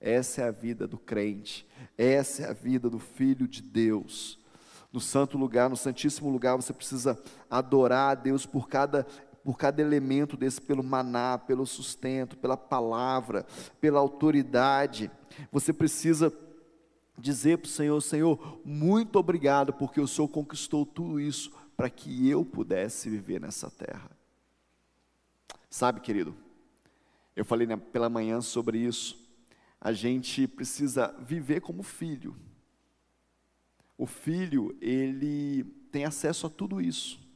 Essa 0.00 0.42
é 0.42 0.48
a 0.48 0.50
vida 0.50 0.86
do 0.86 0.98
crente, 0.98 1.66
essa 1.96 2.42
é 2.42 2.50
a 2.50 2.52
vida 2.52 2.88
do 2.88 2.98
Filho 2.98 3.46
de 3.46 3.62
Deus. 3.62 4.38
No 4.92 5.00
santo 5.00 5.36
lugar, 5.36 5.68
no 5.68 5.76
santíssimo 5.76 6.30
lugar, 6.30 6.56
você 6.56 6.72
precisa 6.72 7.20
adorar 7.50 8.12
a 8.12 8.14
Deus 8.14 8.46
por 8.46 8.68
cada 8.68 9.06
por 9.48 9.56
cada 9.56 9.80
elemento 9.80 10.36
desse, 10.36 10.60
pelo 10.60 10.84
maná, 10.84 11.38
pelo 11.38 11.64
sustento, 11.64 12.36
pela 12.36 12.54
palavra, 12.54 13.46
pela 13.80 13.98
autoridade. 13.98 15.10
Você 15.50 15.72
precisa 15.72 16.30
dizer 17.16 17.56
para 17.56 17.66
o 17.66 17.70
Senhor: 17.70 17.98
Senhor, 18.02 18.60
muito 18.62 19.18
obrigado, 19.18 19.72
porque 19.72 20.02
o 20.02 20.06
Senhor 20.06 20.28
conquistou 20.28 20.84
tudo 20.84 21.18
isso 21.18 21.50
para 21.78 21.88
que 21.88 22.28
eu 22.28 22.44
pudesse 22.44 23.08
viver 23.08 23.40
nessa 23.40 23.70
terra. 23.70 24.10
Sabe, 25.70 26.00
querido, 26.00 26.36
eu 27.34 27.42
falei 27.42 27.66
né, 27.66 27.78
pela 27.78 28.10
manhã 28.10 28.42
sobre 28.42 28.76
isso. 28.76 29.18
A 29.80 29.94
gente 29.94 30.46
precisa 30.46 31.16
viver 31.20 31.62
como 31.62 31.82
filho. 31.82 32.36
O 33.96 34.04
filho, 34.04 34.76
ele 34.78 35.64
tem 35.90 36.04
acesso 36.04 36.46
a 36.46 36.50
tudo 36.50 36.82
isso. 36.82 37.26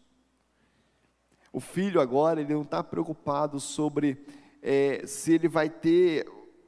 O 1.52 1.60
filho 1.60 2.00
agora, 2.00 2.40
ele 2.40 2.54
não 2.54 2.62
está 2.62 2.82
preocupado 2.82 3.60
sobre 3.60 4.24
é, 4.62 5.06
se 5.06 5.34
ele 5.34 5.48
vai 5.48 5.68
ter 5.68 6.26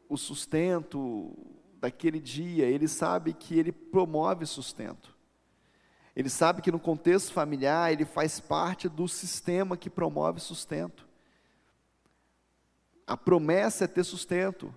o 0.09 0.17
sustento 0.17 1.33
daquele 1.81 2.21
dia, 2.21 2.67
ele 2.67 2.87
sabe 2.89 3.33
que 3.33 3.59
ele 3.59 3.73
promove 3.73 4.45
sustento. 4.47 5.15
Ele 6.15 6.29
sabe 6.29 6.63
que 6.63 6.71
no 6.71 6.79
contexto 6.79 7.33
familiar 7.33 7.93
ele 7.93 8.05
faz 8.05 8.39
parte 8.39 8.89
do 8.89 9.09
sistema 9.09 9.77
que 9.77 9.91
promove 9.91 10.41
sustento. 10.41 11.07
A 13.07 13.17
promessa 13.17 13.85
é 13.85 13.89
ter 13.89 14.05
sustento. 14.05 14.75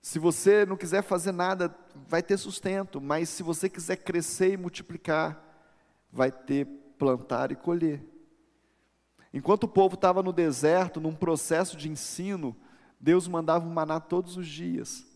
Se 0.00 0.18
você 0.18 0.66
não 0.66 0.76
quiser 0.76 1.02
fazer 1.02 1.32
nada, 1.32 1.74
vai 2.08 2.22
ter 2.22 2.36
sustento, 2.36 3.00
mas 3.00 3.28
se 3.28 3.42
você 3.42 3.68
quiser 3.68 3.96
crescer 3.96 4.52
e 4.52 4.56
multiplicar, 4.56 5.40
vai 6.12 6.30
ter 6.30 6.66
plantar 6.98 7.50
e 7.50 7.56
colher. 7.56 8.11
Enquanto 9.32 9.64
o 9.64 9.68
povo 9.68 9.94
estava 9.94 10.22
no 10.22 10.32
deserto, 10.32 11.00
num 11.00 11.14
processo 11.14 11.76
de 11.76 11.88
ensino, 11.88 12.54
Deus 13.00 13.26
mandava 13.26 13.66
o 13.66 13.70
maná 13.70 13.98
todos 13.98 14.36
os 14.36 14.46
dias. 14.46 15.06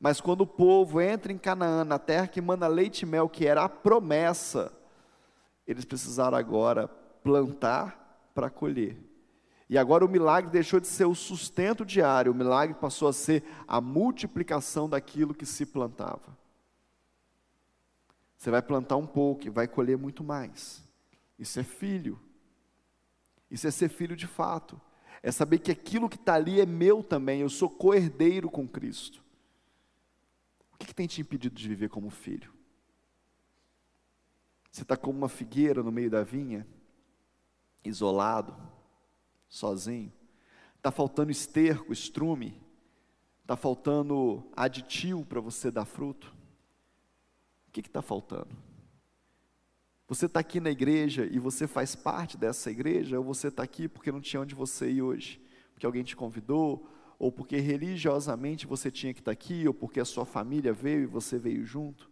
Mas 0.00 0.20
quando 0.20 0.42
o 0.42 0.46
povo 0.46 1.00
entra 1.00 1.32
em 1.32 1.38
Canaã, 1.38 1.84
na 1.84 1.98
terra 1.98 2.28
que 2.28 2.40
manda 2.40 2.66
leite 2.66 3.02
e 3.02 3.06
mel, 3.06 3.28
que 3.28 3.46
era 3.46 3.64
a 3.64 3.68
promessa, 3.68 4.72
eles 5.66 5.84
precisaram 5.84 6.38
agora 6.38 6.88
plantar 7.22 8.30
para 8.34 8.48
colher. 8.48 8.96
E 9.68 9.76
agora 9.76 10.04
o 10.04 10.08
milagre 10.08 10.50
deixou 10.50 10.80
de 10.80 10.86
ser 10.86 11.04
o 11.04 11.14
sustento 11.14 11.84
diário, 11.84 12.32
o 12.32 12.34
milagre 12.34 12.74
passou 12.74 13.06
a 13.06 13.12
ser 13.12 13.44
a 13.66 13.80
multiplicação 13.80 14.88
daquilo 14.88 15.34
que 15.34 15.44
se 15.44 15.66
plantava. 15.66 16.38
Você 18.36 18.50
vai 18.50 18.62
plantar 18.62 18.96
um 18.96 19.06
pouco 19.06 19.46
e 19.46 19.50
vai 19.50 19.66
colher 19.66 19.98
muito 19.98 20.24
mais. 20.24 20.82
Isso 21.38 21.58
é 21.60 21.64
filho. 21.64 22.18
Isso 23.50 23.66
é 23.66 23.70
ser 23.70 23.88
filho 23.88 24.16
de 24.16 24.26
fato. 24.26 24.80
É 25.22 25.32
saber 25.32 25.58
que 25.58 25.72
aquilo 25.72 26.08
que 26.08 26.16
está 26.16 26.34
ali 26.34 26.60
é 26.60 26.66
meu 26.66 27.02
também. 27.02 27.40
Eu 27.40 27.48
sou 27.48 27.68
co-herdeiro 27.68 28.50
com 28.50 28.68
Cristo. 28.68 29.24
O 30.72 30.78
que, 30.78 30.86
que 30.86 30.94
tem 30.94 31.06
te 31.06 31.20
impedido 31.20 31.54
de 31.54 31.68
viver 31.68 31.88
como 31.88 32.10
filho? 32.10 32.52
Você 34.70 34.82
está 34.82 34.96
como 34.96 35.18
uma 35.18 35.28
figueira 35.28 35.82
no 35.82 35.90
meio 35.90 36.10
da 36.10 36.22
vinha, 36.22 36.66
isolado, 37.84 38.54
sozinho. 39.48 40.12
Está 40.76 40.92
faltando 40.92 41.32
esterco, 41.32 41.92
estrume. 41.92 42.62
Está 43.42 43.56
faltando 43.56 44.46
aditivo 44.54 45.24
para 45.24 45.40
você 45.40 45.70
dar 45.70 45.84
fruto. 45.84 46.32
O 47.66 47.72
que 47.72 47.80
está 47.80 48.02
faltando? 48.02 48.67
Você 50.08 50.24
está 50.24 50.40
aqui 50.40 50.58
na 50.58 50.70
igreja 50.70 51.28
e 51.30 51.38
você 51.38 51.66
faz 51.66 51.94
parte 51.94 52.38
dessa 52.38 52.70
igreja, 52.70 53.18
ou 53.18 53.24
você 53.24 53.48
está 53.48 53.62
aqui 53.62 53.86
porque 53.86 54.10
não 54.10 54.22
tinha 54.22 54.40
onde 54.40 54.54
você 54.54 54.90
ir 54.90 55.02
hoje? 55.02 55.38
Porque 55.74 55.84
alguém 55.84 56.02
te 56.02 56.16
convidou, 56.16 56.88
ou 57.18 57.30
porque 57.30 57.58
religiosamente 57.58 58.66
você 58.66 58.90
tinha 58.90 59.12
que 59.12 59.20
estar 59.20 59.30
tá 59.30 59.34
aqui, 59.34 59.68
ou 59.68 59.74
porque 59.74 60.00
a 60.00 60.06
sua 60.06 60.24
família 60.24 60.72
veio 60.72 61.02
e 61.02 61.06
você 61.06 61.38
veio 61.38 61.62
junto? 61.62 62.10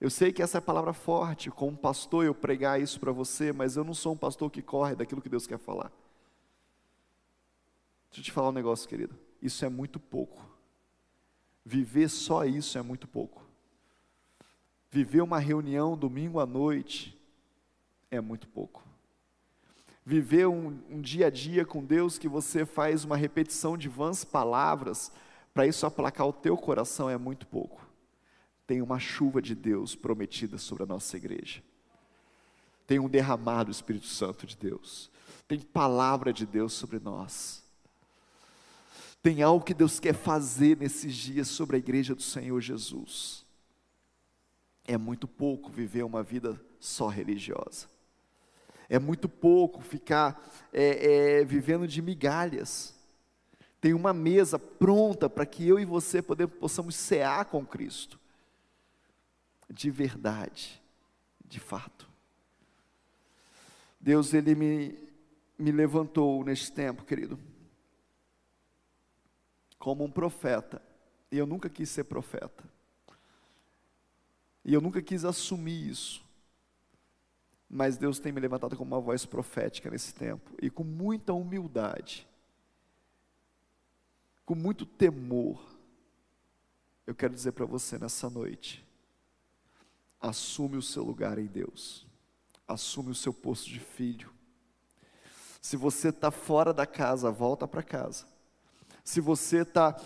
Eu 0.00 0.08
sei 0.08 0.32
que 0.32 0.42
essa 0.42 0.56
é 0.56 0.60
a 0.60 0.62
palavra 0.62 0.94
forte, 0.94 1.50
como 1.50 1.76
pastor 1.76 2.24
eu 2.24 2.34
pregar 2.34 2.80
isso 2.80 2.98
para 2.98 3.12
você, 3.12 3.52
mas 3.52 3.76
eu 3.76 3.84
não 3.84 3.94
sou 3.94 4.14
um 4.14 4.16
pastor 4.16 4.50
que 4.50 4.62
corre 4.62 4.94
daquilo 4.94 5.20
que 5.20 5.28
Deus 5.28 5.46
quer 5.46 5.58
falar. 5.58 5.92
Deixa 8.08 8.20
eu 8.20 8.24
te 8.24 8.32
falar 8.32 8.48
um 8.48 8.52
negócio, 8.52 8.88
querido. 8.88 9.14
Isso 9.42 9.62
é 9.62 9.68
muito 9.68 10.00
pouco. 10.00 10.42
Viver 11.62 12.08
só 12.08 12.46
isso 12.46 12.78
é 12.78 12.82
muito 12.82 13.06
pouco. 13.06 13.45
Viver 14.96 15.20
uma 15.20 15.38
reunião 15.38 15.94
domingo 15.94 16.40
à 16.40 16.46
noite 16.46 17.14
é 18.10 18.18
muito 18.18 18.48
pouco. 18.48 18.82
Viver 20.06 20.46
um, 20.46 20.68
um 20.88 21.02
dia 21.02 21.26
a 21.26 21.30
dia 21.30 21.66
com 21.66 21.84
Deus 21.84 22.16
que 22.16 22.26
você 22.26 22.64
faz 22.64 23.04
uma 23.04 23.14
repetição 23.14 23.76
de 23.76 23.90
vãs 23.90 24.24
palavras 24.24 25.12
para 25.52 25.66
isso 25.66 25.84
aplacar 25.84 26.26
o 26.26 26.32
teu 26.32 26.56
coração 26.56 27.10
é 27.10 27.18
muito 27.18 27.46
pouco. 27.46 27.86
Tem 28.66 28.80
uma 28.80 28.98
chuva 28.98 29.42
de 29.42 29.54
Deus 29.54 29.94
prometida 29.94 30.56
sobre 30.56 30.84
a 30.84 30.86
nossa 30.86 31.14
igreja. 31.14 31.62
Tem 32.86 32.98
um 32.98 33.06
derramado 33.06 33.70
Espírito 33.70 34.06
Santo 34.06 34.46
de 34.46 34.56
Deus. 34.56 35.10
Tem 35.46 35.60
palavra 35.60 36.32
de 36.32 36.46
Deus 36.46 36.72
sobre 36.72 36.98
nós. 36.98 37.62
Tem 39.22 39.42
algo 39.42 39.62
que 39.62 39.74
Deus 39.74 40.00
quer 40.00 40.14
fazer 40.14 40.78
nesses 40.78 41.14
dias 41.14 41.48
sobre 41.48 41.76
a 41.76 41.78
igreja 41.78 42.14
do 42.14 42.22
Senhor 42.22 42.62
Jesus. 42.62 43.44
É 44.86 44.96
muito 44.96 45.26
pouco 45.26 45.70
viver 45.70 46.04
uma 46.04 46.22
vida 46.22 46.60
só 46.78 47.08
religiosa. 47.08 47.88
É 48.88 48.98
muito 48.98 49.28
pouco 49.28 49.80
ficar 49.80 50.40
é, 50.72 51.40
é, 51.40 51.44
vivendo 51.44 51.88
de 51.88 52.00
migalhas. 52.00 52.94
Tem 53.80 53.92
uma 53.92 54.12
mesa 54.12 54.58
pronta 54.58 55.28
para 55.28 55.44
que 55.44 55.66
eu 55.66 55.78
e 55.78 55.84
você 55.84 56.22
poder, 56.22 56.46
possamos 56.46 56.94
cear 56.94 57.46
com 57.46 57.66
Cristo. 57.66 58.18
De 59.68 59.90
verdade, 59.90 60.80
de 61.44 61.58
fato. 61.58 62.08
Deus, 64.00 64.32
Ele 64.32 64.54
me, 64.54 64.96
me 65.58 65.72
levantou 65.72 66.44
neste 66.44 66.70
tempo, 66.70 67.04
querido, 67.04 67.38
como 69.78 70.04
um 70.04 70.10
profeta. 70.10 70.80
E 71.30 71.38
eu 71.38 71.46
nunca 71.46 71.68
quis 71.68 71.88
ser 71.90 72.04
profeta. 72.04 72.75
E 74.66 74.74
eu 74.74 74.80
nunca 74.80 75.00
quis 75.00 75.24
assumir 75.24 75.88
isso. 75.88 76.26
Mas 77.70 77.96
Deus 77.96 78.18
tem 78.18 78.32
me 78.32 78.40
levantado 78.40 78.76
como 78.76 78.96
uma 78.96 79.00
voz 79.00 79.24
profética 79.24 79.88
nesse 79.88 80.12
tempo. 80.12 80.50
E 80.60 80.68
com 80.68 80.82
muita 80.82 81.32
humildade, 81.32 82.26
com 84.44 84.56
muito 84.56 84.84
temor, 84.84 85.64
eu 87.06 87.14
quero 87.14 87.32
dizer 87.32 87.52
para 87.52 87.64
você 87.64 87.96
nessa 87.96 88.28
noite: 88.28 88.84
assume 90.20 90.76
o 90.76 90.82
seu 90.82 91.04
lugar 91.04 91.38
em 91.38 91.46
Deus, 91.46 92.04
assume 92.66 93.12
o 93.12 93.14
seu 93.14 93.32
posto 93.32 93.70
de 93.70 93.78
filho. 93.78 94.32
Se 95.62 95.76
você 95.76 96.08
está 96.08 96.32
fora 96.32 96.74
da 96.74 96.86
casa, 96.86 97.30
volta 97.30 97.68
para 97.68 97.84
casa. 97.84 98.26
Se 99.04 99.20
você 99.20 99.58
está, 99.58 99.96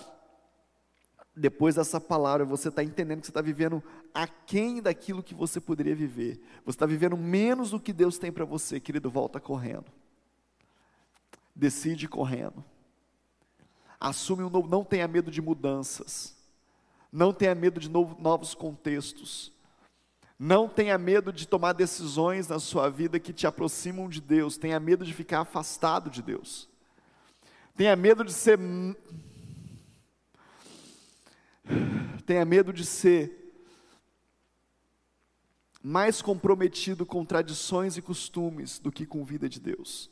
depois 1.35 1.77
dessa 1.77 1.99
palavra, 1.99 2.45
você 2.45 2.69
está 2.69 2.85
entendendo 2.85 3.21
que 3.21 3.27
você 3.27 3.31
está 3.31 3.41
vivendo 3.41 3.83
aquém 4.15 4.83
daquilo 4.83 5.23
que 5.23 5.35
você 5.35 5.61
poderia 5.61 5.95
viver, 5.95 6.41
você 6.65 6.77
está 6.77 6.87
vivendo 6.87 7.17
menos 7.17 7.71
do 7.71 7.81
que 7.81 7.93
Deus 7.93 8.19
tem 8.19 8.33
para 8.33 8.45
você, 8.45 8.81
querido, 8.81 9.11
volta 9.11 9.41
correndo. 9.41 9.87
Decide 11.55 12.09
correndo. 12.09 12.65
Assume 13.99 14.43
um 14.43 14.51
novo, 14.51 14.69
não 14.69 14.85
tenha 14.85 15.07
medo 15.07 15.31
de 15.31 15.43
mudanças. 15.43 16.37
Não 17.13 17.33
tenha 17.33 17.55
medo 17.55 17.81
de 17.81 17.91
novo, 17.91 18.17
novos 18.21 18.55
contextos. 18.55 19.53
Não 20.39 20.69
tenha 20.69 20.97
medo 20.97 21.33
de 21.33 21.47
tomar 21.47 21.75
decisões 21.75 22.49
na 22.49 22.59
sua 22.59 22.89
vida 22.89 23.21
que 23.21 23.33
te 23.33 23.47
aproximam 23.47 24.09
de 24.09 24.21
Deus. 24.21 24.57
Tenha 24.57 24.81
medo 24.81 25.05
de 25.05 25.13
ficar 25.13 25.41
afastado 25.41 26.09
de 26.09 26.23
Deus. 26.23 26.69
Tenha 27.77 27.95
medo 27.95 28.25
de 28.25 28.33
ser. 28.33 28.59
Tenha 32.25 32.45
medo 32.45 32.73
de 32.73 32.87
ser 32.87 33.40
mais 35.83 36.21
comprometido 36.21 37.07
com 37.07 37.25
tradições 37.25 37.97
e 37.97 38.03
costumes 38.03 38.79
do 38.79 38.93
que 38.93 39.07
com 39.07 39.25
vida 39.25 39.49
de 39.49 39.59
Deus. 39.59 40.11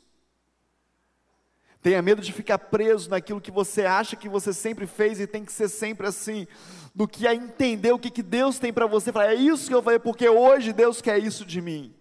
Tenha 1.81 2.01
medo 2.01 2.21
de 2.21 2.33
ficar 2.33 2.57
preso 2.57 3.09
naquilo 3.09 3.39
que 3.39 3.51
você 3.51 3.85
acha 3.85 4.15
que 4.15 4.27
você 4.27 4.51
sempre 4.51 4.85
fez 4.85 5.19
e 5.19 5.27
tem 5.27 5.45
que 5.45 5.51
ser 5.51 5.69
sempre 5.69 6.07
assim, 6.07 6.45
do 6.93 7.07
que 7.07 7.25
a 7.25 7.33
entender 7.33 7.93
o 7.93 7.99
que, 7.99 8.09
que 8.09 8.23
Deus 8.23 8.59
tem 8.59 8.73
para 8.73 8.85
você. 8.85 9.13
Falar, 9.13 9.33
é 9.33 9.35
isso 9.35 9.69
que 9.69 9.73
eu 9.73 9.81
falei, 9.81 9.99
porque 9.99 10.27
hoje 10.27 10.73
Deus 10.73 11.01
quer 11.01 11.17
isso 11.19 11.45
de 11.45 11.61
mim. 11.61 11.95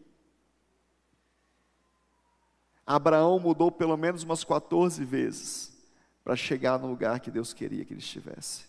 Abraão 2.85 3.39
mudou 3.39 3.71
pelo 3.71 3.97
menos 3.97 4.25
umas 4.25 4.43
14 4.43 5.05
vezes 5.05 5.77
para 6.25 6.35
chegar 6.35 6.79
no 6.79 6.89
lugar 6.89 7.21
que 7.21 7.31
Deus 7.31 7.53
queria 7.53 7.85
que 7.85 7.93
ele 7.93 8.01
estivesse. 8.01 8.65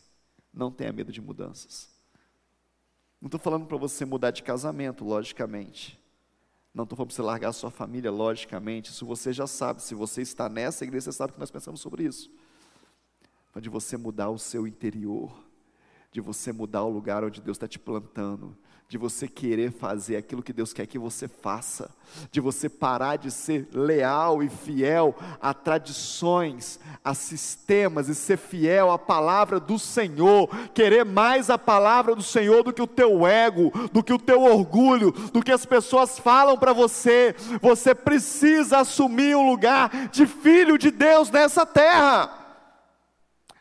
Não 0.53 0.71
tenha 0.71 0.91
medo 0.91 1.11
de 1.11 1.21
mudanças. 1.21 1.89
Não 3.21 3.27
estou 3.27 3.39
falando 3.39 3.65
para 3.65 3.77
você 3.77 4.05
mudar 4.05 4.31
de 4.31 4.43
casamento, 4.43 5.03
logicamente. 5.03 5.99
Não 6.73 6.83
estou 6.83 6.95
falando 6.95 7.09
para 7.09 7.15
você 7.15 7.21
largar 7.21 7.49
a 7.49 7.53
sua 7.53 7.69
família, 7.69 8.11
logicamente. 8.11 8.91
Isso 8.91 9.05
você 9.05 9.33
já 9.33 9.45
sabe. 9.47 9.81
Se 9.81 9.93
você 9.93 10.21
está 10.21 10.47
nessa 10.47 10.83
igreja, 10.85 11.11
você 11.11 11.17
sabe 11.17 11.33
que 11.33 11.39
nós 11.39 11.51
pensamos 11.51 11.81
sobre 11.81 12.03
isso. 12.03 12.31
Mas 13.53 13.63
de 13.63 13.69
você 13.69 13.97
mudar 13.97 14.29
o 14.29 14.37
seu 14.37 14.65
interior, 14.65 15.43
de 16.11 16.21
você 16.21 16.53
mudar 16.53 16.83
o 16.83 16.89
lugar 16.89 17.23
onde 17.23 17.41
Deus 17.41 17.55
está 17.55 17.67
te 17.67 17.79
plantando, 17.79 18.57
de 18.89 18.97
você 18.97 19.27
querer 19.27 19.71
fazer 19.71 20.17
aquilo 20.17 20.41
que 20.41 20.51
Deus 20.51 20.73
quer 20.73 20.87
que 20.87 20.97
você 20.97 21.27
faça, 21.27 21.91
de 22.31 22.41
você 22.41 22.67
parar 22.67 23.17
de 23.17 23.29
ser 23.29 23.67
leal 23.71 24.41
e 24.41 24.49
fiel 24.49 25.15
a 25.39 25.53
tradições, 25.53 26.79
a 27.05 27.13
sistemas 27.13 28.09
e 28.09 28.15
ser 28.15 28.37
fiel 28.37 28.89
à 28.89 28.97
palavra 28.97 29.59
do 29.59 29.77
Senhor, 29.77 30.49
querer 30.73 31.05
mais 31.05 31.51
a 31.51 31.57
palavra 31.57 32.15
do 32.15 32.23
Senhor 32.23 32.63
do 32.63 32.73
que 32.73 32.81
o 32.81 32.87
teu 32.87 33.27
ego, 33.27 33.71
do 33.93 34.01
que 34.01 34.11
o 34.11 34.17
teu 34.17 34.41
orgulho, 34.41 35.11
do 35.11 35.43
que 35.43 35.51
as 35.51 35.67
pessoas 35.67 36.17
falam 36.17 36.57
para 36.57 36.73
você. 36.73 37.35
Você 37.61 37.93
precisa 37.93 38.79
assumir 38.79 39.35
um 39.35 39.47
lugar 39.47 40.09
de 40.09 40.25
filho 40.25 40.79
de 40.79 40.89
Deus 40.89 41.29
nessa 41.29 41.63
terra. 41.63 42.35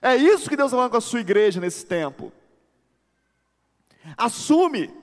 É 0.00 0.16
isso 0.16 0.48
que 0.48 0.56
Deus 0.56 0.68
está 0.68 0.78
falando 0.78 0.92
com 0.92 0.96
a 0.96 1.02
sua 1.02 1.20
igreja 1.20 1.60
nesse 1.60 1.84
tempo. 1.84 2.32
Assume 4.16 4.97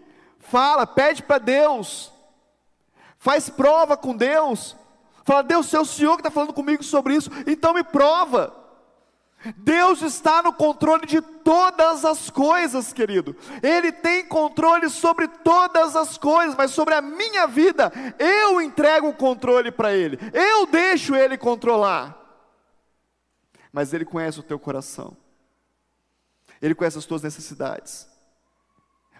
fala, 0.49 0.85
pede 0.85 1.23
para 1.23 1.37
Deus, 1.37 2.11
faz 3.17 3.49
prova 3.49 3.97
com 3.97 4.15
Deus, 4.15 4.75
fala, 5.23 5.43
Deus, 5.43 5.73
é 5.73 5.79
o 5.79 5.85
Senhor 5.85 6.15
que 6.15 6.21
está 6.21 6.31
falando 6.31 6.53
comigo 6.53 6.83
sobre 6.83 7.15
isso, 7.15 7.29
então 7.47 7.73
me 7.73 7.83
prova. 7.83 8.63
Deus 9.57 10.01
está 10.01 10.41
no 10.41 10.51
controle 10.51 11.05
de 11.05 11.21
todas 11.21 12.03
as 12.03 12.31
coisas, 12.31 12.91
querido. 12.91 13.35
Ele 13.61 13.91
tem 13.91 14.25
controle 14.25 14.89
sobre 14.89 15.27
todas 15.27 15.95
as 15.95 16.17
coisas, 16.17 16.55
mas 16.55 16.71
sobre 16.71 16.95
a 16.95 17.01
minha 17.01 17.45
vida, 17.45 17.91
eu 18.17 18.59
entrego 18.59 19.07
o 19.07 19.13
controle 19.13 19.71
para 19.71 19.93
Ele, 19.93 20.17
eu 20.33 20.65
deixo 20.65 21.15
Ele 21.15 21.37
controlar. 21.37 22.21
Mas 23.71 23.93
Ele 23.93 24.05
conhece 24.05 24.39
o 24.39 24.43
teu 24.43 24.57
coração, 24.57 25.15
Ele 26.59 26.73
conhece 26.73 26.97
as 26.97 27.05
tuas 27.05 27.21
necessidades 27.21 28.14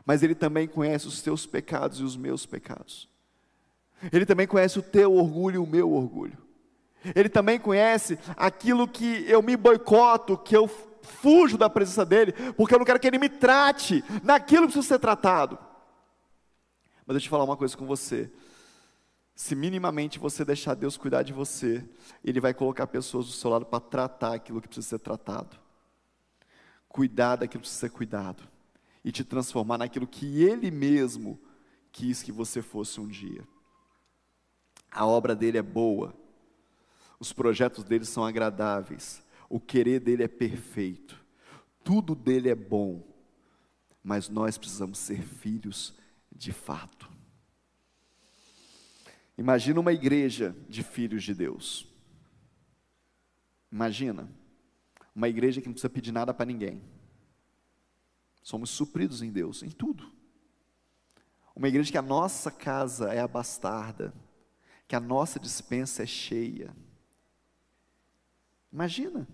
mas 0.06 0.22
Ele 0.22 0.36
também 0.36 0.68
conhece 0.68 1.08
os 1.08 1.22
teus 1.22 1.46
pecados 1.46 2.00
e 2.00 2.04
os 2.04 2.16
meus 2.16 2.46
pecados. 2.46 3.10
Ele 4.14 4.26
também 4.26 4.46
conhece 4.46 4.78
o 4.78 4.84
teu 4.84 5.14
orgulho 5.16 5.56
e 5.56 5.58
o 5.58 5.66
meu 5.66 5.92
orgulho. 5.92 6.38
Ele 7.16 7.30
também 7.30 7.60
conhece 7.60 8.20
aquilo 8.38 8.88
que 8.88 9.26
eu 9.28 9.42
me 9.42 9.58
boicoto, 9.58 10.38
que 10.38 10.56
eu 10.56 10.68
fujo 10.68 11.58
da 11.58 11.70
presença 11.70 12.06
dEle, 12.06 12.34
porque 12.54 12.74
eu 12.74 12.80
não 12.80 12.86
quero 12.86 13.00
que 13.00 13.08
Ele 13.08 13.18
me 13.18 13.30
trate 13.30 14.04
naquilo 14.24 14.68
que 14.68 14.74
precisa 14.74 14.96
ser 14.96 15.00
tratado. 15.00 15.58
Mas 17.06 17.16
deixa 17.16 17.28
eu 17.28 17.32
falar 17.32 17.44
uma 17.44 17.58
coisa 17.58 17.76
com 17.76 17.86
você. 17.86 18.32
Se 19.36 19.56
minimamente 19.56 20.18
você 20.18 20.46
deixar 20.46 20.76
Deus 20.76 20.98
cuidar 20.98 21.24
de 21.24 21.34
você, 21.34 21.84
Ele 22.24 22.40
vai 22.40 22.54
colocar 22.54 22.88
pessoas 22.88 23.26
do 23.26 23.32
seu 23.32 23.50
lado 23.50 23.66
para 23.66 23.80
tratar 23.80 24.36
aquilo 24.36 24.62
que 24.62 24.68
precisa 24.68 24.90
ser 24.90 25.00
tratado, 25.00 25.58
cuidar 26.88 27.36
daquilo 27.36 27.62
que 27.62 27.68
precisa 27.68 27.82
ser 27.82 27.90
cuidado 27.90 28.55
e 29.06 29.12
te 29.12 29.24
transformar 29.24 29.78
naquilo 29.78 30.08
que 30.08 30.42
Ele 30.42 30.72
mesmo 30.72 31.40
quis 31.92 32.24
que 32.24 32.32
você 32.32 32.60
fosse 32.60 33.00
um 33.00 33.08
dia. 33.08 33.48
A 34.92 35.06
obra 35.06 35.36
dele 35.36 35.60
é 35.60 35.62
boa, 35.62 36.12
os 37.20 37.32
projetos 37.32 37.84
dele 37.84 38.04
são 38.04 38.26
agradáveis, 38.26 39.24
o 39.48 39.60
querer 39.60 40.00
dele 40.00 40.24
é 40.24 40.28
perfeito, 40.28 41.24
tudo 41.84 42.16
dele 42.16 42.50
é 42.50 42.56
bom, 42.56 43.08
mas 44.04 44.28
nós 44.28 44.58
precisamos 44.58 44.98
ser 44.98 45.22
filhos 45.22 45.94
de 46.36 46.52
fato. 46.52 47.08
Imagina 49.38 49.80
uma 49.80 49.94
igreja 49.94 50.56
de 50.68 50.82
filhos 50.82 51.24
de 51.24 51.36
Deus. 51.36 51.88
Imagina 53.72 54.28
uma 55.14 55.30
igreja 55.30 55.62
que 55.62 55.68
não 55.68 55.74
precisa 55.74 55.90
pedir 55.90 56.12
nada 56.12 56.34
para 56.34 56.46
ninguém 56.46 56.95
Somos 58.46 58.70
supridos 58.70 59.24
em 59.24 59.32
Deus, 59.32 59.64
em 59.64 59.72
tudo. 59.72 60.08
Uma 61.56 61.68
igreja 61.68 61.92
que 61.92 61.98
a 61.98 62.02
nossa 62.04 62.52
casa 62.52 63.12
é 63.12 63.20
abastarda, 63.20 64.14
que 64.88 64.96
a 64.96 65.00
nossa 65.00 65.40
dispensa 65.40 66.04
é 66.04 66.06
cheia. 66.06 66.72
Imagina. 68.72 69.28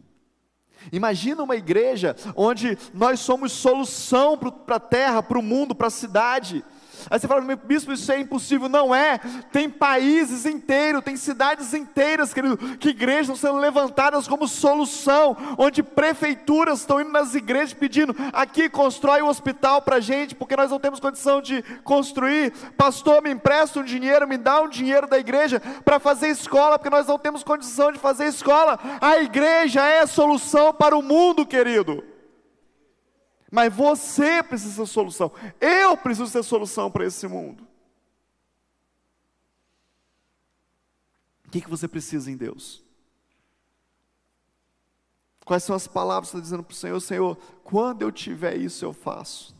Imagina 0.93 1.43
uma 1.43 1.57
igreja 1.57 2.16
onde 2.38 2.78
nós 2.93 3.20
somos 3.20 3.51
solução 3.51 4.38
para 4.38 4.78
a 4.78 4.80
terra, 4.80 5.22
para 5.22 5.38
o 5.38 5.43
mundo, 5.43 5.76
para 5.76 5.88
a 5.88 5.91
cidade 5.91 6.64
Aí 7.10 7.20
você 7.20 7.28
fala, 7.28 7.41
bispo, 7.56 7.91
isso 7.91 8.12
é 8.12 8.20
impossível. 8.20 8.70
Não 8.70 8.93
é. 8.93 9.20
Tem 9.52 9.70
países 9.70 10.45
inteiros, 10.45 11.04
tem 11.04 11.16
cidades 11.16 11.74
inteiras, 11.74 12.34
querido, 12.34 12.58
que 12.78 12.89
igrejas 12.89 13.36
estão 13.36 13.52
sendo 13.52 13.60
levantadas 13.60 14.28
como 14.28 14.47
solução, 14.47 15.36
onde 15.58 15.84
prefeituras 15.84 16.80
estão 16.80 17.02
indo 17.02 17.12
nas 17.12 17.36
igrejas 17.36 17.74
pedindo, 17.74 18.16
aqui 18.34 18.70
constrói 18.70 19.22
um 19.22 19.28
hospital 19.28 19.82
para 19.82 19.99
gente, 19.99 20.36
porque 20.36 20.56
nós 20.56 20.72
não 20.72 20.80
temos 20.80 20.99
condição 20.99 21.41
de 21.41 21.64
construir. 21.84 22.52
Pastor, 22.78 23.22
me 23.22 23.32
empresta 23.32 23.80
um 23.80 23.84
dinheiro, 23.84 24.28
me 24.28 24.38
dá 24.38 24.62
um 24.62 24.70
dinheiro 24.70 25.08
da 25.08 25.18
igreja 25.18 25.62
para 25.84 25.99
fazer 25.99 26.28
escola, 26.28 26.78
porque 26.78 26.89
nós 26.89 27.08
não 27.08 27.18
temos 27.18 27.43
condição 27.43 27.91
de 27.91 27.99
fazer 27.99 28.26
escola. 28.26 28.80
A 28.99 29.18
igreja 29.18 29.86
é 29.86 30.02
a 30.02 30.08
solução 30.08 30.74
para 30.74 30.97
o 30.97 31.02
mundo, 31.02 31.45
querido. 31.45 32.11
Mas 33.52 33.74
você 33.74 34.41
precisa 34.41 34.74
ser 34.74 34.86
solução. 34.86 35.30
Eu 35.60 35.97
preciso 35.97 36.28
ser 36.28 36.41
solução 36.41 36.89
para 36.89 37.06
esse 37.06 37.28
mundo. 37.28 37.68
O 41.45 41.49
que, 41.52 41.60
que 41.60 41.70
você 41.70 41.86
precisa 41.86 42.32
em 42.32 42.38
Deus? 42.38 42.82
Quais 45.43 45.64
são 45.64 45.76
as 45.76 45.86
palavras 45.86 46.30
que 46.30 46.32
você 46.32 46.38
está 46.38 46.43
dizendo 46.43 46.64
para 46.64 46.72
o 46.72 46.76
Senhor? 46.76 46.99
Senhor, 47.02 47.36
quando 47.62 48.04
eu 48.04 48.12
tiver 48.12 48.56
isso, 48.56 48.86
eu 48.86 48.93
faço. 48.93 49.54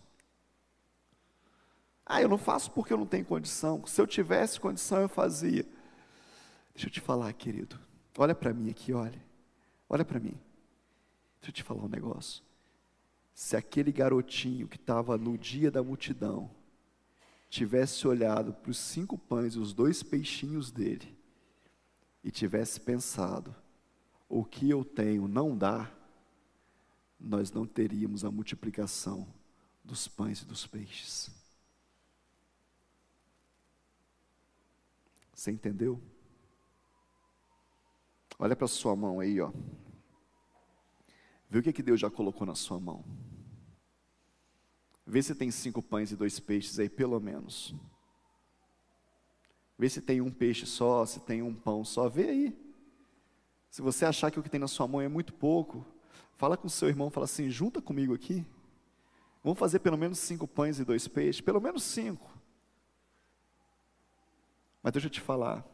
Ah, 2.06 2.22
eu 2.22 2.30
não 2.30 2.38
faço 2.38 2.72
porque 2.72 2.94
eu 2.94 2.98
não 2.98 3.06
tenho 3.06 3.26
condição. 3.26 3.86
Se 3.86 4.00
eu 4.00 4.08
tivesse 4.08 4.58
condição, 4.58 5.02
eu 5.02 5.10
fazia. 5.10 5.66
Deixa 6.74 6.88
eu 6.88 6.92
te 6.92 7.02
falar, 7.02 7.34
querido. 7.34 7.78
Olha 8.18 8.34
para 8.34 8.54
mim 8.54 8.70
aqui, 8.70 8.94
olha. 8.94 9.22
Olha 9.90 10.06
para 10.06 10.20
mim. 10.20 10.40
Deixa 11.42 11.50
eu 11.50 11.54
te 11.54 11.64
falar 11.64 11.84
um 11.84 11.90
negócio 11.90 12.42
se 13.34 13.56
aquele 13.56 13.92
garotinho 13.92 14.68
que 14.68 14.78
estava 14.78 15.18
no 15.18 15.38
dia 15.38 15.72
da 15.72 15.82
multidão 15.84 16.52
tivesse 17.50 18.08
olhado 18.08 18.54
para 18.54 18.72
os 18.72 18.78
cinco 18.78 19.18
pães 19.18 19.56
e 19.56 19.60
os 19.60 19.74
dois 19.74 20.02
peixinhos 20.02 20.72
dele 20.72 21.18
e 22.24 22.32
tivesse 22.32 22.80
pensado: 22.80 23.54
o 24.30 24.44
que 24.44 24.70
eu 24.70 24.84
tenho 24.86 25.28
não 25.28 25.58
dá, 25.58 25.92
nós 27.20 27.52
não 27.52 27.66
teríamos 27.66 28.24
a 28.24 28.32
multiplicação 28.32 29.28
dos 29.84 30.08
pães 30.08 30.42
e 30.42 30.46
dos 30.46 30.66
peixes. 30.66 31.30
Você 35.34 35.52
entendeu? 35.52 36.00
Olha 38.38 38.56
para 38.56 38.68
sua 38.68 38.96
mão 38.96 39.20
aí, 39.20 39.40
ó. 39.42 39.52
Vê 41.52 41.60
o 41.60 41.64
que, 41.64 41.74
que 41.74 41.84
Deus 41.84 42.00
já 42.00 42.10
colocou 42.10 42.48
na 42.48 42.56
sua 42.56 42.80
mão. 42.80 43.04
Vê 45.06 45.22
se 45.22 45.36
tem 45.36 45.52
cinco 45.52 45.84
pães 45.84 46.10
e 46.10 46.16
dois 46.16 46.40
peixes 46.40 46.80
aí, 46.80 46.88
pelo 46.88 47.20
menos. 47.20 47.76
Vê 49.78 49.90
se 49.90 50.02
tem 50.02 50.22
um 50.22 50.32
peixe 50.32 50.66
só, 50.66 51.06
se 51.06 51.20
tem 51.20 51.42
um 51.42 51.54
pão 51.54 51.84
só. 51.84 52.08
Vê 52.08 52.30
aí. 52.30 52.58
Se 53.70 53.82
você 53.82 54.06
achar 54.06 54.32
que 54.32 54.40
o 54.40 54.44
que 54.44 54.50
tem 54.50 54.62
na 54.62 54.68
sua 54.70 54.88
mão 54.88 55.02
é 55.02 55.10
muito 55.10 55.34
pouco, 55.34 55.86
fala 56.38 56.56
com 56.56 56.70
seu 56.70 56.88
irmão, 56.88 57.10
fala 57.10 57.26
assim, 57.26 57.50
junta 57.50 57.82
comigo 57.82 58.14
aqui. 58.14 58.46
Vamos 59.44 59.60
fazer 59.60 59.80
pelo 59.80 59.98
menos 59.98 60.20
cinco 60.20 60.48
pães 60.48 60.80
e 60.80 60.86
dois 60.86 61.06
peixes, 61.06 61.42
pelo 61.42 61.60
menos 61.60 61.84
cinco. 61.84 62.32
Mas 64.82 64.94
deixa 64.94 65.08
eu 65.08 65.12
te 65.12 65.20
falar, 65.20 65.66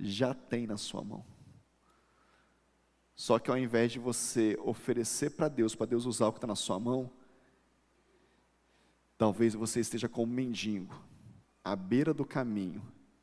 já 0.00 0.32
tem 0.32 0.66
na 0.66 0.78
sua 0.78 1.04
mão. 1.04 1.37
Só 3.18 3.36
que 3.40 3.50
ao 3.50 3.58
invés 3.58 3.90
de 3.90 3.98
você 3.98 4.56
oferecer 4.62 5.30
para 5.30 5.48
Deus, 5.48 5.74
para 5.74 5.86
Deus 5.86 6.06
usar 6.06 6.28
o 6.28 6.32
que 6.32 6.38
está 6.38 6.46
na 6.46 6.54
sua 6.54 6.78
mão, 6.78 7.10
talvez 9.18 9.54
você 9.54 9.80
esteja 9.80 10.08
como 10.08 10.32
um 10.32 10.36
mendigo, 10.36 10.94
à 11.64 11.74
beira 11.74 12.14
do 12.14 12.24
caminho, 12.24 12.80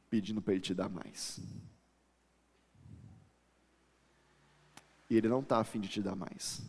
pedindo 0.09 0.41
para 0.41 0.53
Ele 0.53 0.61
te 0.61 0.73
dar 0.73 0.89
mais. 0.89 1.39
E 5.09 5.15
Ele 5.15 5.29
não 5.29 5.39
está 5.39 5.59
afim 5.59 5.79
de 5.79 5.87
te 5.87 6.01
dar 6.01 6.15
mais. 6.15 6.61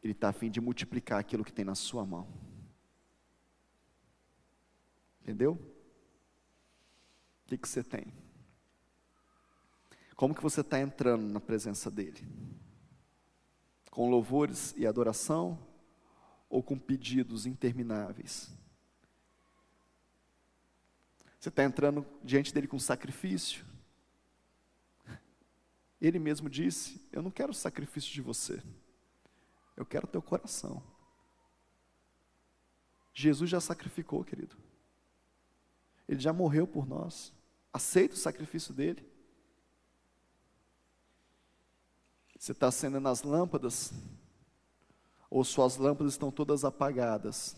Ele 0.00 0.12
está 0.12 0.28
afim 0.28 0.48
de 0.48 0.60
multiplicar 0.60 1.18
aquilo 1.18 1.44
que 1.44 1.52
tem 1.52 1.64
na 1.64 1.74
sua 1.74 2.06
mão. 2.06 2.28
Entendeu? 5.20 5.54
O 7.44 7.48
que, 7.48 7.58
que 7.58 7.68
você 7.68 7.82
tem? 7.82 8.06
Como 10.18 10.34
que 10.34 10.42
você 10.42 10.62
está 10.62 10.80
entrando 10.80 11.32
na 11.32 11.38
presença 11.38 11.88
dEle? 11.88 12.26
Com 13.88 14.10
louvores 14.10 14.74
e 14.76 14.84
adoração 14.84 15.56
ou 16.50 16.60
com 16.60 16.76
pedidos 16.76 17.46
intermináveis? 17.46 18.50
Você 21.38 21.50
está 21.50 21.62
entrando 21.62 22.04
diante 22.24 22.52
dele 22.52 22.66
com 22.66 22.80
sacrifício? 22.80 23.64
Ele 26.00 26.18
mesmo 26.18 26.50
disse: 26.50 27.00
Eu 27.12 27.22
não 27.22 27.30
quero 27.30 27.54
sacrifício 27.54 28.12
de 28.12 28.20
você, 28.20 28.60
eu 29.76 29.86
quero 29.86 30.08
teu 30.08 30.20
coração. 30.20 30.82
Jesus 33.14 33.48
já 33.48 33.60
sacrificou, 33.60 34.24
querido. 34.24 34.56
Ele 36.08 36.18
já 36.18 36.32
morreu 36.32 36.66
por 36.66 36.88
nós. 36.88 37.32
Aceita 37.72 38.16
o 38.16 38.18
sacrifício 38.18 38.74
dele. 38.74 39.17
Você 42.38 42.52
está 42.52 42.68
acendendo 42.68 43.08
as 43.08 43.22
lâmpadas, 43.22 43.92
ou 45.28 45.44
suas 45.44 45.76
lâmpadas 45.76 46.12
estão 46.12 46.30
todas 46.30 46.64
apagadas, 46.64 47.56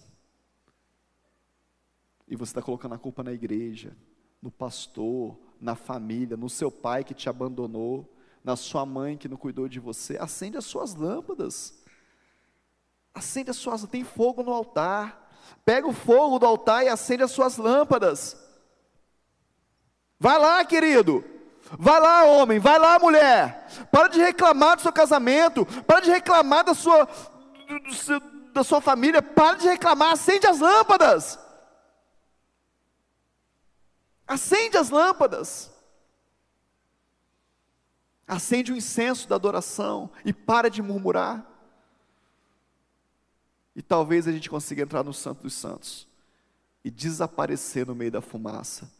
e 2.26 2.34
você 2.34 2.50
está 2.50 2.62
colocando 2.62 2.94
a 2.94 2.98
culpa 2.98 3.22
na 3.22 3.32
igreja, 3.32 3.96
no 4.40 4.50
pastor, 4.50 5.38
na 5.60 5.74
família, 5.74 6.36
no 6.36 6.48
seu 6.48 6.70
pai 6.70 7.04
que 7.04 7.12
te 7.12 7.28
abandonou, 7.28 8.10
na 8.42 8.56
sua 8.56 8.86
mãe 8.86 9.18
que 9.18 9.28
não 9.28 9.36
cuidou 9.36 9.68
de 9.68 9.78
você, 9.78 10.16
acende 10.16 10.56
as 10.56 10.64
suas 10.64 10.94
lâmpadas. 10.94 11.78
Acende 13.12 13.50
as 13.50 13.56
suas, 13.56 13.84
tem 13.86 14.04
fogo 14.04 14.42
no 14.42 14.52
altar. 14.52 15.28
Pega 15.64 15.86
o 15.86 15.92
fogo 15.92 16.38
do 16.38 16.46
altar 16.46 16.84
e 16.84 16.88
acende 16.88 17.22
as 17.22 17.32
suas 17.32 17.56
lâmpadas. 17.56 18.36
Vai 20.18 20.38
lá, 20.38 20.64
querido. 20.64 21.24
Vai 21.78 22.00
lá, 22.00 22.24
homem, 22.24 22.58
vai 22.58 22.78
lá, 22.78 22.98
mulher. 22.98 23.66
Para 23.90 24.08
de 24.08 24.20
reclamar 24.20 24.76
do 24.76 24.82
seu 24.82 24.92
casamento, 24.92 25.64
para 25.84 26.00
de 26.00 26.10
reclamar 26.10 26.64
da 26.64 26.74
sua 26.74 27.08
do, 27.78 27.94
seu, 27.94 28.20
da 28.52 28.64
sua 28.64 28.80
família, 28.80 29.22
para 29.22 29.56
de 29.58 29.68
reclamar, 29.68 30.12
acende 30.12 30.46
as 30.46 30.58
lâmpadas. 30.58 31.38
Acende 34.26 34.76
as 34.76 34.90
lâmpadas. 34.90 35.70
Acende 38.26 38.72
o 38.72 38.76
incenso 38.76 39.28
da 39.28 39.36
adoração 39.36 40.10
e 40.24 40.32
para 40.32 40.68
de 40.68 40.82
murmurar. 40.82 41.44
E 43.74 43.82
talvez 43.82 44.26
a 44.26 44.32
gente 44.32 44.50
consiga 44.50 44.82
entrar 44.82 45.02
no 45.02 45.12
Santo 45.12 45.42
dos 45.42 45.54
Santos 45.54 46.08
e 46.84 46.90
desaparecer 46.90 47.86
no 47.86 47.94
meio 47.94 48.10
da 48.10 48.20
fumaça, 48.20 48.90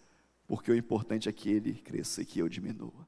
porque 0.51 0.73
o 0.73 0.77
importante 0.77 1.29
é 1.29 1.33
que 1.33 1.49
ele 1.49 1.75
cresça 1.75 2.23
e 2.23 2.27
que 2.27 2.41
eu 2.41 2.49
diminua. 2.49 3.07